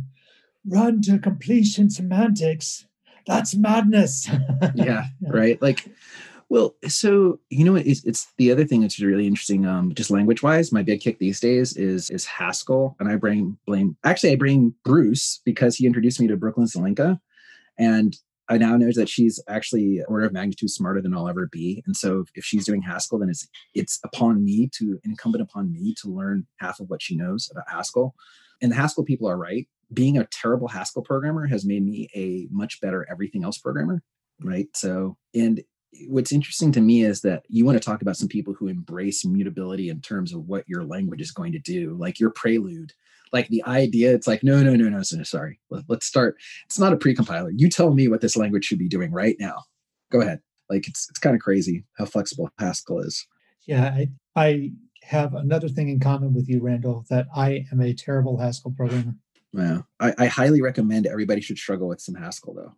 "Run 0.65 1.01
to 1.03 1.19
completion 1.19 1.89
semantics." 1.89 2.87
that's 3.27 3.55
madness. 3.55 4.29
yeah, 4.75 5.05
right. 5.21 5.61
Like, 5.61 5.87
well, 6.49 6.75
so 6.87 7.39
you 7.49 7.65
know, 7.65 7.75
it's 7.75 8.05
it's 8.05 8.27
the 8.37 8.51
other 8.51 8.65
thing 8.65 8.81
that's 8.81 8.99
really 8.99 9.27
interesting. 9.27 9.65
Um, 9.65 9.93
just 9.93 10.11
language 10.11 10.43
wise, 10.43 10.71
my 10.71 10.81
big 10.81 11.01
kick 11.01 11.19
these 11.19 11.39
days 11.39 11.75
is 11.75 12.09
is 12.09 12.25
Haskell, 12.25 12.95
and 12.99 13.09
I 13.09 13.17
blame 13.17 13.57
blame 13.65 13.97
actually 14.05 14.31
I 14.31 14.37
blame 14.37 14.73
Bruce 14.85 15.41
because 15.43 15.75
he 15.75 15.85
introduced 15.85 16.21
me 16.21 16.27
to 16.27 16.37
Brooklyn 16.37 16.67
Zelenka, 16.67 17.19
and 17.77 18.15
I 18.49 18.57
now 18.57 18.77
know 18.77 18.91
that 18.93 19.09
she's 19.09 19.41
actually 19.49 20.01
order 20.07 20.25
of 20.25 20.31
magnitude 20.31 20.69
smarter 20.69 21.01
than 21.01 21.13
I'll 21.13 21.27
ever 21.27 21.47
be. 21.47 21.83
And 21.85 21.95
so 21.95 22.23
if 22.33 22.45
she's 22.45 22.65
doing 22.65 22.81
Haskell, 22.81 23.19
then 23.19 23.29
it's 23.29 23.47
it's 23.73 23.99
upon 24.05 24.43
me 24.43 24.69
to 24.75 24.99
incumbent 25.03 25.41
upon 25.41 25.71
me 25.71 25.93
to 26.01 26.09
learn 26.09 26.47
half 26.57 26.79
of 26.79 26.89
what 26.89 27.01
she 27.01 27.17
knows 27.17 27.49
about 27.51 27.69
Haskell. 27.69 28.15
And 28.61 28.71
the 28.71 28.75
Haskell 28.75 29.03
people 29.03 29.27
are 29.27 29.37
right. 29.37 29.67
Being 29.93 30.17
a 30.17 30.25
terrible 30.25 30.69
Haskell 30.69 31.03
programmer 31.03 31.45
has 31.47 31.65
made 31.65 31.85
me 31.85 32.09
a 32.15 32.47
much 32.49 32.79
better 32.79 33.05
everything 33.11 33.43
else 33.43 33.57
programmer. 33.57 34.01
Right. 34.41 34.67
So 34.75 35.17
and 35.35 35.61
what's 36.07 36.31
interesting 36.31 36.71
to 36.73 36.81
me 36.81 37.03
is 37.03 37.21
that 37.21 37.43
you 37.47 37.65
want 37.65 37.77
to 37.77 37.83
talk 37.83 38.01
about 38.01 38.17
some 38.17 38.27
people 38.27 38.53
who 38.53 38.67
embrace 38.67 39.25
mutability 39.25 39.89
in 39.89 40.01
terms 40.01 40.33
of 40.33 40.47
what 40.47 40.67
your 40.67 40.83
language 40.83 41.21
is 41.21 41.31
going 41.31 41.51
to 41.53 41.59
do, 41.59 41.95
like 41.99 42.19
your 42.19 42.31
prelude 42.31 42.93
like 43.33 43.47
the 43.49 43.63
idea 43.65 44.13
it's 44.13 44.27
like 44.27 44.43
no 44.43 44.61
no 44.63 44.75
no 44.75 44.89
no, 44.89 44.97
no 44.97 45.23
sorry 45.23 45.59
Let, 45.69 45.89
us 45.89 46.05
start 46.05 46.37
it's 46.65 46.79
not 46.79 46.93
a 46.93 46.97
precompiler 46.97 47.51
you 47.55 47.69
tell 47.69 47.93
me 47.93 48.07
what 48.07 48.21
this 48.21 48.37
language 48.37 48.65
should 48.65 48.79
be 48.79 48.87
doing 48.87 49.11
right 49.11 49.35
now 49.39 49.63
go 50.11 50.21
ahead 50.21 50.39
like 50.69 50.87
it's 50.87 51.07
it's 51.09 51.19
kind 51.19 51.35
of 51.35 51.41
crazy 51.41 51.85
how 51.97 52.05
flexible 52.05 52.49
haskell 52.59 52.99
is. 52.99 53.25
Yeah 53.65 53.83
i 53.83 54.09
i 54.35 54.71
have 55.03 55.35
another 55.35 55.69
thing 55.69 55.89
in 55.89 55.99
common 55.99 56.33
with 56.33 56.49
you 56.49 56.61
randall 56.61 57.05
that 57.09 57.27
i 57.35 57.65
am 57.71 57.81
a 57.81 57.93
terrible 57.93 58.37
haskell 58.37 58.71
programmer. 58.71 59.15
Yeah 59.53 59.79
I, 59.99 60.13
I 60.17 60.25
highly 60.27 60.61
recommend 60.61 61.07
everybody 61.07 61.41
should 61.41 61.57
struggle 61.57 61.87
with 61.87 62.01
some 62.01 62.15
haskell 62.15 62.53
though 62.53 62.73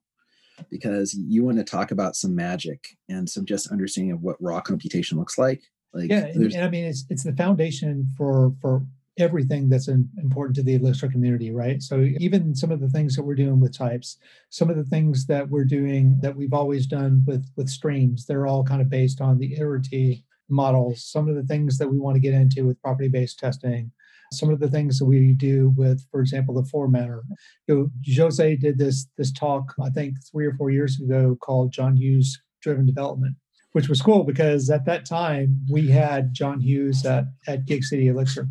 because 0.70 1.14
you 1.14 1.44
want 1.44 1.58
to 1.58 1.64
talk 1.64 1.92
about 1.92 2.16
some 2.16 2.36
magic 2.36 2.98
and 3.10 3.30
some 3.30 3.46
just 3.46 3.72
understanding 3.72 4.12
of 4.12 4.22
what 4.22 4.42
raw 4.42 4.62
computation 4.62 5.18
looks 5.18 5.38
like 5.38 5.62
like 5.94 6.10
yeah 6.10 6.26
and, 6.26 6.54
and 6.54 6.64
i 6.64 6.70
mean 6.70 6.86
it's 6.86 7.06
it's 7.10 7.24
the 7.24 7.34
foundation 7.34 8.08
for 8.18 8.54
for 8.62 8.84
everything 9.20 9.70
that's 9.70 9.88
in, 9.88 10.10
important 10.22 10.56
to 10.56 10.64
the 10.64 10.76
Elixir 10.76 11.10
community, 11.10 11.52
right? 11.52 11.82
So 11.82 12.08
even 12.20 12.56
some 12.56 12.72
of 12.72 12.80
the 12.80 12.90
things 12.90 13.16
that 13.16 13.24
we're 13.24 13.36
doing 13.36 13.60
with 13.60 13.78
types, 13.78 14.18
some 14.50 14.70
of 14.70 14.78
the 14.78 14.84
things 14.86 15.26
that 15.28 15.50
we're 15.50 15.66
doing 15.66 16.18
that 16.22 16.36
we've 16.36 16.54
always 16.54 16.88
done 16.88 17.24
with 17.28 17.46
with 17.56 17.70
streams, 17.70 18.26
they're 18.26 18.48
all 18.48 18.64
kind 18.64 18.82
of 18.82 18.90
based 18.90 19.22
on 19.22 19.38
the 19.38 19.54
iterative 19.54 20.18
models. 20.50 21.04
Some 21.04 21.28
of 21.28 21.36
the 21.36 21.44
things 21.44 21.78
that 21.78 21.88
we 21.88 22.00
want 22.00 22.16
to 22.16 22.22
get 22.22 22.34
into 22.34 22.66
with 22.66 22.82
property-based 22.82 23.38
testing, 23.38 23.92
some 24.32 24.50
of 24.50 24.60
the 24.60 24.70
things 24.70 25.00
that 25.00 25.06
we 25.06 25.34
do 25.34 25.74
with, 25.76 26.06
for 26.12 26.22
example, 26.22 26.54
the 26.54 26.70
formatter. 26.70 27.22
You 27.68 27.76
know, 27.76 27.90
Jose 28.16 28.56
did 28.58 28.78
this 28.78 29.08
this 29.18 29.32
talk, 29.32 29.74
I 29.82 29.90
think 29.90 30.16
three 30.32 30.46
or 30.46 30.54
four 30.54 30.70
years 30.70 31.00
ago, 31.00 31.38
called 31.42 31.72
John 31.72 31.96
Hughes 31.96 32.40
Driven 32.62 32.86
Development 32.86 33.36
which 33.72 33.90
was 33.90 34.02
cool 34.02 34.24
because 34.24 34.70
at 34.70 34.86
that 34.86 35.06
time 35.06 35.62
we 35.72 35.90
had 35.90 36.34
John 36.34 36.60
Hughes 36.60 37.06
at, 37.06 37.26
at 37.48 37.66
Gig 37.66 37.84
City 37.84 38.08
Elixir. 38.08 38.48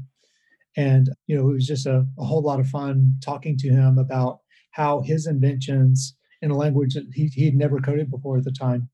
And, 0.76 1.10
you 1.26 1.36
know, 1.36 1.50
it 1.50 1.54
was 1.54 1.66
just 1.66 1.86
a, 1.86 2.06
a 2.18 2.24
whole 2.24 2.42
lot 2.42 2.60
of 2.60 2.68
fun 2.68 3.14
talking 3.24 3.56
to 3.58 3.68
him 3.68 3.98
about 3.98 4.38
how 4.72 5.00
his 5.00 5.26
inventions 5.26 6.14
in 6.40 6.52
a 6.52 6.56
language 6.56 6.94
that 6.94 7.06
he, 7.12 7.26
he'd 7.34 7.56
never 7.56 7.80
coded 7.80 8.10
before 8.10 8.38
at 8.38 8.44
the 8.44 8.52
time 8.52 8.88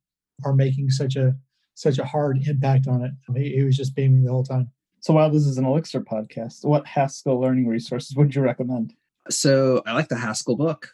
are 0.45 0.55
making 0.55 0.91
such 0.91 1.17
a 1.17 1.35
such 1.77 1.99
a 1.99 2.05
hard 2.05 2.39
impact 2.47 2.87
on 2.87 3.03
it. 3.03 3.11
I 3.29 3.33
mean, 3.33 3.53
he 3.53 3.63
was 3.65 3.77
just 3.77 3.97
beaming 3.97 4.25
the 4.25 4.31
whole 4.31 4.45
time. 4.45 4.71
So 5.05 5.13
while 5.13 5.29
this 5.29 5.45
is 5.45 5.59
an 5.59 5.67
Elixir 5.67 6.01
podcast, 6.01 6.65
what 6.65 6.87
Haskell 6.87 7.39
learning 7.39 7.69
resources 7.69 8.17
would 8.17 8.35
you 8.35 8.41
recommend? 8.41 8.95
So 9.29 9.83
I 9.85 9.93
like 9.93 10.09
the 10.09 10.17
Haskell 10.17 10.57
book, 10.57 10.93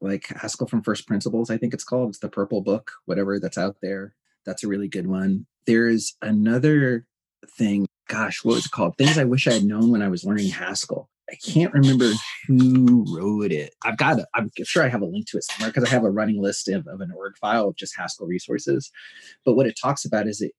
like 0.00 0.28
Haskell 0.28 0.66
from 0.66 0.82
First 0.82 1.06
Principles, 1.06 1.50
I 1.50 1.58
think 1.58 1.74
it's 1.74 1.84
called. 1.84 2.08
It's 2.08 2.20
the 2.20 2.30
purple 2.30 2.62
book, 2.62 2.92
whatever 3.04 3.38
that's 3.38 3.58
out 3.58 3.76
there. 3.82 4.14
That's 4.46 4.64
a 4.64 4.66
really 4.66 4.88
good 4.88 5.08
one. 5.08 5.44
There's 5.66 6.16
another 6.22 7.04
thing 7.58 7.86
gosh, 8.08 8.42
what 8.42 8.54
was 8.54 8.64
it 8.64 8.72
called? 8.72 8.96
Things 8.96 9.18
I 9.18 9.24
wish 9.24 9.46
I 9.46 9.52
had 9.52 9.64
known 9.64 9.90
when 9.90 10.00
I 10.00 10.08
was 10.08 10.24
learning 10.24 10.48
Haskell. 10.48 11.10
I 11.30 11.34
can't 11.34 11.74
remember 11.74 12.10
who 12.48 13.04
wrote 13.14 13.52
it. 13.52 13.74
I've 13.84 13.98
got 13.98 14.20
it. 14.20 14.26
I'm 14.34 14.50
sure 14.64 14.82
I 14.82 14.88
have 14.88 15.02
a 15.02 15.06
link 15.06 15.26
to 15.28 15.36
it 15.36 15.44
somewhere 15.44 15.70
because 15.70 15.84
I 15.84 15.92
have 15.92 16.04
a 16.04 16.10
running 16.10 16.40
list 16.40 16.66
of, 16.68 16.86
of 16.86 17.02
an 17.02 17.12
org 17.14 17.36
file 17.36 17.68
of 17.68 17.76
just 17.76 17.94
Haskell 17.94 18.26
resources. 18.26 18.90
But 19.44 19.54
what 19.54 19.66
it 19.66 19.78
talks 19.80 20.06
about 20.06 20.26
is 20.26 20.40
it, 20.40 20.52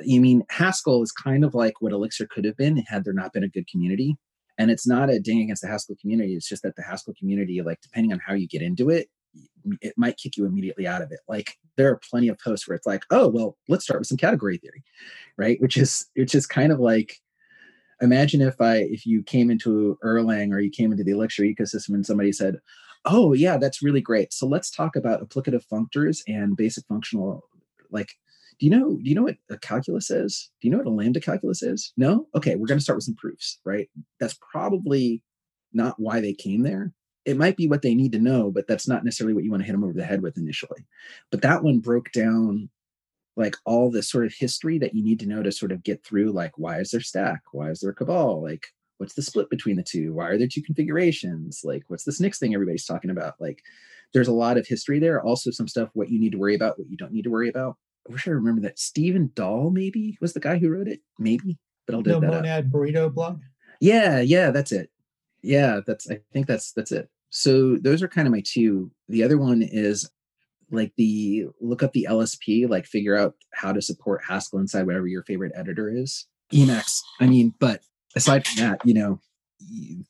you 0.00 0.20
mean 0.20 0.44
Haskell 0.50 1.02
is 1.02 1.12
kind 1.12 1.44
of 1.44 1.54
like 1.54 1.80
what 1.80 1.92
Elixir 1.92 2.26
could 2.26 2.44
have 2.44 2.56
been 2.56 2.78
had 2.78 3.04
there 3.04 3.12
not 3.12 3.32
been 3.32 3.44
a 3.44 3.48
good 3.48 3.68
community. 3.68 4.16
And 4.58 4.70
it's 4.70 4.86
not 4.86 5.10
a 5.10 5.20
ding 5.20 5.40
against 5.40 5.62
the 5.62 5.68
Haskell 5.68 5.96
community. 6.00 6.34
It's 6.34 6.48
just 6.48 6.64
that 6.64 6.74
the 6.76 6.82
Haskell 6.82 7.14
community, 7.18 7.62
like 7.62 7.80
depending 7.80 8.12
on 8.12 8.20
how 8.24 8.34
you 8.34 8.48
get 8.48 8.62
into 8.62 8.90
it, 8.90 9.08
it 9.80 9.94
might 9.96 10.16
kick 10.16 10.36
you 10.36 10.46
immediately 10.46 10.86
out 10.86 11.02
of 11.02 11.12
it. 11.12 11.20
Like 11.28 11.54
there 11.76 11.90
are 11.90 12.00
plenty 12.10 12.28
of 12.28 12.38
posts 12.38 12.66
where 12.66 12.74
it's 12.74 12.86
like, 12.86 13.04
oh 13.10 13.28
well, 13.28 13.56
let's 13.68 13.84
start 13.84 14.00
with 14.00 14.08
some 14.08 14.18
category 14.18 14.58
theory, 14.58 14.82
right? 15.36 15.60
Which 15.60 15.76
is 15.76 16.06
which 16.14 16.34
is 16.34 16.46
kind 16.46 16.72
of 16.72 16.80
like 16.80 17.16
imagine 18.00 18.40
if 18.40 18.60
I 18.60 18.78
if 18.78 19.06
you 19.06 19.22
came 19.22 19.50
into 19.50 19.98
Erlang 20.04 20.52
or 20.52 20.60
you 20.60 20.70
came 20.70 20.90
into 20.90 21.04
the 21.04 21.12
Elixir 21.12 21.42
ecosystem 21.42 21.90
and 21.90 22.06
somebody 22.06 22.32
said, 22.32 22.56
oh 23.04 23.32
yeah, 23.32 23.58
that's 23.58 23.82
really 23.82 24.00
great. 24.00 24.32
So 24.32 24.46
let's 24.46 24.70
talk 24.70 24.96
about 24.96 25.26
applicative 25.26 25.64
functors 25.70 26.20
and 26.26 26.56
basic 26.56 26.84
functional 26.86 27.44
like 27.90 28.14
do 28.58 28.66
you 28.66 28.70
know 28.70 28.96
do 28.96 29.08
you 29.08 29.14
know 29.14 29.22
what 29.22 29.36
a 29.50 29.58
calculus 29.58 30.10
is 30.10 30.50
do 30.60 30.68
you 30.68 30.72
know 30.72 30.78
what 30.78 30.86
a 30.86 30.90
lambda 30.90 31.20
calculus 31.20 31.62
is 31.62 31.92
no 31.96 32.26
okay 32.34 32.56
we're 32.56 32.66
going 32.66 32.78
to 32.78 32.84
start 32.84 32.96
with 32.96 33.04
some 33.04 33.16
proofs 33.16 33.58
right 33.64 33.88
that's 34.20 34.38
probably 34.50 35.22
not 35.72 35.94
why 35.98 36.20
they 36.20 36.32
came 36.32 36.62
there 36.62 36.92
it 37.28 37.36
might 37.36 37.58
be 37.58 37.68
what 37.68 37.82
they 37.82 37.94
need 37.94 38.12
to 38.12 38.18
know, 38.18 38.50
but 38.50 38.66
that's 38.66 38.88
not 38.88 39.04
necessarily 39.04 39.34
what 39.34 39.44
you 39.44 39.50
want 39.50 39.60
to 39.60 39.66
hit 39.66 39.72
them 39.72 39.84
over 39.84 39.92
the 39.92 40.02
head 40.02 40.22
with 40.22 40.38
initially. 40.38 40.86
But 41.30 41.42
that 41.42 41.62
one 41.62 41.78
broke 41.78 42.10
down 42.10 42.70
like 43.36 43.54
all 43.66 43.90
the 43.90 44.02
sort 44.02 44.24
of 44.24 44.32
history 44.32 44.78
that 44.78 44.94
you 44.94 45.04
need 45.04 45.20
to 45.20 45.26
know 45.26 45.42
to 45.42 45.52
sort 45.52 45.70
of 45.70 45.84
get 45.84 46.02
through 46.02 46.32
like 46.32 46.56
why 46.56 46.80
is 46.80 46.90
there 46.90 47.02
stack? 47.02 47.42
Why 47.52 47.70
is 47.70 47.80
there 47.80 47.92
cabal? 47.92 48.42
Like 48.42 48.68
what's 48.96 49.12
the 49.12 49.20
split 49.20 49.50
between 49.50 49.76
the 49.76 49.82
two? 49.82 50.14
Why 50.14 50.28
are 50.28 50.38
there 50.38 50.48
two 50.50 50.62
configurations? 50.62 51.60
Like 51.64 51.84
what's 51.88 52.04
this 52.04 52.18
next 52.18 52.38
thing 52.38 52.54
everybody's 52.54 52.86
talking 52.86 53.10
about? 53.10 53.34
Like 53.38 53.62
there's 54.14 54.28
a 54.28 54.32
lot 54.32 54.56
of 54.56 54.66
history 54.66 54.98
there. 54.98 55.22
Also 55.22 55.50
some 55.50 55.68
stuff 55.68 55.90
what 55.92 56.08
you 56.08 56.18
need 56.18 56.32
to 56.32 56.38
worry 56.38 56.54
about, 56.54 56.78
what 56.78 56.88
you 56.88 56.96
don't 56.96 57.12
need 57.12 57.24
to 57.24 57.30
worry 57.30 57.50
about. 57.50 57.76
I 58.08 58.12
wish 58.12 58.26
I 58.26 58.32
remember 58.32 58.60
that 58.62 58.78
Stephen 58.78 59.30
Diehl 59.34 59.72
maybe 59.72 60.18
was 60.20 60.32
the 60.32 60.40
guy 60.40 60.58
who 60.58 60.70
wrote 60.70 60.88
it. 60.88 61.00
Maybe, 61.18 61.58
but 61.86 61.94
I'll 61.94 62.02
do 62.02 62.10
no, 62.12 62.20
that. 62.20 62.30
Monad 62.30 62.64
up. 62.66 62.70
Burrito 62.70 63.12
blog. 63.12 63.40
Yeah, 63.80 64.20
yeah, 64.20 64.50
that's 64.50 64.72
it. 64.72 64.90
Yeah, 65.42 65.80
that's 65.86 66.10
I 66.10 66.20
think 66.32 66.46
that's 66.46 66.72
that's 66.72 66.92
it. 66.92 67.08
So 67.30 67.76
those 67.76 68.02
are 68.02 68.08
kind 68.08 68.26
of 68.26 68.32
my 68.32 68.42
two. 68.44 68.90
The 69.08 69.22
other 69.22 69.38
one 69.38 69.62
is 69.62 70.10
like 70.70 70.92
the 70.96 71.46
look 71.60 71.82
up 71.82 71.92
the 71.92 72.06
LSP, 72.08 72.68
like 72.68 72.86
figure 72.86 73.16
out 73.16 73.34
how 73.52 73.72
to 73.72 73.82
support 73.82 74.22
Haskell 74.26 74.58
inside 74.58 74.86
whatever 74.86 75.06
your 75.06 75.22
favorite 75.22 75.52
editor 75.54 75.90
is. 75.90 76.26
Emacs. 76.52 77.00
I 77.20 77.26
mean, 77.26 77.54
but 77.58 77.82
aside 78.16 78.46
from 78.46 78.64
that, 78.64 78.80
you 78.84 78.94
know, 78.94 79.20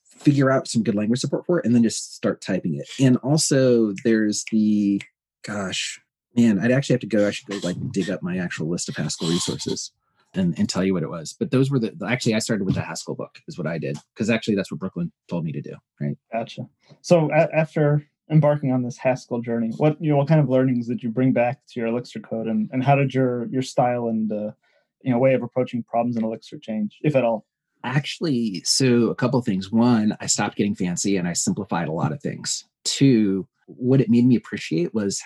figure 0.05 0.51
out 0.51 0.69
some 0.69 0.83
good 0.83 0.95
language 0.95 1.21
support 1.21 1.47
for 1.47 1.59
it 1.59 1.65
and 1.65 1.75
then 1.75 1.83
just 1.83 2.15
start 2.15 2.41
typing 2.41 2.77
it. 2.77 2.89
And 3.01 3.17
also 3.19 3.93
there's 4.05 4.45
the 4.51 5.03
gosh, 5.45 6.01
man, 6.39 6.59
I'd 6.61 6.71
actually 6.71 6.95
have 6.95 7.01
to 7.01 7.07
go, 7.07 7.27
I 7.27 7.31
should 7.31 7.47
go 7.47 7.59
like 7.63 7.77
dig 7.91 8.11
up 8.11 8.23
my 8.23 8.39
actual 8.39 8.69
list 8.69 8.89
of 8.89 8.97
Haskell 8.97 9.29
resources 9.29 9.93
and, 10.35 10.57
and 10.59 10.69
tell 10.69 10.85
you 10.85 10.95
what 10.95 11.03
it 11.03 11.11
was. 11.11 11.35
But 11.39 11.51
those 11.51 11.71
were 11.71 11.79
the 11.79 11.95
actually 12.07 12.35
I 12.35 12.39
started 12.39 12.65
with 12.65 12.77
the 12.77 12.83
Haskell 12.83 13.15
book 13.15 13.39
is 13.49 13.59
what 13.59 13.67
I 13.67 13.79
did 13.79 13.99
because 14.15 14.31
actually 14.31 14.55
that's 14.55 14.71
what 14.71 14.81
Brooklyn 14.81 15.11
told 15.29 15.45
me 15.45 15.53
to 15.53 15.61
do. 15.61 15.75
Right. 16.01 16.17
Gotcha. 16.33 16.69
So 17.03 17.31
a- 17.33 17.55
after 17.55 18.07
embarking 18.31 18.73
on 18.73 18.83
this 18.83 18.99
Haskell 18.99 19.41
journey, 19.41 19.73
what 19.79 20.01
you 20.01 20.11
know 20.11 20.17
what 20.17 20.29
kind 20.29 20.41
of 20.41 20.49
learnings 20.49 20.87
did 20.87 21.03
you 21.03 21.11
bring 21.11 21.33
back 21.33 21.61
to 21.69 21.81
your 21.81 21.89
Elixir 21.89 22.21
code, 22.21 22.47
and 22.47 22.69
and 22.73 22.85
how 22.85 22.95
did 22.95 23.15
your 23.15 23.47
your 23.47 23.63
style 23.63 24.09
and 24.09 24.31
uh, 24.31 24.53
you 25.03 25.13
know 25.13 25.19
way 25.19 25.35
of 25.35 25.43
approaching 25.43 25.83
problems 25.83 26.17
in 26.17 26.25
Elixir 26.25 26.59
change, 26.59 26.99
if 27.03 27.17
at 27.17 27.25
all? 27.25 27.47
Actually, 27.85 28.61
so 28.65 29.09
a 29.09 29.15
couple 29.15 29.41
things. 29.41 29.71
One, 29.71 30.17
I 30.21 30.27
stopped 30.27 30.57
getting 30.57 30.75
fancy 30.75 31.17
and 31.17 31.29
I 31.29 31.33
simplified 31.33 31.89
a 31.89 31.93
lot 31.93 32.13
of 32.13 32.21
things. 32.21 32.65
Two, 32.85 33.47
what 33.69 34.01
it 34.01 34.09
made 34.09 34.27
me 34.27 34.35
appreciate 34.35 34.95
was 34.95 35.21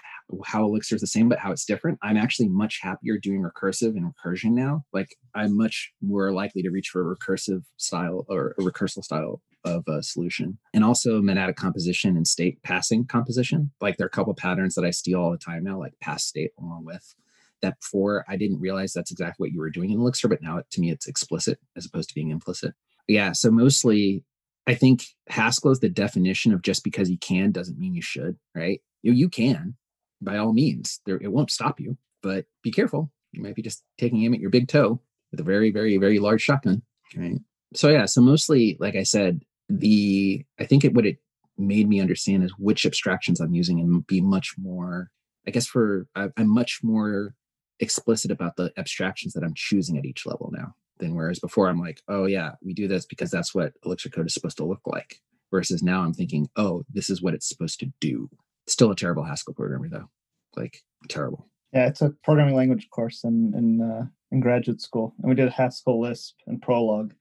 how 0.44 0.64
Elixir 0.64 0.96
is 0.96 1.00
the 1.00 1.06
same, 1.06 1.28
but 1.28 1.38
how 1.38 1.52
it's 1.52 1.64
different. 1.64 1.98
I'm 2.02 2.16
actually 2.16 2.48
much 2.48 2.80
happier 2.82 3.16
doing 3.16 3.42
recursive 3.42 3.96
and 3.96 4.12
recursion 4.12 4.50
now. 4.50 4.84
Like 4.92 5.16
I'm 5.34 5.56
much 5.56 5.92
more 6.02 6.32
likely 6.32 6.60
to 6.62 6.70
reach 6.70 6.88
for 6.88 7.00
a 7.00 7.16
recursive 7.16 7.62
style 7.76 8.26
or 8.28 8.54
a 8.58 8.64
recursal 8.64 9.02
style 9.02 9.40
of 9.64 9.84
a 9.86 10.02
solution. 10.02 10.58
And 10.74 10.82
also 10.82 11.20
monadic 11.20 11.54
composition 11.54 12.16
and 12.16 12.26
state 12.26 12.60
passing 12.64 13.06
composition. 13.06 13.70
Like 13.80 13.96
there 13.96 14.06
are 14.06 14.08
a 14.08 14.10
couple 14.10 14.34
patterns 14.34 14.74
that 14.74 14.84
I 14.84 14.90
steal 14.90 15.20
all 15.20 15.30
the 15.30 15.38
time 15.38 15.62
now, 15.62 15.78
like 15.78 15.94
pass 16.00 16.24
state 16.24 16.50
along 16.58 16.84
with 16.84 17.14
that 17.60 17.78
before 17.78 18.24
I 18.28 18.36
didn't 18.36 18.60
realize 18.60 18.92
that's 18.92 19.12
exactly 19.12 19.44
what 19.44 19.52
you 19.52 19.60
were 19.60 19.70
doing 19.70 19.90
in 19.90 20.00
Elixir, 20.00 20.26
but 20.26 20.42
now 20.42 20.60
to 20.68 20.80
me 20.80 20.90
it's 20.90 21.06
explicit 21.06 21.60
as 21.76 21.86
opposed 21.86 22.08
to 22.08 22.14
being 22.14 22.30
implicit. 22.30 22.74
Yeah, 23.06 23.32
so 23.32 23.52
mostly 23.52 24.24
I 24.66 24.74
think 24.74 25.04
Haskell 25.28 25.72
is 25.72 25.80
the 25.80 25.88
definition 25.88 26.52
of 26.52 26.62
just 26.62 26.84
because 26.84 27.10
you 27.10 27.18
can 27.18 27.50
doesn't 27.50 27.78
mean 27.78 27.94
you 27.94 28.02
should, 28.02 28.36
right? 28.54 28.80
You, 29.02 29.12
you 29.12 29.28
can, 29.28 29.76
by 30.20 30.38
all 30.38 30.52
means. 30.52 31.00
There, 31.04 31.16
it 31.16 31.32
won't 31.32 31.50
stop 31.50 31.80
you, 31.80 31.96
but 32.22 32.46
be 32.62 32.70
careful. 32.70 33.10
You 33.32 33.42
might 33.42 33.56
be 33.56 33.62
just 33.62 33.82
taking 33.98 34.22
aim 34.22 34.34
at 34.34 34.40
your 34.40 34.50
big 34.50 34.68
toe 34.68 35.00
with 35.30 35.40
a 35.40 35.44
very, 35.44 35.70
very, 35.72 35.96
very 35.96 36.18
large 36.18 36.42
shotgun. 36.42 36.82
Right. 37.16 37.40
So 37.74 37.88
yeah. 37.88 38.04
So 38.04 38.20
mostly, 38.20 38.76
like 38.78 38.94
I 38.94 39.02
said, 39.02 39.42
the 39.68 40.44
I 40.60 40.66
think 40.66 40.84
it 40.84 40.94
what 40.94 41.06
it 41.06 41.18
made 41.58 41.88
me 41.88 42.00
understand 42.00 42.44
is 42.44 42.52
which 42.58 42.86
abstractions 42.86 43.40
I'm 43.40 43.54
using 43.54 43.80
and 43.80 44.06
be 44.06 44.20
much 44.20 44.54
more, 44.58 45.10
I 45.46 45.50
guess, 45.50 45.66
for 45.66 46.06
I, 46.14 46.28
I'm 46.36 46.48
much 46.48 46.80
more 46.82 47.34
explicit 47.80 48.30
about 48.30 48.56
the 48.56 48.72
abstractions 48.76 49.32
that 49.32 49.42
I'm 49.42 49.54
choosing 49.54 49.98
at 49.98 50.04
each 50.04 50.24
level 50.26 50.50
now 50.52 50.74
whereas 51.10 51.38
before 51.38 51.68
I'm 51.68 51.80
like, 51.80 52.00
oh 52.08 52.26
yeah, 52.26 52.52
we 52.62 52.74
do 52.74 52.88
this 52.88 53.04
because 53.06 53.30
that's 53.30 53.54
what 53.54 53.72
Elixir 53.84 54.10
code 54.10 54.26
is 54.26 54.34
supposed 54.34 54.56
to 54.58 54.64
look 54.64 54.82
like. 54.86 55.16
Versus 55.50 55.82
now 55.82 56.02
I'm 56.02 56.14
thinking, 56.14 56.48
oh, 56.56 56.82
this 56.90 57.10
is 57.10 57.20
what 57.20 57.34
it's 57.34 57.48
supposed 57.48 57.78
to 57.80 57.92
do. 58.00 58.30
Still 58.66 58.90
a 58.90 58.96
terrible 58.96 59.24
Haskell 59.24 59.52
programmer 59.52 59.88
though, 59.88 60.08
like 60.56 60.78
terrible. 61.08 61.48
Yeah, 61.72 61.88
it's 61.88 62.00
a 62.00 62.10
programming 62.24 62.54
language 62.54 62.88
course 62.90 63.24
in 63.24 63.52
in 63.54 63.82
uh, 63.82 64.06
in 64.30 64.40
graduate 64.40 64.80
school, 64.80 65.14
and 65.20 65.28
we 65.28 65.34
did 65.34 65.50
Haskell, 65.50 66.00
Lisp, 66.00 66.36
and 66.46 66.62
Prolog. 66.62 67.12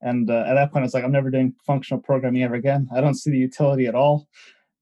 And 0.00 0.28
uh, 0.30 0.44
at 0.46 0.54
that 0.54 0.72
point, 0.72 0.82
I 0.82 0.86
was 0.86 0.94
like, 0.94 1.04
I'm 1.04 1.12
never 1.12 1.30
doing 1.30 1.54
functional 1.64 2.02
programming 2.02 2.42
ever 2.42 2.56
again. 2.56 2.88
I 2.94 3.00
don't 3.00 3.14
see 3.14 3.30
the 3.30 3.38
utility 3.38 3.86
at 3.86 3.94
all. 3.94 4.28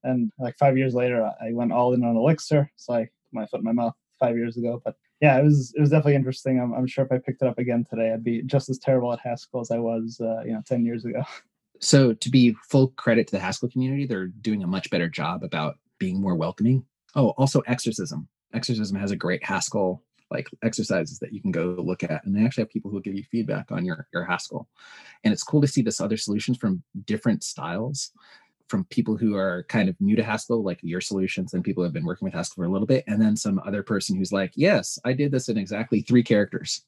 And 0.02 0.32
like 0.38 0.56
five 0.58 0.78
years 0.78 0.94
later, 0.94 1.22
I 1.24 1.52
went 1.52 1.72
all 1.72 1.92
in 1.92 2.02
on 2.02 2.16
Elixir. 2.16 2.70
So 2.76 2.94
I 2.94 3.00
put 3.00 3.10
my 3.32 3.46
foot 3.46 3.60
in 3.60 3.64
my 3.64 3.72
mouth 3.72 3.94
five 4.18 4.36
years 4.36 4.56
ago. 4.56 4.80
But 4.82 4.96
yeah, 5.20 5.38
it 5.38 5.44
was 5.44 5.72
it 5.76 5.80
was 5.80 5.90
definitely 5.90 6.14
interesting. 6.14 6.60
I'm, 6.60 6.72
I'm 6.72 6.86
sure 6.86 7.04
if 7.04 7.12
I 7.12 7.18
picked 7.18 7.42
it 7.42 7.48
up 7.48 7.58
again 7.58 7.84
today, 7.88 8.12
I'd 8.12 8.24
be 8.24 8.42
just 8.42 8.68
as 8.70 8.78
terrible 8.78 9.12
at 9.12 9.20
Haskell 9.20 9.60
as 9.60 9.70
I 9.70 9.78
was, 9.78 10.20
uh, 10.20 10.42
you 10.44 10.52
know, 10.52 10.62
ten 10.66 10.84
years 10.84 11.04
ago. 11.04 11.22
So 11.82 12.12
to 12.12 12.28
be 12.28 12.54
full 12.68 12.88
credit 12.88 13.26
to 13.28 13.32
the 13.32 13.40
Haskell 13.40 13.70
community, 13.70 14.04
they're 14.04 14.26
doing 14.26 14.62
a 14.62 14.66
much 14.66 14.90
better 14.90 15.08
job 15.08 15.42
about 15.42 15.78
being 15.98 16.20
more 16.20 16.34
welcoming. 16.34 16.84
Oh, 17.16 17.30
also 17.38 17.60
Exercism. 17.60 18.28
Exercism 18.52 18.98
has 18.98 19.12
a 19.12 19.16
great 19.16 19.42
Haskell 19.42 20.02
like 20.30 20.48
exercises 20.62 21.18
that 21.18 21.32
you 21.32 21.40
can 21.40 21.50
go 21.50 21.74
look 21.78 22.02
at 22.02 22.24
and 22.24 22.34
they 22.34 22.44
actually 22.44 22.62
have 22.62 22.70
people 22.70 22.90
who 22.90 23.00
give 23.00 23.14
you 23.14 23.24
feedback 23.24 23.70
on 23.70 23.84
your 23.84 24.06
your 24.12 24.24
haskell 24.24 24.68
and 25.24 25.32
it's 25.32 25.42
cool 25.42 25.60
to 25.60 25.66
see 25.66 25.82
this 25.82 26.00
other 26.00 26.16
solutions 26.16 26.56
from 26.56 26.82
different 27.04 27.42
styles 27.42 28.12
from 28.70 28.84
people 28.84 29.16
who 29.16 29.36
are 29.36 29.64
kind 29.68 29.88
of 29.88 29.96
new 30.00 30.16
to 30.16 30.22
haskell 30.22 30.62
like 30.62 30.78
your 30.82 31.00
solutions 31.00 31.52
and 31.52 31.64
people 31.64 31.82
who 31.82 31.84
have 31.84 31.92
been 31.92 32.04
working 32.04 32.26
with 32.26 32.34
haskell 32.34 32.62
for 32.62 32.64
a 32.64 32.72
little 32.72 32.86
bit 32.86 33.04
and 33.06 33.20
then 33.20 33.36
some 33.36 33.60
other 33.66 33.82
person 33.82 34.16
who's 34.16 34.32
like 34.32 34.52
yes 34.54 34.98
i 35.04 35.12
did 35.12 35.32
this 35.32 35.48
in 35.48 35.58
exactly 35.58 36.00
three 36.00 36.22
characters 36.22 36.84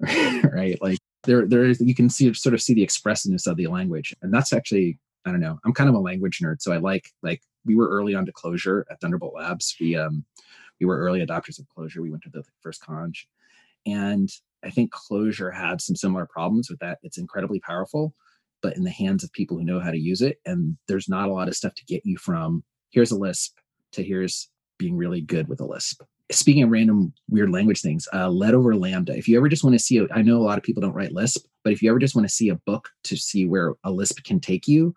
right 0.00 0.80
like 0.82 0.98
there 1.24 1.46
there 1.46 1.64
is 1.64 1.80
you 1.80 1.94
can 1.94 2.08
see 2.08 2.32
sort 2.34 2.54
of 2.54 2.62
see 2.62 2.74
the 2.74 2.82
expressiveness 2.82 3.46
of 3.46 3.56
the 3.56 3.66
language 3.66 4.14
and 4.22 4.32
that's 4.32 4.52
actually 4.52 4.98
i 5.24 5.30
don't 5.30 5.40
know 5.40 5.58
i'm 5.64 5.72
kind 5.72 5.88
of 5.88 5.96
a 5.96 5.98
language 5.98 6.40
nerd 6.42 6.60
so 6.60 6.72
i 6.72 6.76
like 6.76 7.10
like 7.22 7.40
we 7.64 7.76
were 7.76 7.88
early 7.88 8.14
on 8.14 8.26
to 8.26 8.32
Clojure 8.32 8.82
at 8.90 9.00
thunderbolt 9.00 9.34
labs 9.34 9.76
we 9.80 9.96
um 9.96 10.24
we 10.82 10.86
were 10.86 10.98
early 10.98 11.24
adopters 11.24 11.60
of 11.60 11.66
Clojure. 11.68 12.02
We 12.02 12.10
went 12.10 12.24
to 12.24 12.30
the 12.30 12.42
first 12.60 12.82
Conj. 12.82 13.26
And 13.86 14.28
I 14.64 14.70
think 14.70 14.92
Clojure 14.92 15.54
had 15.54 15.80
some 15.80 15.94
similar 15.94 16.26
problems 16.26 16.68
with 16.68 16.80
that. 16.80 16.98
It's 17.04 17.18
incredibly 17.18 17.60
powerful, 17.60 18.14
but 18.62 18.76
in 18.76 18.84
the 18.84 18.90
hands 18.90 19.24
of 19.24 19.32
people 19.32 19.56
who 19.56 19.64
know 19.64 19.80
how 19.80 19.90
to 19.90 19.98
use 19.98 20.22
it. 20.22 20.40
And 20.46 20.76
there's 20.88 21.08
not 21.08 21.28
a 21.28 21.32
lot 21.32 21.48
of 21.48 21.56
stuff 21.56 21.74
to 21.74 21.84
get 21.84 22.06
you 22.06 22.16
from 22.16 22.62
here's 22.90 23.10
a 23.10 23.18
Lisp 23.18 23.58
to 23.92 24.02
here's 24.02 24.48
being 24.78 24.96
really 24.96 25.20
good 25.20 25.48
with 25.48 25.60
a 25.60 25.66
Lisp. 25.66 26.02
Speaking 26.30 26.62
of 26.62 26.70
random 26.70 27.12
weird 27.28 27.50
language 27.50 27.82
things, 27.82 28.08
uh, 28.14 28.28
let 28.28 28.54
over 28.54 28.74
Lambda. 28.74 29.14
If 29.16 29.28
you 29.28 29.36
ever 29.36 29.48
just 29.48 29.64
want 29.64 29.74
to 29.74 29.78
see, 29.78 29.98
a, 29.98 30.06
I 30.12 30.22
know 30.22 30.38
a 30.38 30.42
lot 30.42 30.56
of 30.56 30.64
people 30.64 30.80
don't 30.80 30.94
write 30.94 31.12
Lisp, 31.12 31.46
but 31.62 31.72
if 31.72 31.82
you 31.82 31.90
ever 31.90 31.98
just 31.98 32.14
want 32.14 32.26
to 32.26 32.34
see 32.34 32.48
a 32.48 32.54
book 32.54 32.88
to 33.04 33.16
see 33.16 33.46
where 33.46 33.74
a 33.84 33.90
Lisp 33.90 34.22
can 34.24 34.40
take 34.40 34.66
you, 34.66 34.94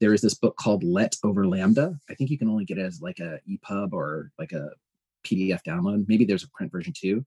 there 0.00 0.14
is 0.14 0.22
this 0.22 0.34
book 0.34 0.56
called 0.56 0.84
Let 0.84 1.16
over 1.24 1.46
Lambda. 1.46 1.98
I 2.08 2.14
think 2.14 2.30
you 2.30 2.38
can 2.38 2.48
only 2.48 2.64
get 2.64 2.78
it 2.78 2.86
as 2.86 3.02
like 3.02 3.18
a 3.18 3.40
EPUB 3.48 3.92
or 3.92 4.30
like 4.38 4.52
a 4.52 4.70
PDF 5.28 5.60
download. 5.66 6.06
Maybe 6.08 6.24
there's 6.24 6.44
a 6.44 6.50
print 6.50 6.72
version 6.72 6.92
too. 6.96 7.24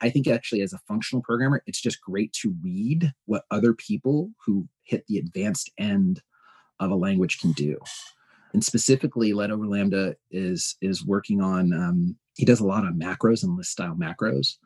I 0.00 0.10
think 0.10 0.26
actually, 0.26 0.62
as 0.62 0.72
a 0.72 0.80
functional 0.88 1.22
programmer, 1.22 1.62
it's 1.66 1.80
just 1.80 2.00
great 2.00 2.32
to 2.34 2.54
read 2.62 3.12
what 3.26 3.44
other 3.50 3.74
people 3.74 4.30
who 4.44 4.68
hit 4.84 5.06
the 5.06 5.18
advanced 5.18 5.70
end 5.78 6.22
of 6.80 6.90
a 6.90 6.96
language 6.96 7.40
can 7.40 7.52
do. 7.52 7.78
And 8.52 8.64
specifically, 8.64 9.32
Let 9.32 9.50
Over 9.50 9.66
Lambda 9.66 10.16
is 10.30 10.76
is 10.80 11.04
working 11.04 11.40
on. 11.40 11.72
Um, 11.72 12.16
he 12.34 12.44
does 12.44 12.60
a 12.60 12.66
lot 12.66 12.86
of 12.86 12.94
macros 12.94 13.42
and 13.42 13.56
Lisp 13.56 13.72
style 13.72 13.94
macros. 13.94 14.56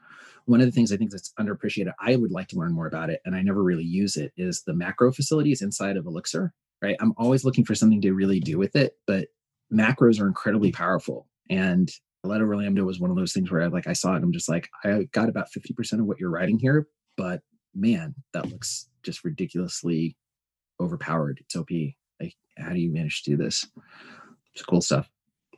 One 0.44 0.60
of 0.60 0.66
the 0.66 0.72
things 0.72 0.92
I 0.92 0.96
think 0.96 1.10
that's 1.10 1.32
underappreciated, 1.40 1.92
I 2.00 2.14
would 2.14 2.30
like 2.30 2.46
to 2.48 2.56
learn 2.56 2.72
more 2.72 2.86
about 2.86 3.10
it, 3.10 3.20
and 3.24 3.34
I 3.34 3.42
never 3.42 3.62
really 3.62 3.84
use 3.84 4.16
it, 4.16 4.32
is 4.36 4.62
the 4.62 4.74
macro 4.74 5.12
facilities 5.12 5.62
inside 5.62 5.96
of 5.96 6.06
Elixir. 6.06 6.52
Right, 6.82 6.96
I'm 7.00 7.14
always 7.16 7.44
looking 7.44 7.64
for 7.64 7.74
something 7.74 8.02
to 8.02 8.12
really 8.12 8.38
do 8.38 8.58
with 8.58 8.76
it, 8.76 8.96
but 9.06 9.28
macros 9.72 10.20
are 10.20 10.26
incredibly 10.26 10.72
powerful 10.72 11.26
and 11.50 11.90
let 12.26 12.40
over 12.40 12.56
was 12.84 13.00
one 13.00 13.10
of 13.10 13.16
those 13.16 13.32
things 13.32 13.50
where 13.50 13.62
I 13.62 13.66
like 13.66 13.86
I 13.86 13.92
saw 13.92 14.12
it 14.12 14.16
and 14.16 14.24
I'm 14.24 14.32
just 14.32 14.48
like 14.48 14.68
I 14.84 15.08
got 15.12 15.28
about 15.28 15.48
50% 15.50 16.00
of 16.00 16.06
what 16.06 16.18
you're 16.18 16.30
writing 16.30 16.58
here, 16.58 16.86
but 17.16 17.40
man, 17.74 18.14
that 18.32 18.50
looks 18.50 18.88
just 19.02 19.24
ridiculously 19.24 20.16
overpowered. 20.80 21.38
It's 21.40 21.56
OP. 21.56 21.70
Like, 22.20 22.34
how 22.58 22.72
do 22.72 22.80
you 22.80 22.92
manage 22.92 23.22
to 23.22 23.30
do 23.30 23.36
this? 23.36 23.66
It's 24.54 24.64
cool 24.64 24.80
stuff. 24.80 25.08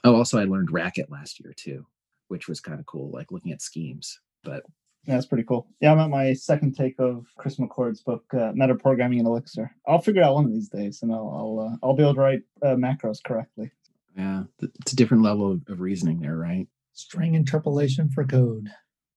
Oh, 0.04 0.16
also 0.16 0.38
I 0.38 0.44
learned 0.44 0.70
Racket 0.70 1.10
last 1.10 1.40
year 1.40 1.52
too, 1.56 1.86
which 2.28 2.48
was 2.48 2.60
kind 2.60 2.80
of 2.80 2.86
cool, 2.86 3.10
like 3.10 3.32
looking 3.32 3.52
at 3.52 3.62
schemes. 3.62 4.20
But 4.44 4.62
yeah, 5.04 5.14
that's 5.14 5.26
pretty 5.26 5.44
cool. 5.44 5.66
Yeah, 5.80 5.92
I'm 5.92 6.00
at 6.00 6.10
my 6.10 6.32
second 6.34 6.76
take 6.76 6.98
of 6.98 7.26
Chris 7.38 7.56
McCord's 7.56 8.02
book, 8.02 8.24
uh, 8.34 8.52
Meta 8.54 8.74
Programming 8.74 9.20
in 9.20 9.26
Elixir. 9.26 9.74
I'll 9.86 10.00
figure 10.00 10.22
out 10.22 10.34
one 10.34 10.44
of 10.44 10.52
these 10.52 10.68
days, 10.68 11.02
and 11.02 11.12
I'll 11.12 11.28
I'll, 11.28 11.66
uh, 11.66 11.76
I'll 11.82 11.94
be 11.94 12.02
able 12.02 12.14
to 12.14 12.20
write 12.20 12.42
uh, 12.62 12.74
macros 12.74 13.22
correctly. 13.24 13.70
Yeah, 14.18 14.42
it's 14.60 14.92
a 14.92 14.96
different 14.96 15.22
level 15.22 15.52
of, 15.52 15.62
of 15.68 15.80
reasoning 15.80 16.20
there, 16.20 16.36
right? 16.36 16.66
String 16.92 17.34
interpolation 17.34 18.10
for 18.10 18.24
code. 18.24 18.68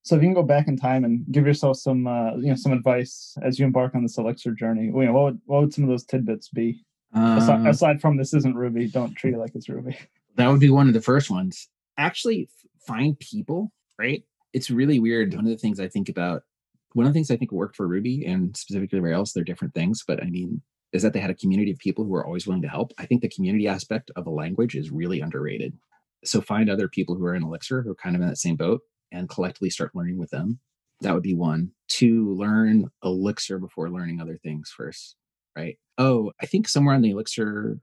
So 0.04 0.16
if 0.16 0.22
you 0.22 0.28
can 0.28 0.36
go 0.36 0.43
back 0.43 0.68
in 0.68 0.78
time 0.78 1.04
and 1.04 1.26
give 1.32 1.45
yourself 1.45 1.78
some, 1.78 2.06
uh, 2.06 2.36
you 2.36 2.49
know, 2.49 2.56
some 2.56 2.72
advice 2.72 3.36
as 3.43 3.60
you 3.60 3.66
embark 3.66 3.95
on 3.95 4.04
this 4.04 4.18
Elixir 4.18 4.52
journey, 4.52 4.86
you 4.86 4.91
know, 4.91 5.14
what 5.14 5.24
would, 5.24 5.41
what 5.45 5.62
would 5.62 5.74
some 5.74 5.84
of 5.84 5.89
those 5.89 6.06
tidbits 6.06 6.49
be? 6.49 6.84
Uh, 7.16 7.38
aside, 7.39 7.68
aside, 7.68 8.02
from 8.02 8.16
this 8.16 8.34
isn't 8.34 8.56
Ruby, 8.56 8.88
don't 8.88 9.14
treat 9.16 9.34
it 9.34 9.38
like 9.39 9.56
it's 9.56 9.70
Ruby. 9.70 9.97
That 10.38 10.47
would 10.47 10.62
be 10.62 10.70
one 10.70 10.88
of 10.88 10.93
the 10.93 11.02
first 11.02 11.30
ones. 11.30 11.68
Actually, 11.97 12.47
find 12.88 13.20
people, 13.20 13.70
right? 13.99 14.24
It's 14.54 14.70
really 14.70 14.97
weird. 14.97 15.34
One 15.34 15.43
of 15.43 15.52
the 15.52 15.58
things 15.58 15.78
I 15.78 15.89
think 15.89 16.08
about, 16.08 16.43
one 16.93 17.06
of 17.06 17.12
the 17.12 17.14
things 17.14 17.30
I 17.30 17.36
think 17.36 17.52
worked 17.52 17.76
for 17.76 17.86
Ruby 17.86 18.26
and 18.26 18.56
specifically 18.56 19.02
Rails, 19.02 19.34
they're 19.34 19.43
different 19.43 19.74
things, 19.74 20.06
but 20.08 20.24
I 20.24 20.28
mean, 20.28 20.62
is 20.94 21.02
that 21.04 21.14
they 21.14 21.20
had 21.20 21.30
a 21.30 21.36
community 21.36 21.72
of 21.72 21.78
people 21.78 22.04
who 22.04 22.14
are 22.16 22.26
always 22.26 22.46
willing 22.46 22.62
to 22.62 22.68
help. 22.68 22.92
I 22.98 23.06
think 23.06 23.22
the 23.22 23.30
community 23.30 23.68
aspect 23.68 24.12
of 24.16 24.28
a 24.28 24.32
language 24.32 24.76
is 24.76 24.92
really 24.92 25.22
underrated. 25.22 25.78
So 26.24 26.42
find 26.42 26.70
other 26.70 26.88
people 26.88 27.16
who 27.16 27.26
are 27.26 27.36
in 27.36 27.44
Elixir 27.44 27.82
who 27.82 27.92
are 27.92 27.96
kind 27.96 28.16
of 28.16 28.22
in 28.22 28.28
that 28.28 28.38
same 28.38 28.56
boat 28.56 28.82
and 29.12 29.30
collectively 29.30 29.70
start 29.70 29.96
learning 29.96 30.18
with 30.18 30.30
them. 30.30 30.60
That 31.02 31.14
would 31.14 31.24
be 31.24 31.34
one. 31.34 31.72
Two, 31.88 32.36
learn 32.36 32.92
Elixir 33.04 33.58
before 33.58 33.89
learning 33.89 34.22
other 34.22 34.38
things 34.38 34.72
first, 34.76 35.16
right? 35.56 35.78
Oh, 35.98 36.32
I 36.42 36.46
think 36.46 36.68
somewhere 36.68 36.94
on 36.94 37.02
the 37.02 37.12
Elixir 37.12 37.80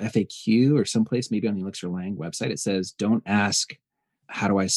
FAQ 0.00 0.78
or 0.78 0.84
someplace, 0.84 1.30
maybe 1.30 1.48
on 1.48 1.54
the 1.54 1.62
Elixir 1.62 1.88
Lang 1.88 2.16
website, 2.16 2.50
it 2.50 2.58
says, 2.58 2.92
don't 2.92 3.22
ask, 3.26 3.74
how 4.26 4.48
do 4.48 4.58
I, 4.58 4.68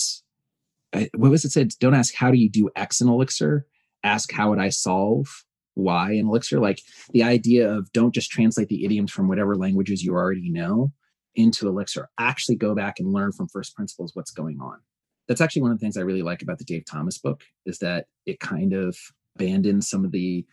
what 1.15 1.31
was 1.31 1.43
it 1.43 1.51
said? 1.51 1.71
Don't 1.79 1.93
ask, 1.93 2.13
how 2.15 2.31
do 2.31 2.37
you 2.37 2.49
do 2.49 2.69
X 2.75 3.01
in 3.01 3.09
Elixir? 3.09 3.65
Ask, 4.03 4.31
how 4.31 4.49
would 4.51 4.59
I 4.59 4.69
solve 4.69 5.43
why 5.77 6.11
in 6.11 6.27
Elixir. 6.27 6.59
Like 6.59 6.81
the 7.11 7.23
idea 7.23 7.71
of 7.71 7.91
don't 7.93 8.13
just 8.13 8.31
translate 8.31 8.67
the 8.67 8.83
idioms 8.83 9.11
from 9.11 9.27
whatever 9.27 9.55
languages 9.55 10.03
you 10.03 10.13
already 10.13 10.49
know 10.49 10.91
into 11.35 11.67
Elixir. 11.67 12.09
Actually 12.19 12.55
go 12.55 12.75
back 12.75 12.99
and 12.99 13.13
learn 13.13 13.31
from 13.31 13.47
first 13.47 13.75
principles 13.75 14.11
what's 14.13 14.31
going 14.31 14.59
on. 14.59 14.79
That's 15.27 15.41
actually 15.41 15.61
one 15.61 15.71
of 15.71 15.77
the 15.77 15.83
things 15.83 15.97
I 15.97 16.01
really 16.01 16.23
like 16.23 16.41
about 16.41 16.57
the 16.57 16.65
Dave 16.65 16.85
Thomas 16.85 17.17
book 17.17 17.43
is 17.65 17.79
that 17.79 18.05
it 18.25 18.39
kind 18.39 18.73
of 18.73 18.97
abandons 19.35 19.89
some 19.89 20.03
of 20.03 20.11
the, 20.11 20.45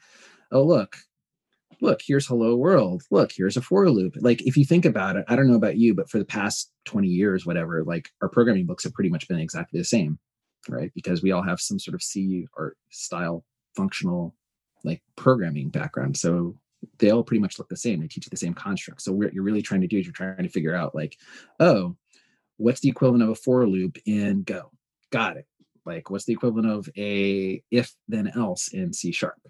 oh 0.53 0.63
look, 0.63 0.97
look, 1.81 2.01
here's 2.05 2.27
hello 2.27 2.57
world. 2.57 3.03
Look, 3.11 3.33
here's 3.35 3.57
a 3.57 3.63
for 3.63 3.89
loop. 3.89 4.15
Like 4.21 4.43
if 4.43 4.57
you 4.57 4.65
think 4.65 4.85
about 4.85 5.17
it, 5.17 5.25
I 5.29 5.37
don't 5.37 5.49
know 5.49 5.57
about 5.57 5.79
you, 5.79 5.95
but 5.95 6.11
for 6.11 6.19
the 6.19 6.25
past 6.25 6.71
20 6.85 7.09
years, 7.09 7.47
whatever, 7.47 7.83
like 7.85 8.11
our 8.21 8.29
programming 8.29 8.67
books 8.67 8.85
have 8.85 8.93
pretty 8.93 9.11
much 9.11 9.27
been 9.27 9.39
exactly 9.39 9.81
the 9.81 9.85
same, 9.85 10.19
right? 10.69 10.91
Because 10.95 11.23
we 11.23 11.33
all 11.33 11.43
have 11.43 11.61
some 11.61 11.79
sort 11.79 11.95
of 11.95 12.03
C 12.03 12.47
or 12.57 12.75
style 12.91 13.45
functional 13.77 14.35
like 14.85 15.03
programming 15.17 15.71
background. 15.71 16.17
So 16.17 16.57
they 16.99 17.11
all 17.11 17.25
pretty 17.25 17.41
much 17.41 17.59
look 17.59 17.69
the 17.69 17.77
same. 17.77 18.01
They 18.01 18.07
teach 18.07 18.27
you 18.27 18.31
the 18.31 18.37
same 18.37 18.55
construct. 18.55 19.03
So 19.03 19.13
what 19.13 19.33
you're 19.33 19.45
really 19.45 19.63
trying 19.63 19.81
to 19.81 19.87
do 19.87 19.99
is 19.99 20.07
you're 20.07 20.13
trying 20.13 20.43
to 20.43 20.49
figure 20.49 20.75
out 20.75 20.95
like, 20.95 21.17
oh, 21.59 21.97
what's 22.59 22.81
the 22.81 22.89
equivalent 22.89 23.23
of 23.23 23.31
a 23.31 23.35
for 23.35 23.67
loop 23.67 23.97
in 24.07 24.43
Go? 24.43 24.71
Got 25.11 25.39
it. 25.39 25.47
Like 25.87 26.11
what's 26.11 26.25
the 26.25 26.33
equivalent 26.33 26.71
of 26.71 26.89
a 26.97 27.63
if 27.71 27.93
then 28.09 28.29
else 28.29 28.69
in 28.69 28.93
C 28.93 29.13
sharp? 29.13 29.41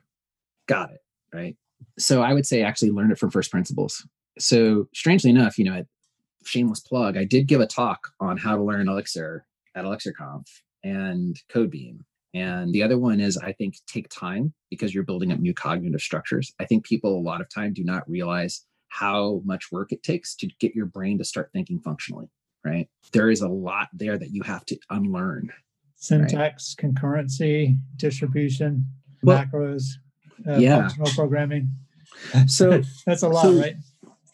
Got 0.66 0.92
it. 0.92 1.00
Right. 1.32 1.56
So 1.98 2.22
I 2.22 2.32
would 2.32 2.46
say 2.46 2.62
actually 2.62 2.90
learn 2.90 3.10
it 3.10 3.18
from 3.18 3.30
first 3.30 3.50
principles. 3.50 4.06
So 4.38 4.88
strangely 4.94 5.30
enough, 5.30 5.58
you 5.58 5.64
know, 5.64 5.74
at 5.74 5.86
shameless 6.44 6.80
plug, 6.80 7.16
I 7.16 7.24
did 7.24 7.46
give 7.46 7.60
a 7.60 7.66
talk 7.66 8.08
on 8.20 8.36
how 8.36 8.56
to 8.56 8.62
learn 8.62 8.88
Elixir 8.88 9.46
at 9.74 9.84
ElixirConf 9.84 10.46
and 10.82 11.40
Codebeam. 11.48 12.00
And 12.34 12.72
the 12.72 12.82
other 12.82 12.98
one 12.98 13.20
is, 13.20 13.38
I 13.38 13.52
think, 13.52 13.76
take 13.86 14.08
time 14.08 14.52
because 14.68 14.92
you're 14.92 15.04
building 15.04 15.30
up 15.30 15.38
new 15.38 15.54
cognitive 15.54 16.00
structures. 16.00 16.52
I 16.60 16.64
think 16.64 16.84
people 16.84 17.16
a 17.16 17.22
lot 17.22 17.40
of 17.40 17.48
time 17.48 17.72
do 17.72 17.84
not 17.84 18.08
realize 18.10 18.66
how 18.88 19.40
much 19.44 19.70
work 19.70 19.92
it 19.92 20.02
takes 20.02 20.34
to 20.36 20.48
get 20.58 20.74
your 20.74 20.86
brain 20.86 21.18
to 21.18 21.24
start 21.24 21.50
thinking 21.52 21.80
functionally, 21.80 22.28
right? 22.64 22.88
There 23.12 23.30
is 23.30 23.40
a 23.40 23.48
lot 23.48 23.88
there 23.92 24.18
that 24.18 24.30
you 24.30 24.42
have 24.42 24.64
to 24.66 24.78
unlearn. 24.90 25.52
Syntax, 25.96 26.76
right? 26.82 26.92
concurrency, 26.92 27.78
distribution, 27.96 28.84
well, 29.22 29.44
macros, 29.44 29.84
uh, 30.46 30.56
yeah. 30.56 30.80
functional 30.80 31.10
programming. 31.14 31.70
So 32.46 32.80
that's 33.06 33.22
a 33.22 33.28
lot, 33.28 33.42
so, 33.42 33.52
right? 33.54 33.74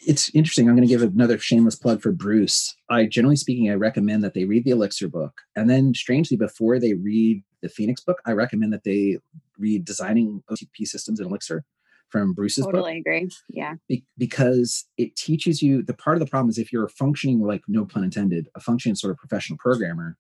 It's 0.01 0.31
interesting. 0.35 0.69
I'm 0.69 0.77
going 0.77 0.87
to 0.87 0.93
give 0.93 1.03
another 1.03 1.39
shameless 1.39 1.77
plug 1.77 2.01
for 2.01 2.13
Bruce. 2.13 2.75
I 2.89 3.07
generally 3.07 3.37
speaking, 3.37 3.71
I 3.71 3.75
recommend 3.75 4.25
that 4.25 4.35
they 4.35 4.45
read 4.45 4.65
the 4.65 4.71
Elixir 4.71 5.09
book, 5.09 5.41
and 5.57 5.69
then 5.69 5.95
strangely, 5.95 6.37
before 6.37 6.79
they 6.79 6.95
read 6.95 7.43
the 7.63 7.69
Phoenix 7.69 8.01
book, 8.01 8.21
I 8.25 8.33
recommend 8.33 8.73
that 8.73 8.85
they 8.85 9.19
read 9.59 9.85
Designing 9.85 10.43
OTP 10.51 10.87
Systems 10.87 11.21
in 11.21 11.27
Elixir 11.27 11.65
from 12.09 12.33
Bruce's 12.33 12.65
book. 12.65 12.75
totally 12.75 12.95
book. 12.95 13.07
agree. 13.07 13.31
Yeah. 13.49 13.75
Be- 13.89 14.05
because 14.19 14.87
it 14.97 15.17
teaches 15.17 15.63
you 15.63 15.83
the 15.83 15.95
part 15.95 16.17
of 16.17 16.21
the 16.21 16.27
problem 16.27 16.51
is 16.51 16.59
if 16.59 16.73
you're 16.73 16.85
a 16.85 16.91
functioning, 16.91 17.41
like 17.41 17.63
no 17.69 17.85
pun 17.85 18.05
intended, 18.05 18.49
a 18.57 18.61
functioning 18.61 18.97
sort 18.97 19.13
of 19.13 19.19
professional 19.19 19.59
programmer, 19.59 20.17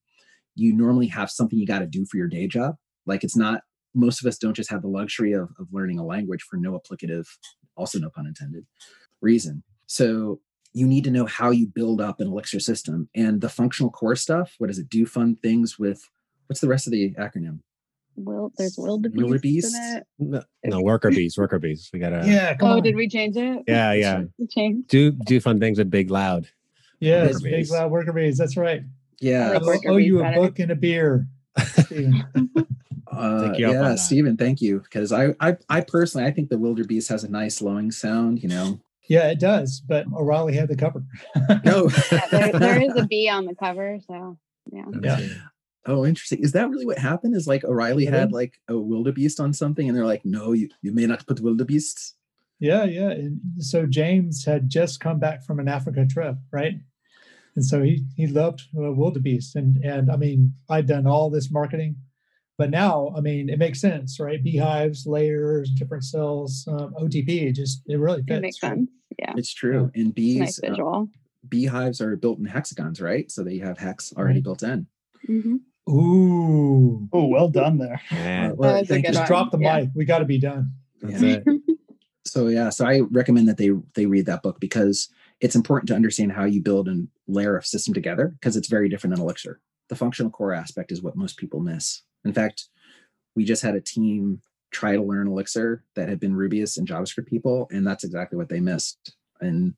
you 0.54 0.72
normally 0.72 1.08
have 1.08 1.30
something 1.30 1.58
you 1.58 1.66
got 1.66 1.80
to 1.80 1.86
do 1.86 2.06
for 2.06 2.16
your 2.16 2.28
day 2.28 2.46
job. 2.46 2.76
Like 3.06 3.24
it's 3.24 3.36
not 3.36 3.62
most 3.94 4.20
of 4.20 4.28
us 4.28 4.38
don't 4.38 4.54
just 4.54 4.70
have 4.70 4.82
the 4.82 4.88
luxury 4.88 5.32
of, 5.32 5.50
of 5.58 5.66
learning 5.72 5.98
a 5.98 6.04
language 6.04 6.42
for 6.48 6.56
no 6.56 6.78
applicative, 6.78 7.26
also 7.76 7.98
no 7.98 8.10
pun 8.10 8.26
intended, 8.26 8.66
reason. 9.20 9.62
So 9.90 10.38
you 10.72 10.86
need 10.86 11.02
to 11.02 11.10
know 11.10 11.26
how 11.26 11.50
you 11.50 11.66
build 11.66 12.00
up 12.00 12.20
an 12.20 12.28
Elixir 12.28 12.60
system 12.60 13.08
and 13.16 13.40
the 13.40 13.48
functional 13.48 13.90
core 13.90 14.14
stuff. 14.14 14.54
What 14.58 14.68
does 14.68 14.78
it 14.78 14.88
do? 14.88 15.04
Fun 15.04 15.34
things 15.42 15.80
with 15.80 16.00
what's 16.46 16.60
the 16.60 16.68
rest 16.68 16.86
of 16.86 16.92
the 16.92 17.10
acronym? 17.18 17.58
Will 18.14 18.52
there's 18.56 18.76
wildebeest. 18.78 19.16
Wildebeest? 19.16 19.74
in. 19.74 20.02
No, 20.30 20.42
no, 20.64 20.80
worker 20.80 21.10
bees, 21.10 21.36
worker 21.36 21.58
bees. 21.58 21.90
We 21.92 21.98
gotta. 21.98 22.22
yeah, 22.24 22.54
come 22.54 22.68
Oh, 22.68 22.76
on. 22.76 22.82
did 22.84 22.94
we 22.94 23.08
change 23.08 23.36
it? 23.36 23.64
Yeah, 23.66 23.92
yeah. 24.04 24.22
We 24.38 24.46
changed. 24.46 24.86
Do 24.88 25.10
do 25.10 25.40
fun 25.40 25.58
things 25.58 25.78
with 25.78 25.90
Big 25.90 26.08
Loud. 26.08 26.46
Yes, 27.00 27.32
Worker 27.34 27.42
big 27.44 27.52
bees. 27.54 27.70
loud 27.72 27.90
worker 27.90 28.12
bees. 28.12 28.38
That's 28.38 28.56
right. 28.56 28.82
Yeah. 29.20 29.58
like 29.58 29.80
I'll 29.86 29.94
owe 29.94 29.96
you 29.96 30.20
a 30.20 30.22
better. 30.22 30.40
book 30.40 30.58
and 30.60 30.70
a 30.70 30.76
beer. 30.76 31.26
Steven. 31.58 32.24
Uh, 33.12 33.50
Take 33.50 33.58
you 33.58 33.66
up 33.66 33.74
on 33.74 33.82
yeah. 33.90 33.94
Stephen, 33.96 34.36
thank 34.36 34.60
you. 34.60 34.78
Because 34.78 35.10
I, 35.10 35.34
I, 35.40 35.56
I 35.68 35.80
personally, 35.80 36.28
I 36.28 36.30
think 36.30 36.48
the 36.48 36.56
wildebeest 36.56 37.08
has 37.08 37.24
a 37.24 37.28
nice 37.28 37.60
lowing 37.60 37.90
sound. 37.90 38.40
You 38.40 38.48
know, 38.48 38.80
yeah, 39.10 39.28
it 39.28 39.40
does. 39.40 39.82
But 39.84 40.06
O'Reilly 40.06 40.54
had 40.54 40.68
the 40.68 40.76
cover. 40.76 41.02
no, 41.64 41.90
Yeah, 42.12 42.26
there, 42.30 42.52
there 42.52 42.80
is 42.80 42.94
a 42.94 43.06
bee 43.06 43.28
on 43.28 43.44
the 43.44 43.56
cover, 43.56 43.98
so 44.06 44.38
yeah. 44.70 44.84
Yeah. 45.02 45.28
oh, 45.84 46.06
interesting. 46.06 46.38
Is 46.38 46.52
that 46.52 46.70
really 46.70 46.86
what 46.86 46.98
happened? 46.98 47.34
Is 47.34 47.48
like 47.48 47.64
O'Reilly 47.64 48.06
It 48.06 48.12
had 48.12 48.30
like 48.30 48.60
a 48.68 48.78
wildebeest 48.78 49.40
on 49.40 49.52
something, 49.52 49.88
and 49.88 49.98
they're 49.98 50.06
like, 50.06 50.24
no, 50.24 50.52
you, 50.52 50.68
you 50.80 50.92
may 50.92 51.06
not 51.06 51.26
put 51.26 51.40
wildebeests. 51.40 52.14
Yeah, 52.60 52.84
yeah. 52.84 53.10
And 53.10 53.40
so 53.58 53.84
James 53.84 54.44
had 54.44 54.68
just 54.68 55.00
come 55.00 55.18
back 55.18 55.44
from 55.44 55.58
an 55.58 55.66
Africa 55.66 56.06
trip, 56.08 56.36
right? 56.52 56.74
And 57.56 57.64
so 57.64 57.82
he 57.82 58.04
he 58.16 58.28
loved 58.28 58.62
uh, 58.78 58.92
wildebeest, 58.92 59.56
and 59.56 59.76
and 59.84 60.08
I 60.08 60.16
mean 60.16 60.54
I'd 60.68 60.86
done 60.86 61.08
all 61.08 61.30
this 61.30 61.50
marketing, 61.50 61.96
but 62.60 62.70
now 62.70 63.12
I 63.16 63.20
mean 63.20 63.48
it 63.48 63.58
makes 63.58 63.80
sense, 63.80 64.20
right? 64.20 64.42
Beehives, 64.44 65.06
layers, 65.06 65.70
different 65.70 66.04
cells, 66.04 66.66
um, 66.68 66.94
OTP. 67.00 67.30
It 67.48 67.52
just 67.54 67.82
it 67.86 67.98
really 67.98 68.22
fits. 68.22 68.38
It 68.38 68.42
makes 68.42 68.60
sense. 68.60 68.90
Yeah. 69.18 69.32
It's 69.36 69.52
true. 69.54 69.90
And 69.94 70.08
Nice 70.08 70.14
bees, 70.14 70.60
uh, 70.62 71.04
beehives 71.48 72.00
are 72.00 72.16
built 72.16 72.38
in 72.38 72.44
hexagons, 72.44 73.00
right? 73.00 73.30
So 73.30 73.42
they 73.42 73.58
have 73.58 73.78
hex 73.78 74.12
already 74.16 74.34
Right. 74.40 74.44
built 74.44 74.62
in. 74.62 74.86
hmm 75.26 75.56
Ooh, 75.90 77.08
Oh, 77.12 77.26
well 77.26 77.48
done 77.48 77.78
there. 77.78 78.00
Man, 78.12 78.50
Uh, 78.52 78.54
well, 78.56 78.84
thank 78.84 79.06
just 79.06 79.18
one. 79.18 79.26
drop 79.26 79.50
the 79.50 79.58
Yeah. 79.58 79.80
mic. 79.80 79.90
We 79.94 80.04
got 80.04 80.18
to 80.20 80.24
be 80.26 80.38
done. 80.38 80.72
that's 81.00 81.22
Yeah. 81.22 81.36
it. 81.38 81.44
so 82.26 82.48
yeah 82.48 82.68
so 82.68 82.84
i 82.86 83.00
recommend 83.20 83.48
that 83.48 83.56
they 83.56 83.70
they 83.94 84.04
read 84.04 84.26
that 84.26 84.42
book 84.42 84.60
because 84.60 85.08
it's 85.40 85.56
important 85.56 85.88
to 85.88 85.94
understand 85.94 86.30
how 86.30 86.44
you 86.44 86.60
build 86.62 86.86
and 86.86 87.08
layer 87.26 87.56
a 87.56 87.64
system 87.64 87.94
together 87.94 88.26
because 88.38 88.56
it's 88.58 88.68
very 88.68 88.90
different 88.90 89.16
than 89.16 89.22
elixir 89.24 89.58
the 89.88 89.96
functional 89.96 90.30
core 90.30 90.52
aspect 90.52 90.92
is 90.92 91.00
what 91.02 91.16
most 91.16 91.38
people 91.38 91.60
miss 91.60 92.02
in 92.24 92.32
fact 92.32 92.68
we 93.34 93.44
just 93.44 93.62
had 93.62 93.74
a 93.74 93.80
team 93.80 94.40
try 94.70 94.94
to 94.94 95.02
learn 95.02 95.26
elixir 95.26 95.84
that 95.96 96.08
had 96.08 96.20
been 96.20 96.34
rubyist 96.34 96.78
and 96.78 96.88
javascript 96.88 97.26
people 97.26 97.68
and 97.70 97.86
that's 97.86 98.04
exactly 98.04 98.36
what 98.36 98.48
they 98.48 98.60
missed 98.60 99.14
and 99.40 99.74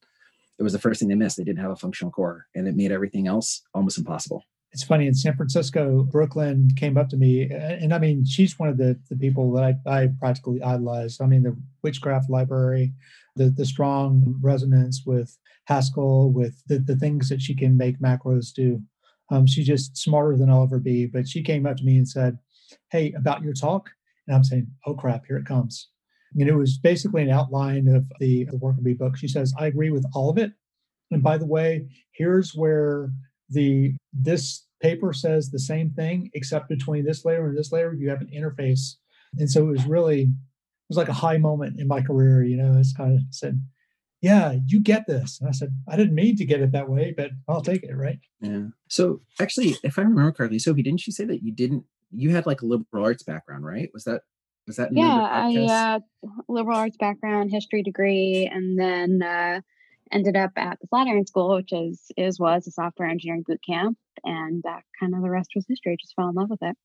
it 0.59 0.63
was 0.63 0.73
the 0.73 0.79
first 0.79 1.01
thing 1.01 1.09
they 1.09 1.15
missed 1.15 1.37
they 1.37 1.45
didn't 1.45 1.63
have 1.63 1.71
a 1.71 1.77
functional 1.77 2.13
core 2.13 2.47
and 2.55 2.69
it 2.69 2.77
made 2.77 2.93
everything 2.93 3.27
else 3.27 3.63
almost 3.75 3.99
impossible 3.99 4.45
it's 4.73 4.83
funny 4.83 5.07
in 5.07 5.15
San 5.15 5.37
Francisco, 5.37 6.03
Brooklyn 6.03 6.71
came 6.77 6.97
up 6.97 7.11
to 7.11 7.17
me, 7.17 7.43
and, 7.43 7.85
and 7.85 7.95
I 7.95 7.99
mean, 7.99 8.25
she's 8.25 8.59
one 8.59 8.71
of 8.71 8.79
the, 8.79 8.99
the 9.11 9.17
people 9.17 9.53
that 9.53 9.77
I, 9.87 10.03
I 10.03 10.09
practically 10.19 10.63
idolize. 10.63 11.21
I 11.21 11.27
mean, 11.27 11.43
the 11.43 11.57
Witchcraft 11.83 12.31
Library, 12.31 12.95
the 13.37 13.51
the 13.51 13.67
strong 13.67 14.37
resonance 14.41 15.03
with 15.05 15.37
Haskell, 15.65 16.33
with 16.33 16.63
the, 16.67 16.79
the 16.79 16.97
things 16.97 17.29
that 17.29 17.43
she 17.43 17.55
can 17.55 17.77
make 17.77 18.01
macros 18.01 18.53
do. 18.53 18.81
Um, 19.33 19.47
she's 19.47 19.67
just 19.67 19.97
smarter 19.97 20.37
than 20.37 20.51
I'll 20.51 20.65
ever 20.65 20.79
be. 20.79 21.07
But 21.07 21.27
she 21.27 21.43
came 21.43 21.67
up 21.67 21.79
to 21.79 21.85
me 21.85 21.97
and 21.97 22.09
said, 22.09 22.39
"Hey, 22.91 23.13
about 23.13 23.43
your 23.43 23.55
talk," 23.55 23.91
and 24.27 24.37
I'm 24.37 24.45
saying, 24.45 24.69
"Oh 24.87 24.95
crap, 24.95 25.27
here 25.27 25.39
it 25.39 25.47
comes." 25.47 25.89
Mean, 26.35 26.49
it 26.49 26.57
was 26.57 26.79
basically 26.79 27.23
an 27.23 27.31
outline 27.31 27.89
of 27.89 28.11
the, 28.19 28.45
the 28.45 28.57
Worker 28.57 28.81
Bee 28.83 28.95
book. 28.95 29.17
She 29.17 29.29
says, 29.29 29.53
"I 29.59 29.67
agree 29.67 29.91
with 29.91 30.07
all 30.15 30.31
of 30.31 30.39
it." 30.39 30.53
And 31.11 31.23
by 31.23 31.37
the 31.37 31.47
way, 31.47 31.89
here's 32.13 32.55
where 32.55 33.11
the 33.49 33.95
this 34.13 34.67
paper 34.81 35.13
says 35.13 35.51
the 35.51 35.59
same 35.59 35.91
thing 35.91 36.31
except 36.35 36.69
between 36.69 37.05
this 37.05 37.25
layer 37.25 37.47
and 37.47 37.57
this 37.57 37.71
layer 37.71 37.95
you 37.95 38.09
have 38.09 38.21
an 38.21 38.31
interface 38.35 38.97
and 39.39 39.49
so 39.49 39.63
it 39.63 39.71
was 39.71 39.87
really 39.87 40.23
it 40.23 40.89
was 40.89 40.97
like 40.97 41.09
a 41.09 41.13
high 41.13 41.39
moment 41.39 41.79
in 41.79 41.87
my 41.87 42.01
career 42.01 42.43
you 42.43 42.57
know 42.57 42.77
it's 42.79 42.93
kind 42.93 43.15
of 43.15 43.21
said 43.31 43.63
yeah 44.23 44.55
you 44.67 44.81
get 44.81 45.07
this 45.07 45.39
and 45.41 45.49
i 45.49 45.53
said 45.53 45.69
i 45.89 45.97
didn't 45.97 46.15
mean 46.15 46.37
to 46.37 46.45
get 46.45 46.61
it 46.61 46.73
that 46.73 46.89
way 46.89 47.13
but 47.17 47.31
i'll 47.49 47.61
take 47.63 47.83
it 47.83 47.95
right 47.95 48.21
yeah 48.41 48.63
so 48.89 49.21
actually 49.41 49.77
if 49.85 49.99
i 49.99 50.03
remember 50.03 50.33
correctly 50.33 50.59
sophie 50.59 50.83
didn't 50.83 51.07
you 51.07 51.13
say 51.13 51.25
that 51.25 51.43
you 51.43 51.53
didn't 51.53 51.85
you 52.11 52.31
had 52.31 52.47
like 52.47 52.63
a 52.63 52.67
liberal 52.67 53.05
arts 53.05 53.23
background 53.23 53.65
right 53.65 53.91
was 53.93 54.05
that 54.05 54.23
was 54.67 54.77
that 54.77 54.91
in 54.91 54.97
one 54.97 55.07
of 55.07 55.13
Yeah, 55.15 55.29
I 55.31 55.53
podcasts? 55.53 55.71
uh, 55.71 56.01
liberal 56.49 56.79
arts 56.79 56.97
background, 56.97 57.51
history 57.51 57.83
degree, 57.83 58.49
and 58.53 58.79
then 58.79 59.23
uh, 59.23 59.61
ended 60.13 60.37
up 60.37 60.53
at 60.57 60.79
the 60.81 60.87
Flatiron 60.87 61.27
School, 61.27 61.57
which 61.57 61.73
is 61.73 62.01
is 62.17 62.39
was 62.39 62.67
a 62.67 62.71
software 62.71 63.09
engineering 63.09 63.45
boot 63.47 63.61
camp, 63.67 63.99
and 64.25 64.65
uh, 64.65 64.79
kind 65.01 65.15
of 65.15 65.23
the 65.23 65.31
rest 65.31 65.51
was 65.55 65.67
history. 65.69 65.97
Just 66.01 66.15
fell 66.15 66.29
in 66.29 66.35
love 66.35 66.51
with 66.51 66.63
it. 66.63 66.77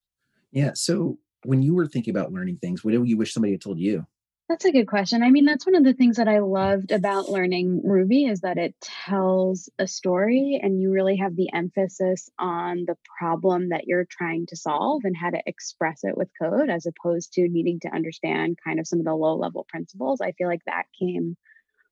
Yeah. 0.51 0.71
So 0.73 1.19
when 1.43 1.61
you 1.61 1.75
were 1.75 1.87
thinking 1.87 2.11
about 2.11 2.31
learning 2.33 2.57
things, 2.57 2.83
what 2.83 2.91
do 2.91 3.03
you 3.03 3.17
wish 3.17 3.33
somebody 3.33 3.53
had 3.53 3.61
told 3.61 3.79
you? 3.79 4.05
That's 4.49 4.63
a 4.63 4.71
good 4.71 4.87
question. 4.87 5.23
I 5.23 5.29
mean, 5.29 5.43
that's 5.43 5.65
one 5.65 5.75
of 5.75 5.83
the 5.83 5.93
things 5.93 6.15
that 6.17 6.29
I 6.29 6.39
loved 6.39 6.93
about 6.93 7.27
learning 7.27 7.81
Ruby 7.83 8.23
is 8.23 8.41
that 8.41 8.57
it 8.57 8.75
tells 8.79 9.69
a 9.77 9.87
story 9.87 10.57
and 10.63 10.81
you 10.81 10.89
really 10.89 11.17
have 11.17 11.35
the 11.35 11.51
emphasis 11.53 12.29
on 12.39 12.85
the 12.87 12.95
problem 13.19 13.69
that 13.69 13.87
you're 13.87 14.07
trying 14.09 14.45
to 14.47 14.55
solve 14.55 15.01
and 15.03 15.17
how 15.17 15.31
to 15.31 15.41
express 15.45 16.05
it 16.05 16.15
with 16.15 16.29
code 16.41 16.69
as 16.69 16.85
opposed 16.85 17.33
to 17.33 17.49
needing 17.49 17.81
to 17.81 17.93
understand 17.93 18.57
kind 18.63 18.79
of 18.79 18.87
some 18.87 18.99
of 18.99 19.05
the 19.05 19.13
low 19.13 19.35
level 19.35 19.65
principles. 19.67 20.21
I 20.21 20.31
feel 20.31 20.47
like 20.47 20.63
that 20.65 20.85
came 20.97 21.35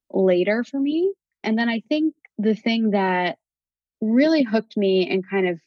later 0.10 0.64
for 0.64 0.80
me. 0.80 1.12
And 1.44 1.60
then 1.60 1.68
I 1.68 1.82
think 1.90 2.16
the 2.38 2.56
thing 2.56 2.92
that 2.92 3.38
really 4.00 4.44
hooked 4.44 4.78
me 4.78 5.10
and 5.10 5.30
kind 5.30 5.50
of 5.50 5.60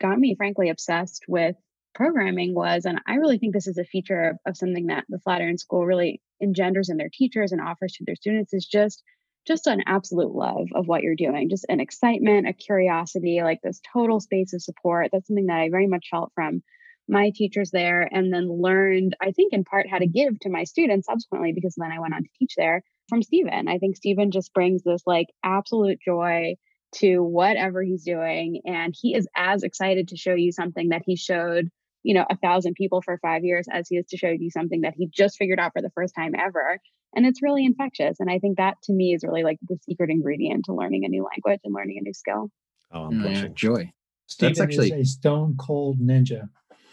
got 0.00 0.18
me, 0.18 0.34
frankly, 0.34 0.68
obsessed 0.68 1.24
with 1.28 1.56
programming 1.94 2.54
was, 2.54 2.84
and 2.84 3.00
I 3.06 3.14
really 3.14 3.38
think 3.38 3.54
this 3.54 3.66
is 3.66 3.78
a 3.78 3.84
feature 3.84 4.30
of, 4.30 4.36
of 4.44 4.56
something 4.58 4.88
that 4.88 5.04
the 5.08 5.18
Flatiron 5.18 5.56
School 5.56 5.86
really 5.86 6.20
engenders 6.42 6.88
in 6.88 6.96
their 6.96 7.10
teachers 7.12 7.52
and 7.52 7.60
offers 7.60 7.92
to 7.94 8.04
their 8.04 8.16
students 8.16 8.52
is 8.52 8.66
just 8.66 9.02
just 9.46 9.68
an 9.68 9.82
absolute 9.86 10.34
love 10.34 10.66
of 10.74 10.88
what 10.88 11.02
you're 11.02 11.14
doing, 11.14 11.48
just 11.48 11.66
an 11.68 11.78
excitement, 11.78 12.48
a 12.48 12.52
curiosity, 12.52 13.40
like 13.42 13.60
this 13.62 13.80
total 13.92 14.18
space 14.18 14.52
of 14.52 14.60
support. 14.60 15.10
That's 15.12 15.28
something 15.28 15.46
that 15.46 15.60
I 15.60 15.70
very 15.70 15.86
much 15.86 16.08
felt 16.10 16.32
from 16.34 16.62
my 17.08 17.30
teachers 17.32 17.70
there, 17.70 18.08
and 18.12 18.32
then 18.32 18.48
learned, 18.48 19.16
I 19.20 19.30
think, 19.30 19.52
in 19.52 19.62
part 19.62 19.88
how 19.88 19.98
to 19.98 20.06
give 20.08 20.40
to 20.40 20.50
my 20.50 20.64
students 20.64 21.06
subsequently, 21.06 21.52
because 21.52 21.74
then 21.76 21.92
I 21.92 22.00
went 22.00 22.14
on 22.14 22.24
to 22.24 22.28
teach 22.36 22.54
there 22.56 22.82
from 23.08 23.22
Stephen. 23.22 23.68
I 23.68 23.78
think 23.78 23.96
Stephen 23.96 24.32
just 24.32 24.52
brings 24.52 24.82
this 24.82 25.02
like 25.06 25.28
absolute 25.44 26.00
joy 26.04 26.56
to 26.96 27.20
whatever 27.20 27.82
he's 27.82 28.02
doing. 28.02 28.62
And 28.64 28.94
he 28.98 29.14
is 29.14 29.28
as 29.36 29.62
excited 29.62 30.08
to 30.08 30.16
show 30.16 30.34
you 30.34 30.50
something 30.50 30.88
that 30.88 31.02
he 31.06 31.14
showed, 31.14 31.70
you 32.06 32.14
know, 32.14 32.24
a 32.30 32.36
thousand 32.36 32.74
people 32.74 33.02
for 33.02 33.18
five 33.18 33.42
years 33.44 33.66
as 33.70 33.88
he 33.88 33.96
is 33.96 34.06
to 34.06 34.16
show 34.16 34.28
you 34.28 34.48
something 34.48 34.82
that 34.82 34.94
he 34.96 35.08
just 35.12 35.36
figured 35.36 35.58
out 35.58 35.72
for 35.72 35.82
the 35.82 35.90
first 35.90 36.14
time 36.14 36.34
ever. 36.38 36.78
And 37.16 37.26
it's 37.26 37.42
really 37.42 37.64
infectious. 37.64 38.20
And 38.20 38.30
I 38.30 38.38
think 38.38 38.58
that 38.58 38.76
to 38.84 38.92
me 38.92 39.12
is 39.12 39.24
really 39.24 39.42
like 39.42 39.58
the 39.68 39.76
secret 39.88 40.08
ingredient 40.10 40.66
to 40.66 40.72
learning 40.74 41.04
a 41.04 41.08
new 41.08 41.24
language 41.24 41.60
and 41.64 41.74
learning 41.74 41.96
a 41.98 42.02
new 42.02 42.14
skill. 42.14 42.48
Oh, 42.92 43.06
I'm 43.06 43.14
Mm, 43.14 43.24
yeah, 43.24 43.30
blushing. 43.32 43.54
joy. 43.56 43.92
Stephen 44.26 44.62
actually- 44.62 44.92
is 44.92 44.92
a 44.92 45.04
stone 45.04 45.56
cold 45.58 45.98
ninja 45.98 46.48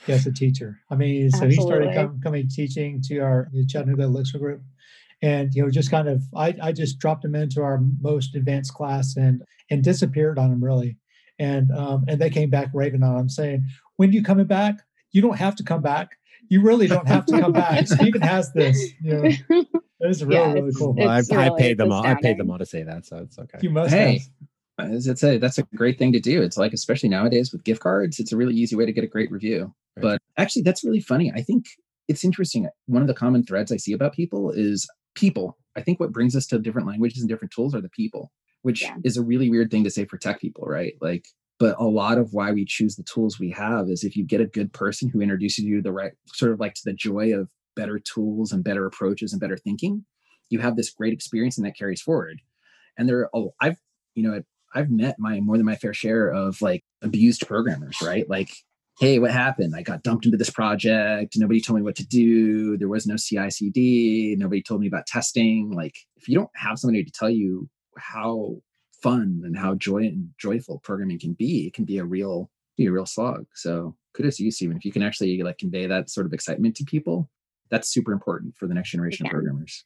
as 0.07 0.25
a 0.25 0.33
teacher. 0.33 0.79
I 0.89 0.95
mean, 0.95 1.29
so 1.29 1.47
he 1.47 1.55
started 1.61 1.93
com- 1.93 2.19
coming 2.19 2.47
teaching 2.47 2.99
to 3.09 3.19
our 3.19 3.51
Chattanooga 3.67 4.03
Elixir 4.03 4.39
group. 4.39 4.63
And 5.21 5.53
you 5.53 5.61
know, 5.63 5.69
just 5.69 5.91
kind 5.91 6.07
of 6.09 6.23
I, 6.35 6.55
I 6.59 6.71
just 6.71 6.97
dropped 6.97 7.23
him 7.23 7.35
into 7.35 7.61
our 7.61 7.79
most 8.01 8.35
advanced 8.35 8.73
class 8.73 9.15
and 9.15 9.43
and 9.69 9.83
disappeared 9.83 10.39
on 10.39 10.51
him 10.51 10.63
really. 10.63 10.97
And 11.37 11.71
um, 11.71 12.05
and 12.07 12.19
they 12.19 12.31
came 12.31 12.49
back 12.49 12.69
raving 12.73 13.03
on 13.03 13.19
him, 13.19 13.29
saying, 13.29 13.63
When 13.97 14.09
are 14.09 14.13
you 14.13 14.23
coming 14.23 14.47
back? 14.47 14.75
You 15.13 15.21
don't 15.21 15.37
have 15.37 15.55
to 15.57 15.63
come 15.63 15.81
back. 15.81 16.17
You 16.49 16.61
really 16.61 16.87
don't 16.87 17.07
have 17.07 17.25
to 17.27 17.39
come 17.39 17.53
back. 17.53 17.87
Stephen 17.95 18.21
has 18.21 18.51
this. 18.53 18.91
You 19.01 19.13
know, 19.13 19.23
it 19.23 19.67
was 20.01 20.23
really, 20.23 20.41
Yeah, 20.41 20.53
really 20.53 20.73
cool. 20.73 20.93
Well, 20.93 21.07
I, 21.09 21.19
It's 21.19 21.31
I 21.31 21.49
paid 21.57 21.77
them 21.77 21.91
all. 21.91 22.05
I 22.05 22.15
paid 22.15 22.37
them 22.37 22.51
all 22.51 22.57
to 22.57 22.65
say 22.65 22.83
that, 22.83 23.05
so 23.05 23.17
it's 23.17 23.39
okay. 23.39 23.59
You 23.61 23.69
must 23.69 23.93
Hey. 23.93 24.19
have. 24.79 24.91
As 24.91 25.07
it's 25.07 25.23
a, 25.23 25.37
that's 25.37 25.59
a 25.59 25.63
great 25.75 25.99
thing 25.99 26.11
to 26.13 26.19
do. 26.19 26.41
It's 26.41 26.57
like, 26.57 26.73
especially 26.73 27.07
nowadays 27.09 27.53
with 27.53 27.63
gift 27.63 27.81
cards, 27.81 28.19
it's 28.19 28.31
a 28.33 28.37
really 28.37 28.55
easy 28.55 28.75
way 28.75 28.85
to 28.87 28.91
get 28.91 29.03
a 29.03 29.07
great 29.07 29.31
review. 29.31 29.73
Right. 29.95 30.01
But 30.01 30.21
actually, 30.37 30.63
that's 30.63 30.83
really 30.83 30.99
funny. 30.99 31.31
I 31.33 31.41
think 31.43 31.65
it's 32.07 32.23
interesting. 32.25 32.67
One 32.87 33.03
of 33.03 33.07
the 33.07 33.13
common 33.13 33.43
threads 33.43 33.71
I 33.71 33.77
see 33.77 33.93
about 33.93 34.13
people 34.13 34.49
is 34.51 34.89
people, 35.15 35.57
I 35.77 35.81
think 35.81 35.99
what 35.99 36.11
brings 36.11 36.35
us 36.35 36.47
to 36.47 36.57
different 36.59 36.87
languages 36.87 37.21
and 37.21 37.29
different 37.29 37.53
tools 37.53 37.75
are 37.75 37.81
the 37.81 37.89
people, 37.89 38.31
which 38.63 38.81
Yeah. 38.81 38.95
is 39.03 39.15
a 39.15 39.21
really 39.21 39.47
weird 39.47 39.69
thing 39.69 39.83
to 39.83 39.91
say 39.91 40.05
for 40.05 40.17
tech 40.17 40.41
people, 40.41 40.65
right? 40.65 40.95
Like, 41.01 41.27
but 41.59 41.75
a 41.79 41.85
lot 41.85 42.17
of 42.17 42.33
why 42.33 42.51
we 42.51 42.65
choose 42.65 42.95
the 42.95 43.03
tools 43.03 43.39
we 43.39 43.51
have 43.51 43.89
is 43.89 44.03
if 44.03 44.15
you 44.15 44.25
get 44.25 44.41
a 44.41 44.45
good 44.45 44.73
person 44.73 45.09
who 45.09 45.21
introduces 45.21 45.63
you 45.63 45.77
to 45.77 45.81
the 45.81 45.91
right 45.91 46.13
sort 46.27 46.51
of 46.51 46.59
like 46.59 46.73
to 46.73 46.81
the 46.85 46.93
joy 46.93 47.33
of 47.33 47.49
better 47.75 47.99
tools 47.99 48.51
and 48.51 48.63
better 48.63 48.85
approaches 48.85 49.33
and 49.33 49.39
better 49.39 49.57
thinking, 49.57 50.05
you 50.49 50.59
have 50.59 50.75
this 50.75 50.89
great 50.91 51.13
experience 51.13 51.57
and 51.57 51.65
that 51.65 51.77
carries 51.77 52.01
forward. 52.01 52.41
And 52.97 53.07
there, 53.09 53.29
oh, 53.33 53.53
I've, 53.59 53.77
you 54.15 54.23
know, 54.23 54.41
I've 54.75 54.89
met 54.89 55.15
my 55.19 55.39
more 55.39 55.57
than 55.57 55.65
my 55.65 55.75
fair 55.75 55.93
share 55.93 56.29
of 56.29 56.61
like 56.61 56.83
abused 57.01 57.47
programmers, 57.47 58.01
right? 58.01 58.27
Like, 58.29 58.51
hey, 58.99 59.19
what 59.19 59.31
happened? 59.31 59.73
I 59.75 59.81
got 59.81 60.03
dumped 60.03 60.25
into 60.25 60.37
this 60.37 60.49
project. 60.49 61.35
Nobody 61.37 61.61
told 61.61 61.77
me 61.77 61.83
what 61.83 61.95
to 61.95 62.05
do. 62.05 62.77
There 62.77 62.87
was 62.87 63.07
no 63.07 63.15
CI 63.17 63.49
CD. 63.49 64.35
Nobody 64.37 64.61
told 64.61 64.81
me 64.81 64.87
about 64.87 65.07
testing. 65.07 65.71
Like, 65.71 65.95
if 66.15 66.27
you 66.27 66.35
don't 66.35 66.49
have 66.55 66.77
somebody 66.77 67.03
to 67.03 67.11
tell 67.11 67.29
you 67.29 67.69
how 67.97 68.57
fun 69.03 69.43
and 69.45 69.57
how 69.57 69.75
joy 69.75 69.97
and 69.97 70.29
joyful 70.39 70.79
programming 70.79 71.19
can 71.19 71.33
be, 71.33 71.67
it 71.67 71.73
can 71.73 71.85
be 71.85 71.99
a 71.99 72.05
real, 72.05 72.49
be 72.77 72.87
a 72.87 72.91
real 72.91 73.05
slog. 73.05 73.45
So 73.53 73.95
kudos 74.15 74.37
to 74.37 74.43
you, 74.43 74.51
Stephen. 74.51 74.77
If 74.77 74.85
you 74.85 74.91
can 74.91 75.03
actually 75.03 75.41
like 75.43 75.57
convey 75.59 75.85
that 75.85 76.09
sort 76.09 76.25
of 76.25 76.33
excitement 76.33 76.75
to 76.77 76.85
people, 76.85 77.29
that's 77.69 77.89
super 77.89 78.13
important 78.13 78.55
for 78.55 78.67
the 78.67 78.73
next 78.73 78.91
generation 78.91 79.25
of 79.25 79.31
programmers. 79.31 79.85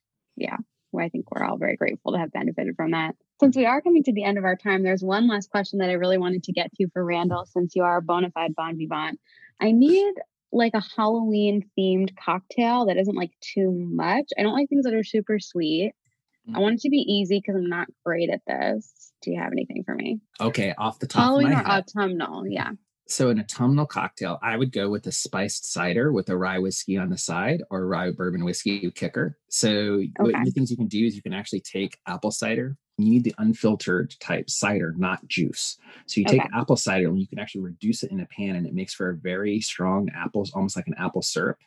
Well, 0.91 1.05
I 1.05 1.09
think 1.09 1.29
we're 1.31 1.43
all 1.43 1.57
very 1.57 1.75
grateful 1.75 2.13
to 2.13 2.17
have 2.17 2.31
benefited 2.31 2.75
from 2.75 2.91
that. 2.91 3.15
Since 3.41 3.57
we 3.57 3.65
are 3.65 3.81
coming 3.81 4.03
to 4.03 4.13
the 4.13 4.23
end 4.23 4.37
of 4.37 4.45
our 4.45 4.55
time, 4.55 4.83
there's 4.83 5.03
one 5.03 5.27
last 5.27 5.49
question 5.49 5.79
that 5.79 5.89
I 5.89 5.93
really 5.93 6.17
wanted 6.17 6.43
to 6.43 6.53
get 6.53 6.73
to 6.75 6.87
for 6.93 7.03
Randall, 7.03 7.45
since 7.45 7.75
you 7.75 7.83
are 7.83 7.97
a 7.97 8.01
bona 8.01 8.31
fide 8.31 8.55
bon 8.55 8.77
vivant. 8.77 9.19
I 9.61 9.71
need 9.71 10.13
like 10.51 10.73
a 10.75 10.83
Halloween 10.95 11.69
themed 11.77 12.15
cocktail 12.23 12.85
that 12.85 12.97
isn't 12.97 13.15
like 13.17 13.31
too 13.41 13.71
much. 13.71 14.31
I 14.39 14.43
don't 14.43 14.53
like 14.53 14.69
things 14.69 14.85
that 14.85 14.93
are 14.93 15.03
super 15.03 15.39
sweet. 15.39 15.93
Mm. 16.49 16.55
I 16.55 16.59
want 16.59 16.75
it 16.75 16.81
to 16.81 16.89
be 16.89 16.97
easy 16.97 17.39
because 17.39 17.55
I'm 17.55 17.69
not 17.69 17.87
great 18.05 18.29
at 18.29 18.41
this. 18.47 19.11
Do 19.21 19.31
you 19.31 19.39
have 19.39 19.51
anything 19.51 19.83
for 19.83 19.95
me? 19.95 20.19
Okay, 20.39 20.73
off 20.77 20.99
the 20.99 21.07
top 21.07 21.23
Halloween 21.23 21.47
of 21.53 21.65
my 21.65 21.73
head. 21.73 21.85
autumnal? 21.95 22.47
Yeah. 22.47 22.71
So 23.09 23.29
an 23.29 23.39
autumnal 23.39 23.85
cocktail, 23.85 24.37
I 24.41 24.57
would 24.57 24.71
go 24.73 24.89
with 24.89 25.07
a 25.07 25.11
spiced 25.13 25.71
cider 25.71 26.11
with 26.11 26.29
a 26.29 26.37
rye 26.37 26.59
whiskey 26.59 26.97
on 26.97 27.09
the 27.09 27.17
side 27.17 27.63
or 27.69 27.87
rye 27.87 28.11
bourbon 28.11 28.43
whiskey 28.43 28.91
kicker. 28.91 29.37
So 29.47 30.03
what 30.17 30.33
the 30.43 30.51
things 30.51 30.69
you 30.69 30.77
can 30.77 30.87
do 30.87 31.05
is 31.05 31.15
you 31.15 31.21
can 31.21 31.33
actually 31.33 31.61
take 31.61 31.97
apple 32.05 32.31
cider. 32.31 32.75
You 32.97 33.09
need 33.09 33.23
the 33.23 33.33
unfiltered 33.37 34.13
type 34.19 34.49
cider, 34.49 34.93
not 34.97 35.25
juice. 35.27 35.77
So 36.05 36.19
you 36.19 36.25
take 36.25 36.41
Okay. 36.41 36.49
apple 36.53 36.75
cider 36.75 37.07
and 37.07 37.17
you 37.19 37.27
can 37.27 37.39
actually 37.39 37.61
reduce 37.61 38.03
it 38.03 38.11
in 38.11 38.19
a 38.19 38.25
pan 38.25 38.57
and 38.57 38.67
it 38.67 38.73
makes 38.73 38.93
for 38.93 39.09
a 39.09 39.15
very 39.15 39.61
strong 39.61 40.09
apples, 40.13 40.51
almost 40.53 40.75
like 40.75 40.87
an 40.87 40.95
apple 40.97 41.21
syrup. 41.21 41.57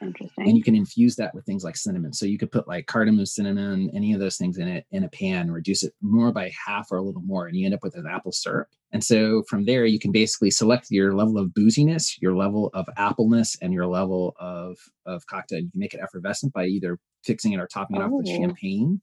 And 0.00 0.56
you 0.56 0.62
can 0.62 0.74
infuse 0.74 1.16
that 1.16 1.34
with 1.34 1.44
things 1.44 1.62
like 1.64 1.76
cinnamon. 1.76 2.12
So 2.12 2.24
you 2.26 2.38
could 2.38 2.50
put 2.50 2.66
like 2.66 2.86
cardamom, 2.86 3.26
cinnamon, 3.26 3.90
any 3.94 4.12
of 4.12 4.20
those 4.20 4.36
things 4.36 4.58
in 4.58 4.66
it 4.68 4.86
in 4.90 5.04
a 5.04 5.08
pan, 5.08 5.50
reduce 5.50 5.82
it 5.82 5.92
more 6.00 6.32
by 6.32 6.50
half 6.66 6.90
or 6.90 6.96
a 6.96 7.02
little 7.02 7.22
more, 7.22 7.46
and 7.46 7.56
you 7.56 7.64
end 7.66 7.74
up 7.74 7.82
with 7.82 7.96
an 7.96 8.06
apple 8.06 8.32
syrup. 8.32 8.68
And 8.92 9.04
so 9.04 9.42
from 9.48 9.66
there, 9.66 9.84
you 9.84 9.98
can 9.98 10.10
basically 10.12 10.50
select 10.50 10.86
your 10.90 11.14
level 11.14 11.38
of 11.38 11.48
booziness, 11.50 12.16
your 12.20 12.34
level 12.34 12.70
of 12.74 12.88
appleness, 12.96 13.56
and 13.62 13.72
your 13.72 13.86
level 13.86 14.34
of 14.40 14.78
of 15.06 15.26
cocktail. 15.26 15.60
You 15.60 15.70
can 15.70 15.78
make 15.80 15.94
it 15.94 16.00
effervescent 16.02 16.52
by 16.52 16.66
either 16.66 16.98
fixing 17.24 17.52
it 17.52 17.60
or 17.60 17.66
topping 17.66 17.96
it 17.96 18.02
off 18.02 18.10
with 18.10 18.26
Oh. 18.28 18.36
champagne, 18.36 19.00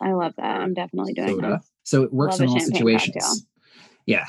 I 0.00 0.12
love 0.12 0.34
that. 0.36 0.60
I'm 0.60 0.74
definitely 0.74 1.12
doing 1.14 1.28
soda. 1.36 1.58
this. 1.60 1.70
So 1.84 2.02
it 2.02 2.12
works 2.12 2.40
Love 2.40 2.42
in 2.42 2.48
all 2.50 2.60
situations. 2.60 3.14
cocktail. 3.14 3.46
Yeah, 4.06 4.24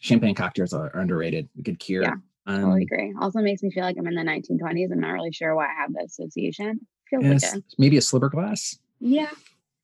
champagne 0.00 0.34
cocktails 0.34 0.72
are, 0.72 0.94
are 0.94 1.00
underrated. 1.00 1.48
Good 1.62 1.78
cure. 1.80 2.02
Yeah, 2.02 2.14
Um, 2.46 2.60
Totally 2.60 2.82
agree. 2.82 3.14
Also 3.20 3.40
makes 3.40 3.62
me 3.62 3.70
feel 3.70 3.84
like 3.84 3.96
I'm 3.98 4.06
in 4.06 4.14
the 4.14 4.22
1920s. 4.22 4.90
I'm 4.92 5.00
not 5.00 5.10
really 5.12 5.32
sure 5.32 5.54
why 5.54 5.66
I 5.66 5.74
have 5.80 5.92
the 5.92 6.04
association. 6.04 6.80
Feels 7.10 7.24
like 7.24 7.42
a 7.42 7.62
maybe 7.78 7.96
a 7.96 8.00
slipper 8.02 8.28
glass. 8.28 8.78
yeah. 9.00 9.30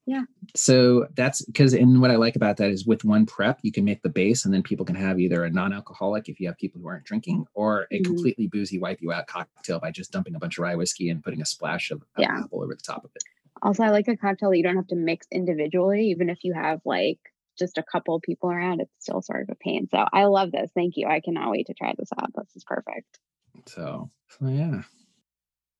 Yeah. 0.07 0.23
So 0.57 1.07
that's 1.15 1.45
because, 1.45 1.73
and 1.73 2.01
what 2.01 2.11
I 2.11 2.17
like 2.17 2.35
about 2.35 2.57
that 2.57 2.71
is 2.71 2.85
with 2.85 3.05
one 3.05 3.27
prep, 3.27 3.61
you 3.63 3.71
can 3.71 3.85
make 3.85 4.03
the 4.03 4.09
base, 4.09 4.45
and 4.45 4.53
then 4.53 4.63
people 4.63 4.85
can 4.85 4.97
have 4.97 5.21
either 5.21 5.45
a 5.45 5.51
non 5.51 5.73
alcoholic 5.73 6.29
if 6.29 6.41
you 6.41 6.49
have 6.49 6.57
people 6.59 6.81
who 6.81 6.89
aren't 6.89 7.05
drinking, 7.05 7.45
or 7.55 7.87
a 7.93 8.01
Mhm. 8.01 8.07
completely 8.07 8.49
boozy 8.49 8.79
wipe 8.81 9.01
you 9.01 9.13
out 9.13 9.29
cocktail 9.29 9.79
by 9.79 9.93
just 9.93 10.11
dumping 10.11 10.35
a 10.35 10.39
bunch 10.41 10.59
of 10.59 10.63
rye 10.63 10.75
whiskey 10.75 11.11
and 11.11 11.23
putting 11.23 11.41
a 11.41 11.47
splash 11.47 11.93
of, 11.93 12.03
of 12.03 12.07
Yeah. 12.19 12.41
apple 12.41 12.63
over 12.65 12.75
the 12.75 12.83
top 12.83 13.05
of 13.05 13.11
it. 13.15 13.23
Also, 13.63 13.85
I 13.85 13.91
like 13.91 14.09
a 14.09 14.17
cocktail 14.17 14.51
that 14.51 14.57
you 14.57 14.65
don't 14.65 14.75
have 14.77 14.89
to 14.89 14.97
mix 14.97 15.29
individually, 15.31 16.07
even 16.07 16.29
if 16.29 16.43
you 16.43 16.55
have 16.55 16.81
like 16.85 17.21
just 17.61 17.79
a 17.79 17.85
couple 17.85 18.19
people 18.21 18.51
around. 18.51 18.81
It's 18.81 18.91
still 18.99 19.23
sort 19.23 19.43
of 19.43 19.51
a 19.51 19.55
pain. 19.55 19.87
So 19.91 20.05
I 20.13 20.25
love 20.25 20.51
this. 20.51 20.71
Thank 20.75 20.97
you. 20.97 21.07
I 21.07 21.21
cannot 21.21 21.51
wait 21.51 21.69
to 21.69 21.75
try 21.75 21.95
this 21.97 22.11
out. 22.21 22.31
This 22.35 22.57
is 22.57 22.65
perfect. 22.65 23.21
So, 23.67 24.11
so 24.29 24.49
yeah. 24.49 24.83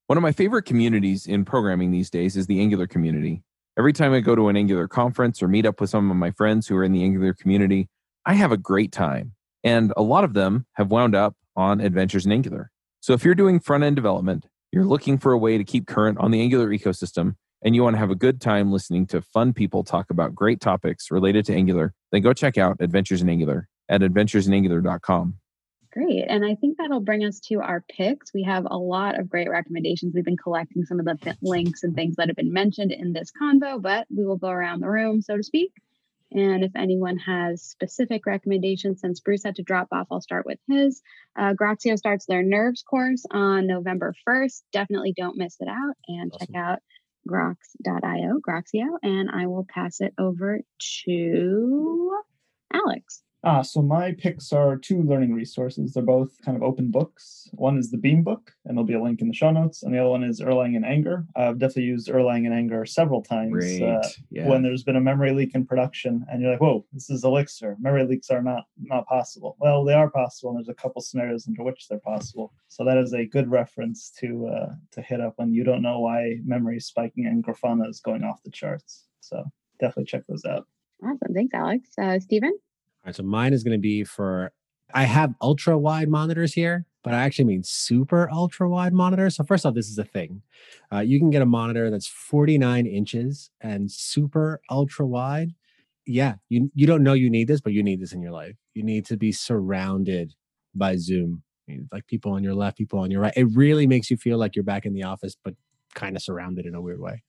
One 0.07 0.17
of 0.17 0.23
my 0.23 0.33
favorite 0.33 0.65
communities 0.65 1.27
in 1.27 1.45
programming 1.45 1.91
these 1.91 2.11
days 2.11 2.37
is 2.37 2.47
the 2.47 2.61
Angular 2.61 2.87
community. 2.87 3.43
Every 3.79 3.93
time 3.93 4.13
I 4.13 4.21
go 4.21 4.35
to 4.35 4.49
an 4.49 4.57
Angular 4.57 4.89
conference 4.89 5.43
or 5.43 5.49
meet 5.49 5.67
up 5.67 5.81
with 5.81 5.91
some 5.91 6.11
of 6.11 6.17
my 6.17 6.31
friends 6.33 6.67
who 6.67 6.77
are 6.77 6.85
in 6.85 6.93
the 6.93 7.03
Angular 7.03 7.33
community, 7.33 7.89
I 8.27 8.35
have 8.35 8.53
a 8.53 8.57
great 8.57 8.93
time. 8.93 9.33
And 9.65 9.93
a 9.97 10.03
lot 10.03 10.25
of 10.25 10.35
them 10.35 10.67
have 10.75 10.91
wound 10.91 11.15
up 11.15 11.37
on 11.57 11.81
Adventures 11.81 12.27
in 12.27 12.33
Angular. 12.33 12.71
So 13.01 13.13
if 13.13 13.25
you're 13.25 13.35
doing 13.35 13.61
front 13.61 13.85
end 13.85 13.97
development, 13.97 14.47
you're 14.73 14.85
looking 14.85 15.19
for 15.19 15.33
a 15.33 15.39
way 15.39 15.59
to 15.59 15.65
keep 15.65 15.87
current 15.87 16.19
on 16.19 16.31
the 16.31 16.41
Angular 16.41 16.69
ecosystem, 16.69 17.37
and 17.63 17.75
you 17.75 17.83
want 17.83 17.95
to 17.95 17.99
have 17.99 18.11
a 18.11 18.17
good 18.17 18.41
time 18.41 18.73
listening 18.73 19.07
to 19.09 19.21
fun 19.21 19.53
people 19.53 19.85
talk 19.85 20.11
about 20.11 20.35
great 20.35 20.61
topics 20.61 21.11
related 21.11 21.45
to 21.47 21.55
Angular, 21.55 21.95
then 22.13 22.23
go 22.23 22.33
check 22.33 22.59
out 22.59 22.77
Adventures 22.81 23.23
in 23.23 23.29
Angular 23.29 23.69
at 23.89 24.01
adventuresinangular.com. 24.01 25.35
Great. 25.93 26.25
And 26.29 26.45
I 26.45 26.55
think 26.55 26.79
that'll 26.79 27.01
bring 27.01 27.25
us 27.25 27.41
to 27.49 27.61
our 27.61 27.85
picks. 27.91 28.33
We 28.33 28.45
have 28.45 28.65
a 28.71 28.77
lot 28.77 29.19
of 29.19 29.29
great 29.29 29.51
recommendations. 29.51 30.15
We've 30.15 30.25
been 30.25 30.37
collecting 30.37 30.85
some 30.85 31.01
of 31.01 31.05
the 31.05 31.37
links 31.43 31.83
and 31.83 31.97
things 31.97 32.15
that 32.17 32.29
have 32.29 32.37
been 32.37 32.53
mentioned 32.53 32.93
in 32.93 33.13
this 33.13 33.33
convo, 33.41 33.83
but 33.83 34.07
we 34.09 34.25
will 34.25 34.37
go 34.37 34.51
around 34.51 34.81
the 34.81 34.89
room, 34.89 35.21
so 35.21 35.37
to 35.37 35.43
speak. 35.43 35.73
And 36.33 36.63
if 36.63 36.71
anyone 36.77 37.19
has 37.19 37.63
specific 37.63 38.25
recommendations, 38.25 39.01
since 39.01 39.19
Bruce 39.19 39.43
had 39.43 39.57
to 39.57 39.65
drop 39.65 39.89
off, 39.91 40.07
I'll 40.13 40.21
start 40.21 40.47
with 40.47 40.61
his. 40.69 41.03
Uh, 41.37 41.55
Groxio 41.55 41.99
starts 41.99 42.25
their 42.27 42.45
nerves 42.45 42.85
course 42.85 43.27
on 43.33 43.67
November 43.67 44.15
1st. 44.29 44.63
Definitely 44.73 45.13
don't 45.17 45.37
miss 45.37 45.57
it 45.59 45.67
out 45.67 45.95
and 46.07 46.33
check 46.39 46.55
out 46.55 46.79
grox.io, 47.29 48.41
Groxio, 48.41 48.99
and 49.03 49.31
I 49.31 49.47
will 49.47 49.67
pass 49.69 50.01
it 50.01 50.15
over 50.19 50.61
to 51.05 52.19
Alex. 52.73 53.23
Ah, 53.43 53.63
so 53.63 53.81
my 53.81 54.13
picks 54.13 54.53
are 54.53 54.77
two 54.77 55.03
learning 55.03 55.33
resources. 55.33 55.95
They're 55.95 56.03
both 56.03 56.37
kind 56.45 56.57
of 56.57 56.63
open 56.63 56.91
books. 56.91 57.49
One 57.53 57.79
is 57.79 57.91
the 57.91 57.97
Beam 57.97 58.23
book, 58.23 58.53
and 58.65 58.77
there'll 58.77 58.87
be 58.87 58.95
a 58.95 59.03
link 59.03 59.23
in 59.23 59.29
the 59.29 59.35
show 59.35 59.51
notes. 59.51 59.83
And 59.83 59.95
the 59.95 59.99
other 59.99 60.11
one 60.11 60.23
is 60.23 60.41
Erlang 60.41 60.77
in 60.77 60.85
Anger. 60.85 61.25
I've 61.35 61.59
definitely 61.59 61.85
used 61.85 62.09
Erlang 62.09 62.47
in 62.47 62.53
Anger 62.53 62.85
several 62.85 63.23
times. 63.23 63.53
Great. 63.53 63.83
uh, 63.83 64.03
yeah. 64.31 64.47
when 64.47 64.63
there's 64.63 64.83
been 64.83 64.97
a 64.97 65.01
memory 65.01 65.33
leak 65.33 65.55
in 65.55 65.65
production 65.65 66.25
and 66.31 66.43
you're 66.43 66.51
like, 66.51 66.61
whoa, 66.61 66.85
this 66.93 67.09
is 67.09 67.25
Elixir. 67.25 67.77
Memory 67.81 68.05
leaks 68.05 68.31
are 68.31 68.43
not 68.43 68.65
not 68.79 69.07
possible. 69.07 69.57
Well, 69.59 69.85
they 69.85 69.95
are 69.95 70.11
possible, 70.11 70.51
and 70.51 70.59
there's 70.59 70.69
a 70.69 70.75
couple 70.75 71.01
scenarios 71.01 71.49
under 71.49 71.63
which 71.63 71.89
they're 71.89 71.99
possible. 71.99 72.53
So 72.69 72.85
that 72.85 72.99
is 72.99 73.15
a 73.15 73.25
good 73.25 73.51
reference 73.51 74.11
to 74.21 74.49
uh, 74.49 74.73
to 74.93 75.03
hit 75.03 75.21
up 75.21 75.35
when 75.37 75.55
you 75.55 75.65
don't 75.65 75.83
know 75.83 76.01
why 76.01 76.37
memory 76.45 76.77
is 76.77 76.87
spiking 76.87 77.27
and 77.27 77.43
Grafana 77.43 77.89
is 77.89 78.01
going 78.01 78.23
off 78.23 78.43
the 78.43 78.51
charts. 78.51 79.07
So 79.21 79.45
definitely 79.81 80.05
check 80.05 80.27
those 80.29 80.45
out. 80.45 80.67
Awesome. 81.03 81.33
Thanks, 81.33 81.55
Alex. 81.55 81.89
Uh, 81.99 82.19
Steven? 82.21 82.53
All 83.03 83.09
right, 83.09 83.17
so 83.17 83.23
mine 83.23 83.53
is 83.53 83.65
going 83.65 83.77
to 83.77 83.81
be 83.81 84.05
for 84.05 84.53
I 84.95 85.05
have 85.05 85.35
ultra 85.41 85.79
wide 85.79 86.09
monitors 86.09 86.53
here, 86.53 86.85
but 87.03 87.15
I 87.15 87.23
actually 87.23 87.45
mean 87.47 87.63
super 87.63 88.31
ultra 88.31 88.69
wide 88.69 88.93
monitors. 88.93 89.37
So 89.37 89.45
first 89.45 89.65
off, 89.65 89.75
this 89.75 89.89
is 89.89 89.99
a 89.99 90.05
thing. 90.05 90.43
Uh, 90.93 91.01
you 91.01 91.19
can 91.19 91.31
get 91.31 91.43
a 91.43 91.47
monitor 91.47 91.91
that's 91.91 92.07
49 92.07 92.87
inches 92.87 93.51
and 93.61 93.91
super 93.91 94.61
ultra 94.71 95.07
wide. 95.07 95.55
Yeah, 96.07 96.35
you 96.49 96.71
you 96.75 96.87
don't 96.87 97.03
know 97.03 97.13
you 97.13 97.31
need 97.31 97.49
this, 97.49 97.61
but 97.61 97.73
you 97.73 97.83
need 97.83 98.01
this 98.01 98.13
in 98.13 98.23
your 98.23 98.33
life. 98.33 98.57
You 98.75 98.83
need 98.83 99.07
to 99.07 99.17
be 99.17 99.33
surrounded 99.33 100.35
by 100.75 100.97
Zoom, 100.97 101.43
like 101.93 102.07
people 102.07 102.33
on 102.33 102.43
your 102.43 102.55
left, 102.55 102.79
people 102.79 102.99
on 102.99 103.11
your 103.11 103.21
right. 103.21 103.33
It 103.37 103.49
really 103.55 103.87
makes 103.87 104.11
you 104.11 104.17
feel 104.17 104.39
like 104.39 104.57
you're 104.57 104.65
back 104.65 104.87
in 104.87 104.95
the 104.95 105.05
office, 105.05 105.37
but 105.43 105.55
kind 105.95 106.17
of 106.17 106.23
surrounded 106.23 106.67
in 106.67 106.75
a 106.75 106.81
weird 106.81 107.01
way. 107.01 107.23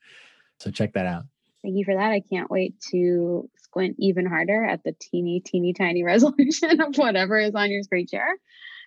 So 0.59 0.72
check 0.72 0.93
that 0.93 1.05
out. 1.05 1.24
Thank 1.64 1.78
you 1.78 1.86
for 1.86 1.93
that. 1.93 2.12
I 2.12 2.22
can't 2.22 2.49
wait 2.49 2.80
to 2.91 3.49
squint 3.57 3.95
even 3.99 4.26
harder 4.26 4.66
at 4.66 4.84
the 4.84 4.95
teeny, 4.99 5.41
teeny, 5.41 5.74
tiny 5.74 6.03
resolution 6.05 6.82
of 6.82 6.95
whatever 6.97 7.38
is 7.38 7.55
on 7.55 7.72
your 7.72 7.84
screen 7.84 8.07
share. 8.07 8.38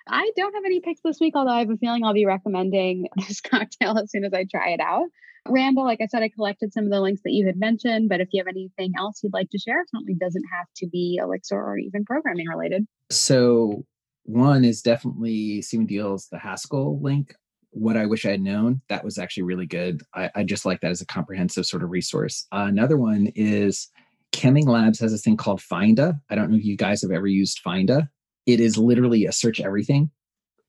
I 0.06 0.30
don't 0.36 0.54
have 0.54 0.64
any 0.66 0.80
picks 0.80 1.00
this 1.02 1.18
week, 1.20 1.34
although 1.34 1.52
I 1.52 1.60
have 1.60 1.70
a 1.70 1.76
feeling 1.76 2.04
I'll 2.04 2.12
be 2.12 2.26
recommending 2.26 3.08
this 3.16 3.40
cocktail 3.40 3.98
as 3.98 4.10
soon 4.10 4.24
as 4.24 4.34
I 4.34 4.44
try 4.44 4.70
it 4.70 4.80
out. 4.80 5.06
Randall, 5.46 5.84
like 5.84 6.00
I 6.00 6.06
said, 6.06 6.22
I 6.22 6.30
collected 6.30 6.72
some 6.72 6.84
of 6.84 6.90
the 6.90 7.00
links 7.00 7.20
that 7.24 7.32
you 7.32 7.46
had 7.46 7.58
mentioned, 7.58 8.08
but 8.08 8.20
if 8.20 8.28
you 8.32 8.40
have 8.40 8.48
anything 8.48 8.94
else 8.98 9.20
you'd 9.22 9.34
like 9.34 9.50
to 9.50 9.58
share, 9.58 9.82
it 9.82 9.90
certainly 9.90 10.14
doesn't 10.14 10.44
have 10.50 10.66
to 10.76 10.86
be 10.86 11.18
Elixir 11.22 11.56
or 11.56 11.76
even 11.76 12.04
programming 12.04 12.48
related. 12.48 12.86
So 13.10 13.84
one 14.24 14.64
is 14.64 14.80
definitely 14.80 15.60
Stephen 15.60 15.84
Deal's 15.86 16.28
the 16.28 16.38
Haskell 16.38 17.00
link. 17.00 17.34
What 17.74 17.96
I 17.96 18.06
wish 18.06 18.24
I 18.24 18.30
had 18.30 18.40
known 18.40 18.80
that 18.88 19.04
was 19.04 19.18
actually 19.18 19.42
really 19.42 19.66
good. 19.66 20.02
I, 20.14 20.30
I 20.34 20.44
just 20.44 20.64
like 20.64 20.80
that 20.80 20.90
as 20.90 21.00
a 21.00 21.06
comprehensive 21.06 21.66
sort 21.66 21.82
of 21.82 21.90
resource. 21.90 22.46
Uh, 22.52 22.66
another 22.68 22.96
one 22.96 23.32
is 23.34 23.88
Keming 24.32 24.66
Labs 24.66 25.00
has 25.00 25.12
this 25.12 25.22
thing 25.22 25.36
called 25.36 25.60
Finda. 25.60 26.20
I 26.30 26.34
don't 26.34 26.50
know 26.50 26.56
if 26.56 26.64
you 26.64 26.76
guys 26.76 27.02
have 27.02 27.10
ever 27.10 27.26
used 27.26 27.60
Finda. 27.64 28.08
It 28.46 28.60
is 28.60 28.78
literally 28.78 29.26
a 29.26 29.32
search 29.32 29.60
everything. 29.60 30.10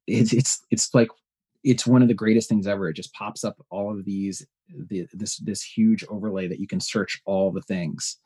It's 0.08 0.34
it's 0.34 0.64
it's 0.72 0.94
like 0.94 1.10
it's 1.64 1.88
one 1.88 2.02
of 2.02 2.08
the 2.08 2.14
greatest 2.14 2.48
things 2.48 2.68
ever. 2.68 2.90
It 2.90 2.96
just 2.96 3.14
pops 3.14 3.44
up 3.44 3.58
all 3.70 3.92
of 3.92 4.06
these 4.06 4.46
the, 4.70 5.08
this 5.14 5.38
this 5.38 5.64
huge 5.64 6.04
overlay 6.10 6.48
that 6.48 6.60
you 6.60 6.68
can 6.68 6.80
search 6.80 7.22
all 7.26 7.52
the 7.52 7.62
things. 7.62 8.18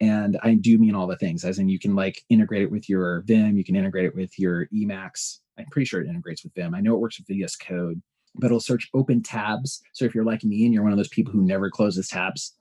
And 0.00 0.38
I 0.42 0.54
do 0.54 0.78
mean 0.78 0.94
all 0.94 1.06
the 1.06 1.16
things, 1.16 1.44
as 1.44 1.58
in 1.58 1.68
you 1.68 1.78
can 1.78 1.94
like 1.94 2.24
integrate 2.28 2.62
it 2.62 2.70
with 2.70 2.88
your 2.88 3.22
Vim, 3.22 3.56
you 3.56 3.64
can 3.64 3.76
integrate 3.76 4.04
it 4.04 4.14
with 4.14 4.38
your 4.38 4.66
Emacs. 4.66 5.40
I'm 5.58 5.66
pretty 5.66 5.86
sure 5.86 6.00
it 6.00 6.08
integrates 6.08 6.44
with 6.44 6.54
Vim. 6.54 6.74
I 6.74 6.80
know 6.80 6.94
it 6.94 7.00
works 7.00 7.18
with 7.18 7.26
VS 7.26 7.56
Code, 7.56 8.00
but 8.38 8.46
it'll 8.46 8.60
search 8.60 8.88
open 8.94 9.22
tabs. 9.22 9.82
So 9.92 10.04
if 10.04 10.14
you're 10.14 10.24
like 10.24 10.44
me 10.44 10.64
and 10.64 10.72
you're 10.72 10.82
one 10.82 10.92
of 10.92 10.98
those 10.98 11.08
people 11.08 11.32
who 11.32 11.42
never 11.42 11.70
closes 11.70 12.08
tabs, 12.08 12.54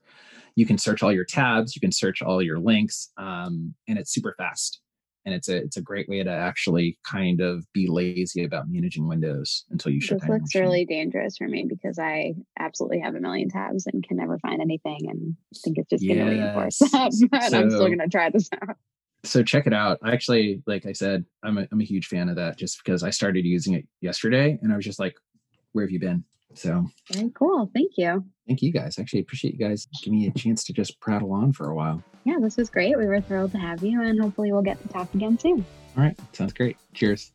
you 0.56 0.66
can 0.66 0.78
search 0.78 1.04
all 1.04 1.14
your 1.14 1.26
tabs, 1.26 1.76
you 1.76 1.80
can 1.80 1.92
search 1.92 2.22
all 2.22 2.42
your 2.42 2.60
links, 2.60 3.12
um, 3.18 3.76
and 3.88 4.00
it's 4.00 4.12
super 4.12 4.34
fast 4.38 4.82
and 5.28 5.36
it's 5.36 5.50
a 5.50 5.58
it's 5.58 5.76
a 5.76 5.82
great 5.82 6.08
way 6.08 6.24
to 6.24 6.32
actually 6.32 6.98
kind 7.06 7.42
of 7.42 7.66
be 7.74 7.86
lazy 7.86 8.46
about 8.46 8.70
managing 8.70 9.10
windows 9.10 9.66
until 9.70 9.92
you 9.92 10.00
shut 10.00 10.22
this 10.22 10.30
looks 10.30 10.56
really 10.56 10.86
dangerous 10.86 11.38
for 11.38 11.50
me 11.50 11.66
because 11.68 12.00
i 12.00 12.34
absolutely 12.58 13.00
have 13.00 13.14
a 13.14 13.20
million 13.20 13.50
tabs 13.50 13.86
and 13.86 14.08
can 14.08 14.16
never 14.16 14.40
find 14.40 14.62
anything 14.62 15.00
and 15.10 15.36
think 15.64 15.78
it's 15.78 15.90
just 15.90 16.02
yes. 16.02 16.16
going 16.16 16.28
to 16.28 16.34
reinforce 16.34 16.78
that 16.80 17.28
but 17.32 17.44
so, 17.44 17.60
i'm 17.60 17.70
still 17.70 17.88
going 17.88 18.00
to 18.00 18.08
try 18.08 18.30
this 18.30 18.50
out 18.62 18.78
so 19.26 19.44
check 19.44 19.68
it 19.68 19.74
out 19.74 20.00
I 20.02 20.14
actually 20.14 20.64
like 20.66 20.86
i 20.86 20.94
said 20.94 21.26
I'm 21.44 21.58
a, 21.58 21.68
I'm 21.72 21.82
a 21.82 21.86
huge 21.86 22.08
fan 22.08 22.30
of 22.30 22.38
that 22.38 22.58
just 22.58 22.82
because 22.84 23.04
i 23.04 23.10
started 23.10 23.44
using 23.44 23.74
it 23.74 23.86
yesterday 24.00 24.58
and 24.62 24.72
i 24.72 24.78
was 24.78 24.86
just 24.86 25.00
like 25.00 25.16
where 25.74 25.86
have 25.86 25.92
you 25.92 26.00
been 26.00 26.24
so 26.54 26.86
very 27.12 27.30
cool 27.36 27.70
thank 27.74 27.92
you 27.98 28.24
thank 28.48 28.62
you 28.62 28.72
guys 28.72 28.98
actually 29.00 29.20
appreciate 29.20 29.54
you 29.54 29.60
guys 29.60 29.88
giving 30.04 30.20
me 30.20 30.28
a 30.28 30.32
chance 30.32 30.64
to 30.64 30.74
just 30.74 31.00
prattle 31.00 31.32
on 31.34 31.52
for 31.54 31.70
a 31.70 31.76
while 31.76 32.04
yeah, 32.28 32.40
this 32.42 32.58
was 32.58 32.70
great. 32.70 32.98
We 32.98 33.06
were 33.06 33.22
thrilled 33.22 33.54
to 33.54 33.58
have 33.58 33.82
you, 33.82 34.02
and 34.02 34.20
hopefully, 34.20 34.52
we'll 34.52 34.62
get 34.62 34.82
to 34.82 34.88
talk 34.90 35.14
again 35.14 35.40
soon. 35.40 35.66
All 35.96 36.04
right. 36.04 36.18
Sounds 36.34 36.52
great. 36.52 36.76
Cheers. 36.94 37.32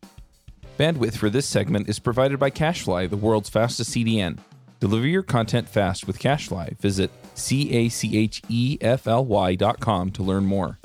Bandwidth 0.78 1.16
for 1.16 1.30
this 1.30 1.47
segment 1.47 1.89
is 1.89 1.99
provided 1.99 2.39
by 2.39 2.51
CacheFly, 2.51 3.09
the 3.09 3.16
world's 3.16 3.49
fastest 3.49 3.93
CDN. 3.93 4.39
Deliver 4.80 5.07
your 5.07 5.22
content 5.22 5.66
fast 5.66 6.07
with 6.07 6.18
CacheFly. 6.18 6.76
Visit 6.78 7.11
C 7.33 7.72
A 7.72 7.89
C 7.89 8.18
H 8.18 8.43
E 8.51 8.76
F 8.83 9.07
L 9.07 9.24
Y 9.24 9.55
dot 9.55 9.80
com 9.80 10.11
to 10.11 10.22
learn 10.22 10.45
more. 10.45 10.78